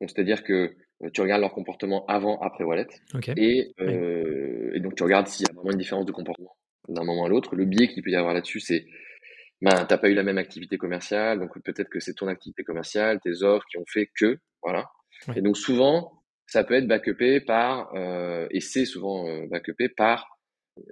donc 0.00 0.10
c'est-à-dire 0.10 0.44
que 0.44 0.76
tu 1.12 1.20
regardes 1.20 1.40
leur 1.40 1.52
comportement 1.52 2.04
avant, 2.06 2.40
après 2.40 2.64
wallet. 2.64 2.88
Et, 3.36 3.72
euh, 3.80 4.72
et, 4.74 4.80
donc, 4.80 4.96
tu 4.96 5.02
regardes 5.04 5.28
s'il 5.28 5.46
y 5.46 5.50
a 5.50 5.54
vraiment 5.54 5.70
une 5.70 5.78
différence 5.78 6.06
de 6.06 6.12
comportement 6.12 6.56
d'un 6.88 7.04
moment 7.04 7.26
à 7.26 7.28
l'autre. 7.28 7.54
Le 7.54 7.64
biais 7.64 7.88
qu'il 7.88 8.02
peut 8.02 8.10
y 8.10 8.16
avoir 8.16 8.34
là-dessus, 8.34 8.60
c'est 8.60 8.86
ben, 9.60 9.70
tu 9.86 9.92
n'as 9.92 9.98
pas 9.98 10.08
eu 10.08 10.14
la 10.14 10.22
même 10.22 10.38
activité 10.38 10.76
commerciale, 10.78 11.40
donc 11.40 11.60
peut-être 11.62 11.88
que 11.88 12.00
c'est 12.00 12.14
ton 12.14 12.28
activité 12.28 12.64
commerciale, 12.64 13.20
tes 13.20 13.42
offres 13.42 13.66
qui 13.70 13.76
ont 13.78 13.84
fait 13.86 14.08
que, 14.18 14.38
voilà. 14.62 14.88
Et 15.36 15.42
donc 15.42 15.56
souvent, 15.56 16.22
ça 16.46 16.64
peut 16.64 16.74
être 16.74 16.86
backupé 16.86 17.40
par, 17.40 17.94
euh, 17.94 18.46
et 18.50 18.60
c'est 18.60 18.84
souvent 18.84 19.28
euh, 19.28 19.46
backupé 19.50 19.88
par 19.88 20.38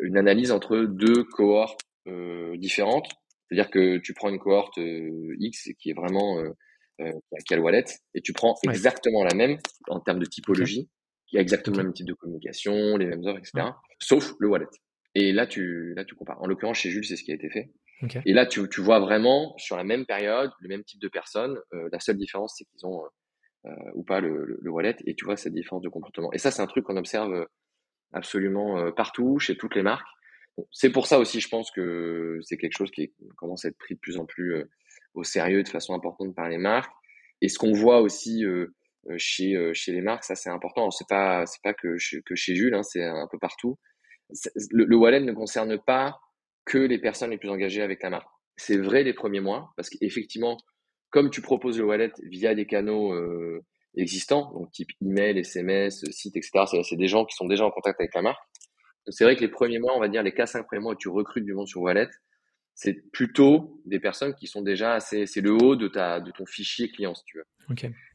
une 0.00 0.16
analyse 0.16 0.52
entre 0.52 0.78
deux 0.78 1.24
cohortes 1.24 1.80
euh, 2.08 2.56
différentes. 2.56 3.08
C'est-à-dire 3.48 3.70
que 3.70 3.98
tu 3.98 4.12
prends 4.14 4.28
une 4.28 4.38
cohorte 4.38 4.78
euh, 4.78 5.36
X 5.38 5.70
qui 5.78 5.90
est 5.90 5.94
vraiment 5.94 6.40
euh, 6.40 7.12
qui 7.46 7.52
a 7.52 7.56
le 7.56 7.62
wallet, 7.62 7.84
et 8.14 8.22
tu 8.22 8.32
prends 8.32 8.54
exactement 8.64 9.22
la 9.22 9.34
même 9.34 9.58
en 9.88 10.00
termes 10.00 10.18
de 10.18 10.24
typologie, 10.24 10.88
qui 11.26 11.36
a 11.36 11.42
exactement 11.42 11.78
le 11.78 11.84
même 11.84 11.92
type 11.92 12.06
de 12.06 12.14
communication, 12.14 12.96
les 12.96 13.04
mêmes 13.04 13.22
offres, 13.24 13.38
etc. 13.38 13.68
Sauf 13.98 14.32
le 14.40 14.48
wallet. 14.48 14.66
Et 15.14 15.32
là, 15.32 15.46
tu, 15.46 15.94
là, 15.94 16.04
tu 16.04 16.14
compares. 16.14 16.40
En 16.42 16.46
l'occurrence, 16.46 16.78
chez 16.78 16.90
Jules, 16.90 17.04
c'est 17.04 17.16
ce 17.16 17.22
qui 17.22 17.32
a 17.32 17.34
été 17.34 17.50
fait. 17.50 17.70
Et 18.26 18.34
là, 18.34 18.44
tu, 18.44 18.68
tu, 18.68 18.82
vois 18.82 19.00
vraiment 19.00 19.54
sur 19.56 19.76
la 19.76 19.84
même 19.84 20.04
période, 20.04 20.50
le 20.60 20.68
même 20.68 20.84
type 20.84 21.00
de 21.00 21.08
personnes. 21.08 21.58
Euh, 21.72 21.88
la 21.90 22.00
seule 22.00 22.18
différence, 22.18 22.54
c'est 22.56 22.64
qu'ils 22.64 22.86
ont 22.86 23.02
ou 23.94 24.02
pas 24.02 24.20
le, 24.20 24.58
le, 24.60 24.70
wallet, 24.70 24.96
et 25.06 25.14
tu 25.14 25.24
vois 25.24 25.36
cette 25.36 25.54
différence 25.54 25.82
de 25.82 25.88
comportement. 25.88 26.32
Et 26.32 26.38
ça, 26.38 26.50
c'est 26.50 26.62
un 26.62 26.66
truc 26.66 26.84
qu'on 26.84 26.96
observe 26.96 27.32
euh, 27.32 27.44
absolument 28.12 28.78
euh, 28.78 28.90
partout, 28.92 29.38
chez 29.38 29.56
toutes 29.56 29.74
les 29.74 29.82
marques. 29.82 30.06
c'est 30.72 30.90
pour 30.90 31.06
ça 31.06 31.18
aussi, 31.18 31.40
je 31.40 31.48
pense 31.48 31.70
que 31.70 32.38
c'est 32.42 32.56
quelque 32.56 32.76
chose 32.76 32.90
qui 32.90 33.12
commence 33.36 33.64
à 33.64 33.68
être 33.68 33.78
pris 33.78 33.94
de 33.94 34.00
plus 34.00 34.18
en 34.18 34.26
plus 34.26 34.64
au 35.14 35.24
sérieux 35.24 35.62
de 35.62 35.68
façon 35.68 35.94
importante 35.94 36.34
par 36.34 36.48
les 36.48 36.58
marques. 36.58 36.92
Et 37.42 37.48
ce 37.48 37.58
qu'on 37.58 37.72
voit 37.72 38.00
aussi 38.00 38.44
chez 39.18 39.70
chez 39.74 39.92
les 39.92 40.00
marques, 40.00 40.24
ça 40.24 40.34
c'est 40.34 40.48
important. 40.50 40.90
C'est 40.90 41.08
pas 41.08 41.44
c'est 41.46 41.62
pas 41.62 41.74
que 41.74 41.98
chez, 41.98 42.22
que 42.22 42.34
chez 42.34 42.54
Jules, 42.54 42.74
hein, 42.74 42.82
c'est 42.82 43.04
un 43.04 43.28
peu 43.30 43.38
partout 43.38 43.76
le, 44.70 44.96
wallet 44.96 45.20
ne 45.20 45.32
concerne 45.32 45.78
pas 45.78 46.18
que 46.64 46.78
les 46.78 46.98
personnes 46.98 47.30
les 47.30 47.38
plus 47.38 47.48
engagées 47.48 47.82
avec 47.82 48.02
la 48.02 48.10
marque. 48.10 48.28
C'est 48.56 48.78
vrai 48.78 49.02
les 49.02 49.12
premiers 49.12 49.40
mois, 49.40 49.72
parce 49.76 49.88
qu'effectivement, 49.90 50.56
comme 51.10 51.30
tu 51.30 51.40
proposes 51.40 51.78
le 51.78 51.84
wallet 51.84 52.12
via 52.22 52.54
des 52.54 52.66
canaux 52.66 53.12
euh, 53.12 53.64
existants, 53.96 54.52
donc 54.52 54.70
type 54.72 54.90
email, 55.02 55.38
SMS, 55.38 56.04
site, 56.10 56.36
etc., 56.36 56.64
c'est 56.82 56.96
des 56.96 57.08
gens 57.08 57.24
qui 57.24 57.34
sont 57.34 57.46
déjà 57.46 57.64
en 57.64 57.70
contact 57.70 58.00
avec 58.00 58.14
la 58.14 58.22
marque. 58.22 58.42
C'est 59.08 59.24
vrai 59.24 59.36
que 59.36 59.40
les 59.40 59.48
premiers 59.48 59.78
mois, 59.78 59.96
on 59.96 60.00
va 60.00 60.08
dire 60.08 60.22
les 60.22 60.32
4-5 60.32 60.66
premiers 60.66 60.82
mois 60.82 60.92
où 60.92 60.96
tu 60.96 61.08
recrutes 61.08 61.44
du 61.44 61.54
monde 61.54 61.68
sur 61.68 61.80
wallet, 61.80 62.08
c'est 62.74 63.10
plutôt 63.10 63.80
des 63.86 64.00
personnes 64.00 64.34
qui 64.34 64.46
sont 64.46 64.62
déjà 64.62 64.92
assez, 64.94 65.26
c'est 65.26 65.40
le 65.40 65.52
haut 65.52 65.76
de 65.76 65.88
ta, 65.88 66.20
de 66.20 66.30
ton 66.30 66.44
fichier 66.44 66.90
client, 66.90 67.14
si 67.14 67.24
tu 67.24 67.38
veux. 67.38 67.46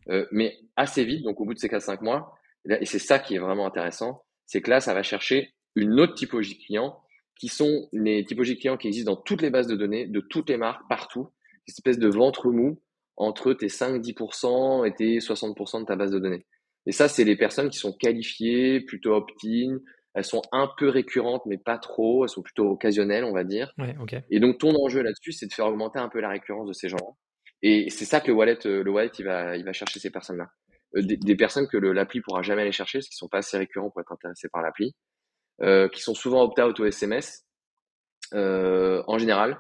Euh, 0.10 0.28
mais 0.32 0.58
assez 0.76 1.04
vite, 1.04 1.24
donc 1.24 1.40
au 1.40 1.46
bout 1.46 1.54
de 1.54 1.60
ces 1.60 1.68
4-5 1.68 2.04
mois, 2.04 2.36
et 2.70 2.86
c'est 2.86 3.00
ça 3.00 3.18
qui 3.18 3.36
est 3.36 3.40
vraiment 3.40 3.66
intéressant, 3.66 4.24
c'est 4.46 4.62
que 4.62 4.70
là, 4.70 4.80
ça 4.80 4.94
va 4.94 5.02
chercher 5.02 5.54
une 5.76 6.00
autre 6.00 6.14
typologie 6.14 6.60
client 6.60 7.02
qui 7.40 7.48
sont 7.48 7.90
les 7.92 8.24
typologies 8.24 8.60
clients 8.60 8.78
qui 8.78 8.88
existent 8.88 9.14
dans 9.14 9.22
toutes 9.22 9.42
les 9.42 9.50
bases 9.50 9.68
de 9.68 9.76
données, 9.76 10.06
de 10.06 10.20
toutes 10.20 10.50
les 10.50 10.58
marques, 10.58 10.88
partout. 10.88 11.30
Une 11.68 11.72
espèce 11.72 12.00
de 12.00 12.08
ventre 12.08 12.50
mou 12.52 12.82
entre 13.18 13.54
tes 13.54 13.68
5-10% 13.68 14.88
et 14.88 14.94
tes 14.94 15.20
60% 15.20 15.82
de 15.82 15.86
ta 15.86 15.96
base 15.96 16.12
de 16.12 16.20
données. 16.20 16.46
Et 16.86 16.92
ça, 16.92 17.08
c'est 17.08 17.24
les 17.24 17.36
personnes 17.36 17.70
qui 17.70 17.78
sont 17.78 17.94
qualifiées, 17.94 18.82
plutôt 18.82 19.14
opt-in. 19.14 19.78
Elles 20.14 20.26
sont 20.26 20.42
un 20.52 20.70
peu 20.78 20.90
récurrentes, 20.90 21.44
mais 21.46 21.58
pas 21.58 21.78
trop. 21.78 22.26
Elles 22.26 22.30
sont 22.30 22.42
plutôt 22.42 22.70
occasionnelles, 22.70 23.24
on 23.24 23.34
va 23.34 23.44
dire. 23.44 23.72
Ouais, 23.78 23.96
Et 24.30 24.40
donc, 24.40 24.58
ton 24.58 24.74
enjeu 24.76 25.02
là-dessus, 25.02 25.32
c'est 25.32 25.48
de 25.48 25.54
faire 25.54 25.68
augmenter 25.68 26.00
un 26.00 26.10
peu 26.10 26.20
la 26.20 26.30
récurrence 26.30 26.68
de 26.68 26.74
ces 26.74 26.90
gens-là. 26.90 27.12
Et 27.62 27.90
c'est 27.92 28.06
ça 28.06 28.20
que 28.20 28.28
le 28.28 28.34
wallet, 28.34 28.58
euh, 28.66 28.84
le 28.84 28.92
wallet, 28.92 29.12
il 29.20 29.26
va, 29.26 29.56
il 29.56 29.64
va 29.64 29.72
chercher 29.72 30.00
ces 30.00 30.10
personnes-là. 30.10 30.50
Euh, 30.96 31.04
des, 31.04 31.16
des, 31.16 31.36
personnes 31.36 31.68
que 31.68 31.78
l'appli 31.78 32.22
pourra 32.22 32.42
jamais 32.42 32.64
aller 32.64 32.72
chercher, 32.72 32.98
parce 32.98 33.08
qu'ils 33.08 33.18
sont 33.18 33.28
pas 33.28 33.38
assez 33.38 33.58
récurrents 33.58 33.92
pour 33.92 34.02
être 34.02 34.12
intéressés 34.12 34.50
par 34.52 34.64
l'appli. 34.64 34.96
Euh, 35.62 35.88
qui 35.90 36.02
sont 36.02 36.16
souvent 36.16 36.42
opt-out 36.42 36.80
au 36.80 36.86
SMS. 36.86 37.46
Euh, 38.34 39.04
en 39.06 39.20
général, 39.20 39.60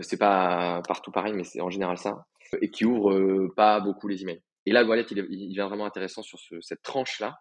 c'est 0.00 0.18
pas 0.18 0.82
partout 0.86 1.10
pareil, 1.10 1.32
mais 1.34 1.44
c'est 1.44 1.60
en 1.60 1.70
général 1.70 1.98
ça, 1.98 2.26
et 2.60 2.70
qui 2.70 2.84
ouvrent 2.84 3.48
pas 3.54 3.80
beaucoup 3.80 4.08
les 4.08 4.22
emails. 4.22 4.42
Et 4.66 4.72
là, 4.72 4.82
le 4.82 4.88
wallet, 4.88 5.06
il, 5.10 5.26
il 5.30 5.54
vient 5.54 5.68
vraiment 5.68 5.86
intéressant 5.86 6.22
sur 6.22 6.38
ce, 6.38 6.60
cette 6.60 6.82
tranche-là. 6.82 7.36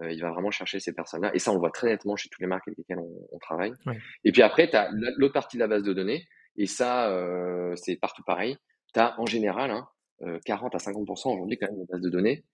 Euh, 0.00 0.10
il 0.10 0.20
va 0.20 0.30
vraiment 0.30 0.50
chercher 0.50 0.80
ces 0.80 0.92
personnes-là. 0.92 1.30
Et 1.34 1.38
ça, 1.38 1.50
on 1.50 1.54
le 1.54 1.60
voit 1.60 1.70
très 1.70 1.88
nettement 1.88 2.16
chez 2.16 2.28
toutes 2.28 2.40
les 2.40 2.46
marques 2.46 2.66
avec 2.66 2.78
lesquelles 2.78 2.98
on, 2.98 3.28
on 3.30 3.38
travaille. 3.38 3.72
Ouais. 3.86 3.98
Et 4.24 4.32
puis 4.32 4.42
après, 4.42 4.68
tu 4.68 4.76
as 4.76 4.90
l'autre 5.18 5.34
partie 5.34 5.56
de 5.56 5.60
la 5.60 5.68
base 5.68 5.82
de 5.82 5.92
données. 5.92 6.26
Et 6.56 6.66
ça, 6.66 7.10
euh, 7.10 7.76
c'est 7.76 7.96
partout 7.96 8.22
pareil. 8.24 8.56
Tu 8.92 9.00
as 9.00 9.20
en 9.20 9.26
général 9.26 9.70
hein, 9.70 9.86
40 10.46 10.74
à 10.74 10.78
50% 10.78 11.34
aujourd'hui 11.34 11.58
quand 11.58 11.66
même 11.66 11.80
de 11.80 11.86
bases 11.86 12.00
de 12.00 12.10
données 12.10 12.44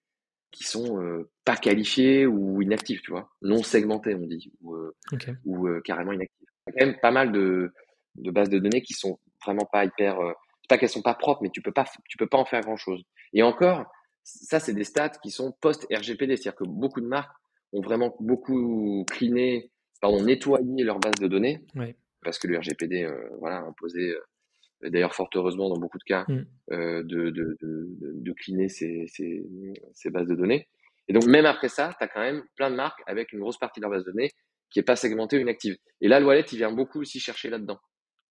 qui 0.50 0.64
sont 0.64 1.00
euh, 1.00 1.30
pas 1.44 1.56
qualifiés 1.56 2.26
ou 2.26 2.60
inactifs, 2.60 3.02
tu 3.02 3.12
vois, 3.12 3.30
non 3.42 3.62
segmentés, 3.62 4.14
on 4.14 4.26
dit, 4.26 4.52
ou, 4.60 4.74
euh, 4.74 4.94
ou 5.44 5.68
euh, 5.68 5.80
carrément 5.82 6.12
inactifs. 6.12 6.48
Il 6.66 6.70
y 6.70 6.76
a 6.76 6.80
quand 6.80 6.86
même 6.86 7.00
pas 7.00 7.10
mal 7.10 7.32
de, 7.32 7.72
de 8.16 8.30
bases 8.30 8.50
de 8.50 8.58
données 8.58 8.82
qui 8.82 8.94
sont 8.94 9.18
vraiment 9.44 9.64
pas 9.64 9.84
hyper, 9.84 10.16
c'est 10.62 10.68
pas 10.68 10.78
qu'elles 10.78 10.88
sont 10.88 11.02
pas 11.02 11.14
propres, 11.14 11.42
mais 11.42 11.50
tu 11.50 11.62
peux 11.62 11.72
pas, 11.72 11.84
tu 12.08 12.16
peux 12.16 12.26
pas 12.26 12.38
en 12.38 12.44
faire 12.44 12.60
grand 12.60 12.76
chose. 12.76 13.02
Et 13.32 13.42
encore, 13.42 13.84
ça 14.24 14.60
c'est 14.60 14.74
des 14.74 14.84
stats 14.84 15.10
qui 15.22 15.30
sont 15.30 15.52
post 15.60 15.86
RGPD, 15.92 16.36
c'est-à-dire 16.36 16.56
que 16.56 16.64
beaucoup 16.64 17.00
de 17.00 17.06
marques 17.06 17.34
ont 17.72 17.80
vraiment 17.80 18.14
beaucoup 18.20 19.04
cleané, 19.10 19.70
pardon, 20.00 20.22
nettoyé 20.22 20.84
leur 20.84 20.98
base 20.98 21.14
de 21.20 21.28
données, 21.28 21.64
oui. 21.76 21.94
parce 22.22 22.38
que 22.38 22.46
le 22.48 22.58
RGPD, 22.58 23.08
voilà, 23.38 23.58
imposé 23.58 24.14
d'ailleurs 24.88 25.14
fort 25.14 25.28
heureusement 25.34 25.68
dans 25.68 25.78
beaucoup 25.78 25.98
de 25.98 26.04
cas, 26.04 26.24
mm. 26.28 26.46
euh, 26.72 27.02
de, 27.02 27.30
de, 27.30 27.58
de, 27.60 27.88
de 28.00 28.32
cleaner 28.32 28.68
ces, 28.68 29.06
ces, 29.08 29.44
ces, 29.92 30.10
bases 30.10 30.28
de 30.28 30.34
données. 30.34 30.68
Et 31.08 31.12
donc 31.12 31.26
même 31.26 31.46
après 31.46 31.68
ça, 31.68 31.94
tu 31.98 32.04
as 32.04 32.08
quand 32.08 32.20
même 32.20 32.42
plein 32.56 32.70
de 32.70 32.76
marques 32.76 33.02
avec 33.06 33.32
une 33.32 33.40
grosse 33.40 33.58
partie 33.58 33.80
de 33.80 33.82
leur 33.82 33.90
base 33.90 34.04
de 34.04 34.12
données 34.12 34.30
qui 34.70 34.78
est 34.78 34.84
pas 34.84 34.96
segmentée 34.96 35.36
ou 35.36 35.40
inactive. 35.40 35.76
Et 36.00 36.08
là, 36.08 36.20
le 36.20 36.26
wallet, 36.26 36.46
il 36.52 36.56
vient 36.56 36.72
beaucoup 36.72 37.00
aussi 37.00 37.18
chercher 37.18 37.50
là-dedans 37.50 37.78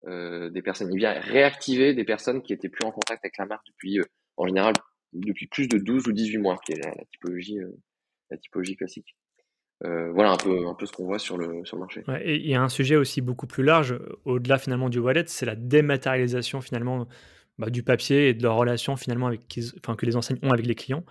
euh, 0.07 0.49
des 0.49 0.61
personnes. 0.61 0.89
Il 0.93 0.97
vient 0.97 1.11
réactiver 1.11 1.93
des 1.93 2.05
personnes 2.05 2.41
qui 2.41 2.53
étaient 2.53 2.69
plus 2.69 2.85
en 2.85 2.91
contact 2.91 3.23
avec 3.25 3.37
la 3.37 3.45
marque 3.45 3.67
depuis, 3.67 3.99
euh, 3.99 4.03
en 4.37 4.47
général, 4.47 4.73
depuis 5.11 5.47
plus 5.47 5.67
de 5.67 5.77
12 5.77 6.07
ou 6.07 6.13
18 6.13 6.37
mois, 6.37 6.57
qui 6.65 6.71
est 6.71 6.77
la, 6.81 6.93
typologie, 7.11 7.59
euh, 7.59 7.69
la 8.29 8.37
typologie 8.37 8.77
classique. 8.77 9.15
Voilà 9.81 10.31
un 10.31 10.37
peu, 10.37 10.67
un 10.67 10.73
peu 10.73 10.85
ce 10.85 10.91
qu'on 10.91 11.05
voit 11.05 11.19
sur 11.19 11.37
le, 11.37 11.63
sur 11.65 11.77
le 11.77 11.81
marché. 11.81 12.03
Et 12.21 12.35
il 12.35 12.49
y 12.49 12.55
a 12.55 12.61
un 12.61 12.69
sujet 12.69 12.97
aussi 12.97 13.21
beaucoup 13.21 13.47
plus 13.47 13.63
large, 13.63 13.97
au-delà 14.25 14.57
finalement 14.57 14.89
du 14.89 14.99
wallet, 14.99 15.23
c'est 15.27 15.45
la 15.45 15.55
dématérialisation 15.55 16.59
finalement 16.59 17.07
bah, 17.57 17.69
du 17.69 17.81
papier 17.81 18.27
et 18.27 18.33
de 18.33 18.43
leur 18.43 18.55
relation 18.55 18.97
finalement 18.97 19.27
avec, 19.27 19.57
enfin, 19.81 19.95
que 19.95 20.05
les 20.05 20.17
enseignes 20.17 20.39
ont 20.43 20.51
avec 20.51 20.65
les 20.65 20.75
clients. 20.75 21.05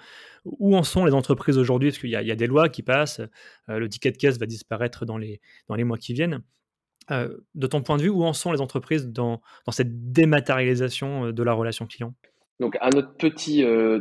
Où 0.44 0.76
en 0.76 0.82
sont 0.82 1.06
les 1.06 1.14
entreprises 1.14 1.56
aujourd'hui? 1.56 1.90
Parce 1.90 1.98
qu'il 1.98 2.10
y, 2.10 2.12
y, 2.12 2.30
a 2.30 2.36
des 2.36 2.46
lois 2.46 2.68
qui 2.68 2.82
passent, 2.82 3.22
le 3.68 3.88
ticket 3.88 4.12
de 4.12 4.18
caisse 4.18 4.38
va 4.38 4.44
disparaître 4.44 5.06
dans 5.06 5.16
les, 5.16 5.40
dans 5.68 5.74
les 5.74 5.84
mois 5.84 5.96
qui 5.96 6.12
viennent. 6.12 6.42
Euh, 7.10 7.38
de 7.54 7.66
ton 7.66 7.82
point 7.82 7.96
de 7.96 8.02
vue, 8.02 8.10
où 8.10 8.22
en 8.24 8.32
sont 8.32 8.52
les 8.52 8.60
entreprises 8.60 9.08
dans, 9.08 9.40
dans 9.64 9.72
cette 9.72 10.12
dématérialisation 10.12 11.30
de 11.32 11.42
la 11.42 11.52
relation 11.54 11.86
client? 11.86 12.14
Donc, 12.60 12.76
à 12.80 12.90
notre 12.90 13.14
petit, 13.14 13.64
euh, 13.64 14.00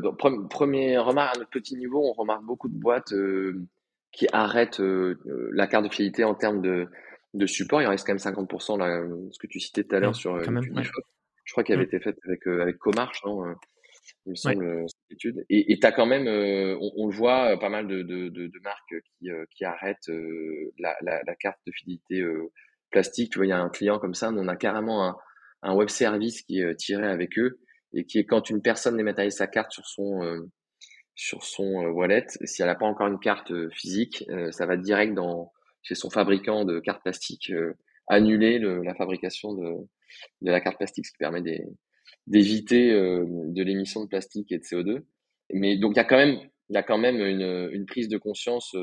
premier 0.50 0.98
remarque, 0.98 1.36
à 1.36 1.40
notre 1.40 1.52
petit 1.52 1.76
niveau, 1.76 2.04
on 2.04 2.14
remarque 2.14 2.44
beaucoup 2.44 2.70
de 2.70 2.78
boîtes 2.78 3.14
euh, 3.14 3.62
qui 4.12 4.28
arrêtent 4.34 4.80
euh, 4.80 5.20
la 5.54 5.68
carte 5.68 5.86
de 5.86 5.94
fidélité 5.94 6.24
en 6.24 6.34
termes 6.34 6.62
de, 6.62 6.88
de 7.36 7.46
support. 7.46 7.82
Il 7.84 7.88
reste 7.88 8.08
quand 8.08 8.14
même 8.14 8.36
50%, 8.36 8.80
là, 8.80 9.06
ce 9.32 9.38
que 9.38 9.46
tu 9.46 9.60
citais 9.60 9.84
tout 9.84 9.96
à 9.96 10.00
l'heure 10.00 10.16
sur 10.16 10.36
même, 10.36 10.62
Je 11.44 11.52
crois 11.52 11.64
qu'elle 11.64 11.76
avait 11.76 11.86
mm. 11.86 11.88
été 11.88 12.00
faite 12.00 12.18
avec, 12.26 12.48
avec 12.48 12.78
Comarch, 12.78 13.24
non 13.26 13.44
il 14.26 14.32
me 14.32 14.36
semble, 14.36 14.86
cette 14.88 15.12
étude. 15.12 15.46
Et 15.50 15.78
tu 15.80 15.86
as 15.86 15.92
quand 15.92 16.06
même, 16.06 16.28
on, 16.28 17.08
le 17.08 17.14
voit, 17.14 17.58
pas 17.60 17.70
mal 17.70 17.88
de, 17.88 18.02
de, 18.02 18.30
de, 18.30 18.60
marques 18.64 18.96
qui, 19.20 19.30
qui 19.52 19.66
arrêtent 19.66 20.10
la, 20.80 20.96
la, 21.02 21.22
la, 21.26 21.36
carte 21.36 21.60
de 21.68 21.72
fidélité 21.74 22.26
plastique. 22.90 23.32
Tu 23.32 23.40
vois, 23.40 23.46
il 23.46 23.50
y 23.50 23.54
a 23.54 23.60
un 23.60 23.70
client 23.70 24.00
comme 24.00 24.14
ça, 24.14 24.32
on 24.32 24.48
a 24.48 24.56
carrément 24.56 25.06
un, 25.06 25.18
un 25.64 25.74
web 25.74 25.90
service 25.90 26.42
qui 26.44 26.62
est 26.62 26.76
tiré 26.76 27.08
avec 27.08 27.38
eux 27.38 27.60
et 27.94 28.06
qui 28.06 28.20
est 28.20 28.26
quand 28.26 28.50
une 28.50 28.62
personne 28.62 28.98
dématérialise 28.98 29.36
sa 29.36 29.48
carte 29.48 29.72
sur 29.72 29.86
son 29.86 30.24
euh, 30.24 30.40
sur 31.16 31.44
son 31.44 31.84
euh, 31.84 31.90
wallet, 31.90 32.26
si 32.44 32.62
elle 32.62 32.68
n'a 32.68 32.76
pas 32.76 32.86
encore 32.86 33.08
une 33.08 33.20
carte 33.20 33.52
euh, 33.52 33.70
physique, 33.72 34.24
ça 34.52 34.66
va 34.66 34.78
direct 34.78 35.14
dans 35.14 35.52
chez 35.82 35.96
son 35.96 36.10
fabricant 36.10 36.66
de 36.66 36.80
cartes 36.80 37.02
plastiques 37.02 37.52
annuler 38.08 38.60
le, 38.60 38.84
la 38.84 38.94
fabrication 38.96 39.54
de, 39.54 39.88
de 40.42 40.52
la 40.52 40.62
carte 40.62 40.78
plastique, 40.78 41.06
ce 41.06 41.12
qui 41.12 41.18
permet 41.18 41.42
d'éviter 42.28 42.92
de 42.92 43.64
l'émission 43.64 44.04
de 44.04 44.10
plastique 44.10 44.52
et 44.52 44.58
de 44.58 44.64
CO2. 44.64 45.04
Mais 45.54 45.78
donc 45.78 45.94
il 45.96 45.98
y 45.98 46.02
a 46.02 46.06
quand 46.06 46.18
même 46.18 46.40
il 46.70 46.74
y 46.74 46.78
a 46.78 46.84
quand 46.84 46.98
même 46.98 47.22
une, 47.22 47.70
une 47.72 47.86
prise 47.86 48.10
de 48.10 48.18
conscience 48.18 48.76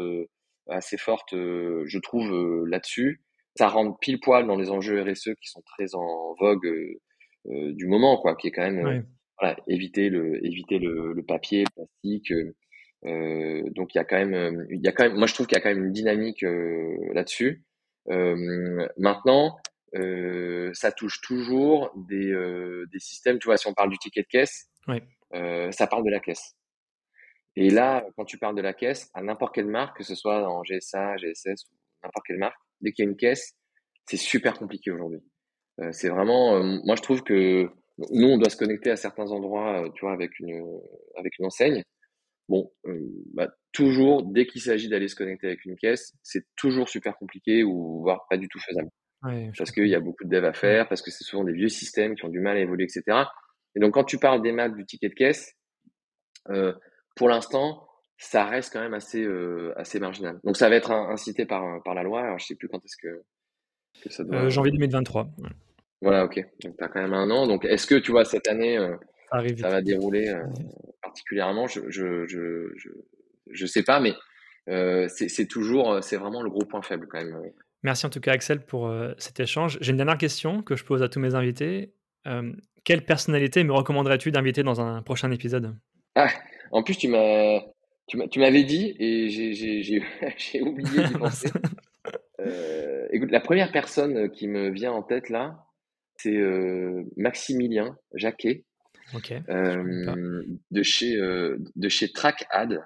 assez 0.68 0.96
forte, 0.96 1.32
je 1.32 1.98
trouve, 1.98 2.64
là-dessus. 2.66 3.22
Ça 3.56 3.68
rentre 3.68 3.98
pile 4.00 4.20
poil 4.20 4.46
dans 4.46 4.56
les 4.56 4.70
enjeux 4.70 5.00
RSE 5.02 5.34
qui 5.40 5.48
sont 5.48 5.62
très 5.62 5.94
en 5.94 6.34
vogue 6.40 6.66
euh, 7.46 7.72
du 7.72 7.86
moment, 7.86 8.16
quoi, 8.16 8.36
qui 8.36 8.48
est 8.48 8.50
quand 8.50 8.62
même 8.62 8.86
euh, 8.86 9.00
voilà, 9.38 9.56
éviter 9.68 10.08
le 10.08 10.44
éviter 10.44 10.78
le, 10.78 11.12
le 11.12 11.22
papier, 11.22 11.64
le 11.64 11.70
plastique. 11.74 12.32
Euh, 13.04 13.62
donc 13.70 13.94
il 13.94 13.98
y 13.98 14.00
a 14.00 14.04
quand 14.04 14.24
même 14.24 14.66
il 14.70 14.80
y 14.82 14.88
a 14.88 14.92
quand 14.92 15.04
même 15.04 15.16
moi 15.16 15.26
je 15.26 15.34
trouve 15.34 15.46
qu'il 15.46 15.56
y 15.56 15.60
a 15.60 15.62
quand 15.62 15.68
même 15.68 15.84
une 15.84 15.92
dynamique 15.92 16.44
là-dessus. 17.12 17.64
maintenant, 18.06 19.56
ça 20.72 20.92
touche 20.92 21.20
toujours 21.20 21.92
des, 22.08 22.32
des 22.90 22.98
systèmes. 22.98 23.38
Tu 23.38 23.46
vois, 23.46 23.56
si 23.56 23.66
on 23.66 23.74
parle 23.74 23.90
du 23.90 23.98
ticket 23.98 24.22
de 24.22 24.26
caisse, 24.28 24.70
ça 25.30 25.86
parle 25.86 26.04
de 26.04 26.10
la 26.10 26.20
caisse. 26.20 26.56
Et 27.56 27.70
là, 27.70 28.04
quand 28.16 28.24
tu 28.24 28.38
parles 28.38 28.56
de 28.56 28.62
la 28.62 28.72
caisse, 28.72 29.10
à 29.14 29.22
n'importe 29.22 29.54
quelle 29.54 29.66
marque, 29.66 29.98
que 29.98 30.02
ce 30.02 30.14
soit 30.16 30.48
en 30.48 30.62
GSA, 30.64 31.16
GSS 31.18 31.66
ou 31.70 31.76
n'importe 32.02 32.26
quelle 32.26 32.38
marque, 32.38 32.58
dès 32.80 32.92
qu'il 32.92 33.04
y 33.04 33.08
a 33.08 33.10
une 33.10 33.16
caisse, 33.16 33.54
c'est 34.06 34.16
super 34.16 34.58
compliqué 34.58 34.90
aujourd'hui. 34.90 35.20
Euh, 35.80 35.90
c'est 35.92 36.08
vraiment, 36.08 36.56
euh, 36.56 36.78
moi 36.84 36.96
je 36.96 37.02
trouve 37.02 37.22
que 37.22 37.68
nous 38.10 38.26
on 38.26 38.38
doit 38.38 38.50
se 38.50 38.56
connecter 38.56 38.90
à 38.90 38.96
certains 38.96 39.30
endroits, 39.30 39.82
euh, 39.82 39.90
tu 39.94 40.04
vois, 40.04 40.12
avec 40.12 40.38
une 40.40 40.62
avec 41.16 41.38
une 41.38 41.46
enseigne. 41.46 41.82
Bon, 42.48 42.70
bah, 43.32 43.48
toujours 43.72 44.22
dès 44.22 44.46
qu'il 44.46 44.60
s'agit 44.60 44.88
d'aller 44.90 45.08
se 45.08 45.16
connecter 45.16 45.46
avec 45.46 45.64
une 45.64 45.76
caisse, 45.76 46.12
c'est 46.22 46.44
toujours 46.56 46.90
super 46.90 47.16
compliqué 47.16 47.64
ou 47.64 48.02
voire 48.02 48.26
pas 48.28 48.36
du 48.36 48.48
tout 48.48 48.60
faisable. 48.60 48.90
parce 49.56 49.72
qu'il 49.72 49.88
y 49.88 49.94
a 49.94 50.00
beaucoup 50.00 50.24
de 50.24 50.28
dev 50.28 50.44
à 50.44 50.52
faire, 50.52 50.86
parce 50.86 51.00
que 51.00 51.10
c'est 51.10 51.24
souvent 51.24 51.44
des 51.44 51.54
vieux 51.54 51.70
systèmes 51.70 52.14
qui 52.14 52.24
ont 52.26 52.28
du 52.28 52.40
mal 52.40 52.58
à 52.58 52.60
évoluer, 52.60 52.84
etc. 52.84 53.02
Et 53.74 53.80
donc 53.80 53.94
quand 53.94 54.04
tu 54.04 54.18
parles 54.18 54.42
des 54.42 54.52
maths 54.52 54.74
du 54.74 54.84
ticket 54.84 55.08
de 55.08 55.14
caisse, 55.14 55.54
pour 57.16 57.28
l'instant, 57.30 57.88
ça 58.16 58.44
reste 58.44 58.72
quand 58.72 58.80
même 58.80 58.94
assez 58.94 59.26
assez 59.76 60.00
marginal. 60.00 60.38
Donc 60.44 60.56
ça 60.56 60.68
va 60.68 60.76
être 60.76 60.90
incité 60.90 61.46
par 61.46 61.82
par 61.82 61.94
la 61.94 62.02
loi. 62.02 62.22
Alors 62.22 62.38
je 62.38 62.46
sais 62.46 62.54
plus 62.54 62.68
quand 62.68 62.84
est-ce 62.84 62.96
que 62.96 63.24
euh, 64.20 64.50
janvier 64.50 64.72
2023. 64.72 65.28
Voilà, 66.00 66.24
ok. 66.24 66.44
Donc, 66.62 66.76
tu 66.76 66.84
as 66.84 66.88
quand 66.88 67.00
même 67.00 67.14
un 67.14 67.30
an. 67.30 67.46
Donc, 67.46 67.64
est-ce 67.64 67.86
que, 67.86 67.94
tu 67.94 68.10
vois, 68.10 68.24
cette 68.24 68.48
année, 68.48 68.76
euh, 68.76 68.96
ça 69.58 69.70
va 69.70 69.80
dérouler 69.80 70.28
euh, 70.28 70.42
particulièrement? 71.02 71.66
Je 71.66 71.80
je, 71.88 72.26
je, 72.26 72.74
je, 73.50 73.66
sais 73.66 73.82
pas, 73.82 74.00
mais 74.00 74.12
c'est 75.08 75.48
toujours, 75.48 76.02
c'est 76.02 76.16
vraiment 76.16 76.42
le 76.42 76.50
gros 76.50 76.64
point 76.64 76.82
faible 76.82 77.06
quand 77.10 77.22
même. 77.22 77.36
Merci 77.82 78.06
en 78.06 78.10
tout 78.10 78.20
cas, 78.20 78.32
Axel, 78.32 78.64
pour 78.64 78.92
cet 79.18 79.40
échange. 79.40 79.78
J'ai 79.80 79.90
une 79.90 79.98
dernière 79.98 80.18
question 80.18 80.62
que 80.62 80.76
je 80.76 80.84
pose 80.84 81.02
à 81.02 81.08
tous 81.08 81.20
mes 81.20 81.34
invités. 81.34 81.94
quelle 82.84 83.04
personnalité 83.04 83.64
me 83.64 83.72
recommanderais-tu 83.72 84.30
d'inviter 84.30 84.62
dans 84.62 84.80
un 84.80 85.02
prochain 85.02 85.30
épisode? 85.30 85.74
Ah, 86.14 86.28
En 86.70 86.82
plus, 86.82 86.96
tu 86.96 87.08
m'as. 87.08 87.60
Tu 88.06 88.38
m'avais 88.38 88.64
dit 88.64 88.94
et 88.98 89.28
j'ai 89.28 90.60
oublié 90.60 91.04
d'y 91.08 91.14
penser. 91.14 91.48
Euh, 92.40 93.06
écoute, 93.10 93.30
la 93.30 93.40
première 93.40 93.72
personne 93.72 94.30
qui 94.30 94.48
me 94.48 94.68
vient 94.68 94.92
en 94.92 95.02
tête 95.02 95.30
là, 95.30 95.64
c'est 96.18 96.36
euh, 96.36 97.02
Maximilien 97.16 97.96
Jacquet. 98.12 98.64
Euh, 99.48 100.42
de 100.70 100.82
chez 100.82 101.16
de 101.16 101.88
chez 101.88 102.12
TrackAd. 102.12 102.84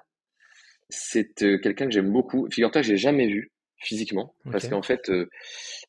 C'est 0.87 1.33
quelqu'un 1.35 1.87
que 1.87 1.91
j'aime 1.91 2.11
beaucoup. 2.13 2.47
Figure-toi 2.49 2.83
j'ai 2.83 2.95
jamais 2.95 3.27
vu 3.27 3.51
physiquement 3.79 4.35
parce 4.51 4.67
qu'en 4.67 4.81
fait 4.81 5.11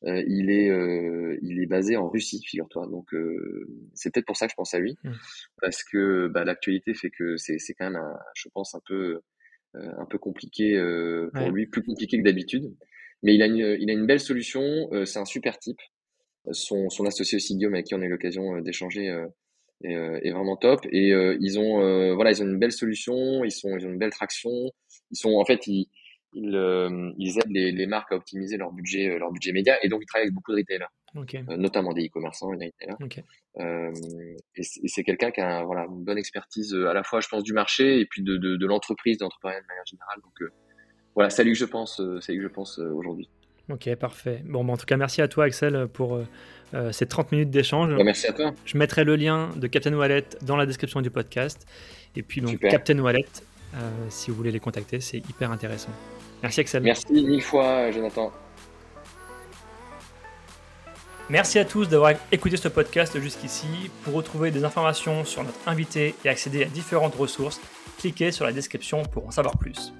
il 0.03 0.49
est 0.49 0.67
il 1.41 1.61
est 1.61 1.65
basé 1.65 1.97
en 1.97 2.09
Russie 2.09 2.41
figure-toi 2.45 2.87
donc 2.87 3.09
c'est 3.93 4.13
peut-être 4.13 4.25
pour 4.25 4.37
ça 4.37 4.47
que 4.47 4.51
je 4.51 4.55
pense 4.55 4.73
à 4.73 4.79
lui 4.79 4.97
hmm. 5.03 5.11
parce 5.61 5.83
que 5.83 6.27
bah, 6.27 6.45
l'actualité 6.45 6.93
fait 6.93 7.09
que 7.09 7.37
c'est 7.37 7.57
c'est 7.57 7.73
quand 7.73 7.89
même 7.89 8.01
je 8.33 8.47
pense 8.53 8.75
un 8.75 8.81
peu 8.85 9.21
un 9.73 10.05
peu 10.05 10.17
compliqué 10.17 10.79
pour 11.33 11.49
lui 11.49 11.67
plus 11.67 11.83
compliqué 11.83 12.17
que 12.17 12.23
d'habitude 12.23 12.73
mais 13.23 13.35
il 13.35 13.41
a 13.41 13.45
une, 13.45 13.77
il 13.79 13.89
a 13.89 13.93
une 13.93 14.05
belle 14.05 14.19
solution. 14.19 14.89
Euh, 14.93 15.05
c'est 15.05 15.19
un 15.19 15.25
super 15.25 15.59
type. 15.59 15.79
Son, 16.51 16.89
son 16.89 17.05
associé 17.05 17.35
aussi 17.35 17.55
Guillaume 17.55 17.75
avec 17.75 17.85
qui 17.85 17.95
on 17.95 18.01
a 18.01 18.05
eu 18.05 18.09
l'occasion 18.09 18.55
euh, 18.55 18.61
d'échanger 18.61 19.09
euh, 19.09 19.27
est, 19.83 19.93
est, 19.93 20.31
vraiment 20.31 20.57
top. 20.57 20.85
Et 20.91 21.09
ils 21.39 21.59
ont 21.59 22.15
voilà 22.15 22.31
ils 22.31 22.41
ont 22.43 22.47
une 22.47 22.59
belle 22.59 22.71
solution. 22.71 23.43
Ils 23.43 23.51
sont 23.51 23.75
ils 23.77 23.85
ont 23.85 23.89
une 23.89 23.99
belle 23.99 24.11
traction. 24.11 24.51
Ils 25.11 25.17
sont 25.17 25.33
en 25.33 25.45
fait 25.45 25.67
ils 25.67 25.87
ils, 26.33 27.13
ils 27.17 27.37
aident 27.39 27.51
les, 27.51 27.71
les, 27.71 27.87
marques 27.87 28.11
à 28.11 28.15
optimiser 28.15 28.57
leur 28.57 28.71
budget 28.71 29.17
leur 29.17 29.31
budget 29.31 29.51
média 29.51 29.77
et 29.83 29.89
donc 29.89 30.01
ils 30.01 30.05
travaillent 30.05 30.27
avec 30.27 30.33
beaucoup 30.33 30.51
de 30.51 30.57
retailers. 30.57 31.57
notamment 31.57 31.93
des 31.93 32.05
e-commerçants 32.05 32.53
et 32.53 32.57
des 32.57 32.73
retailers. 32.79 33.23
Euh, 33.59 33.91
et 34.55 34.63
c'est 34.63 35.03
quelqu'un 35.03 35.31
qui 35.31 35.41
a 35.41 35.63
voilà, 35.63 35.85
une 35.85 36.03
bonne 36.03 36.17
expertise 36.17 36.73
à 36.73 36.93
la 36.93 37.03
fois, 37.03 37.19
je 37.19 37.27
pense, 37.27 37.43
du 37.43 37.53
marché 37.53 37.99
et 37.99 38.05
puis 38.05 38.23
de, 38.23 38.37
de, 38.37 38.55
de 38.55 38.65
l'entreprise, 38.65 39.17
d'entrepreneuriat 39.17 39.61
de 39.61 39.67
manière 39.67 39.85
générale. 39.85 40.19
Donc, 40.23 40.51
voilà, 41.15 41.29
c'est 41.29 41.43
lui 41.43 41.53
que 41.53 41.57
je 41.57 41.65
pense, 41.65 41.99
euh, 41.99 42.19
c'est 42.21 42.35
que 42.35 42.41
je 42.41 42.47
pense 42.47 42.79
euh, 42.79 42.89
aujourd'hui. 42.93 43.29
Ok, 43.69 43.93
parfait. 43.95 44.41
Bon, 44.45 44.63
bah, 44.63 44.73
en 44.73 44.77
tout 44.77 44.85
cas, 44.85 44.97
merci 44.97 45.21
à 45.21 45.27
toi, 45.27 45.45
Axel, 45.45 45.87
pour 45.93 46.21
euh, 46.73 46.91
ces 46.91 47.05
30 47.05 47.31
minutes 47.31 47.49
d'échange. 47.49 47.95
Bah, 47.95 48.03
merci 48.03 48.27
à 48.27 48.33
toi. 48.33 48.53
Je 48.65 48.77
mettrai 48.77 49.03
le 49.03 49.15
lien 49.15 49.49
de 49.55 49.67
Captain 49.67 49.93
Wallet 49.93 50.25
dans 50.41 50.55
la 50.55 50.65
description 50.65 51.01
du 51.01 51.11
podcast. 51.11 51.67
Et 52.15 52.23
puis, 52.23 52.41
donc, 52.41 52.59
Captain 52.59 52.99
Wallet, 52.99 53.25
si 54.09 54.31
vous 54.31 54.37
voulez 54.37 54.51
les 54.51 54.59
contacter, 54.59 54.99
c'est 54.99 55.17
hyper 55.17 55.51
intéressant. 55.51 55.91
Merci, 56.43 56.61
Axel. 56.61 56.83
Merci 56.83 57.11
mille 57.11 57.41
fois, 57.41 57.91
Jonathan. 57.91 58.31
Merci 61.29 61.59
à 61.59 61.65
tous 61.65 61.87
d'avoir 61.87 62.13
écouté 62.31 62.57
ce 62.57 62.67
podcast 62.67 63.17
jusqu'ici. 63.19 63.67
Pour 64.03 64.15
retrouver 64.15 64.51
des 64.51 64.65
informations 64.65 65.23
sur 65.23 65.43
notre 65.43 65.59
invité 65.65 66.13
et 66.25 66.29
accéder 66.29 66.63
à 66.63 66.65
différentes 66.65 67.15
ressources, 67.15 67.61
cliquez 67.99 68.31
sur 68.31 68.43
la 68.43 68.51
description 68.51 69.03
pour 69.03 69.27
en 69.27 69.31
savoir 69.31 69.57
plus. 69.57 69.93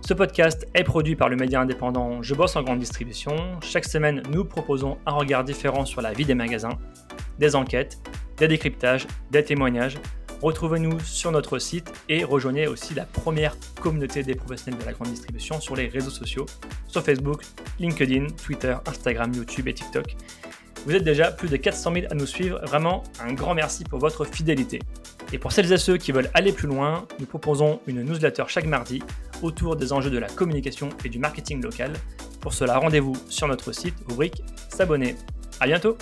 Ce 0.00 0.14
podcast 0.14 0.66
est 0.74 0.82
produit 0.82 1.14
par 1.14 1.28
le 1.28 1.36
média 1.36 1.60
indépendant 1.60 2.22
Je 2.22 2.34
bosse 2.34 2.56
en 2.56 2.62
grande 2.62 2.78
distribution. 2.78 3.36
Chaque 3.62 3.84
semaine, 3.84 4.22
nous 4.30 4.44
proposons 4.44 4.98
un 5.04 5.12
regard 5.12 5.44
différent 5.44 5.84
sur 5.84 6.00
la 6.00 6.12
vie 6.12 6.24
des 6.24 6.34
magasins, 6.34 6.78
des 7.38 7.54
enquêtes, 7.54 7.98
des 8.38 8.48
décryptages, 8.48 9.06
des 9.30 9.44
témoignages. 9.44 9.98
Retrouvez-nous 10.42 10.98
sur 11.00 11.32
notre 11.32 11.58
site 11.58 11.92
et 12.08 12.24
rejoignez 12.24 12.66
aussi 12.66 12.94
la 12.94 13.04
première 13.04 13.56
communauté 13.80 14.22
des 14.22 14.34
professionnels 14.34 14.80
de 14.80 14.86
la 14.86 14.92
grande 14.92 15.08
distribution 15.08 15.60
sur 15.60 15.76
les 15.76 15.88
réseaux 15.88 16.10
sociaux, 16.10 16.46
sur 16.88 17.02
Facebook, 17.02 17.42
LinkedIn, 17.78 18.28
Twitter, 18.42 18.74
Instagram, 18.86 19.32
YouTube 19.34 19.68
et 19.68 19.74
TikTok. 19.74 20.16
Vous 20.86 20.94
êtes 20.94 21.04
déjà 21.04 21.30
plus 21.30 21.50
de 21.50 21.56
400 21.56 21.92
000 21.92 22.06
à 22.10 22.14
nous 22.14 22.24
suivre, 22.24 22.58
vraiment 22.64 23.02
un 23.20 23.34
grand 23.34 23.54
merci 23.54 23.84
pour 23.84 23.98
votre 23.98 24.24
fidélité. 24.24 24.78
Et 25.30 25.38
pour 25.38 25.52
celles 25.52 25.70
et 25.70 25.76
ceux 25.76 25.98
qui 25.98 26.10
veulent 26.10 26.30
aller 26.32 26.52
plus 26.52 26.66
loin, 26.66 27.06
nous 27.18 27.26
proposons 27.26 27.80
une 27.86 28.02
newsletter 28.02 28.44
chaque 28.48 28.64
mardi 28.64 29.02
autour 29.42 29.76
des 29.76 29.92
enjeux 29.92 30.10
de 30.10 30.18
la 30.18 30.28
communication 30.28 30.88
et 31.04 31.10
du 31.10 31.18
marketing 31.18 31.62
local. 31.62 31.92
Pour 32.40 32.54
cela, 32.54 32.78
rendez-vous 32.78 33.14
sur 33.28 33.46
notre 33.46 33.72
site, 33.72 33.94
rubrique 34.08 34.42
S'abonner. 34.70 35.16
À 35.60 35.66
bientôt 35.66 35.98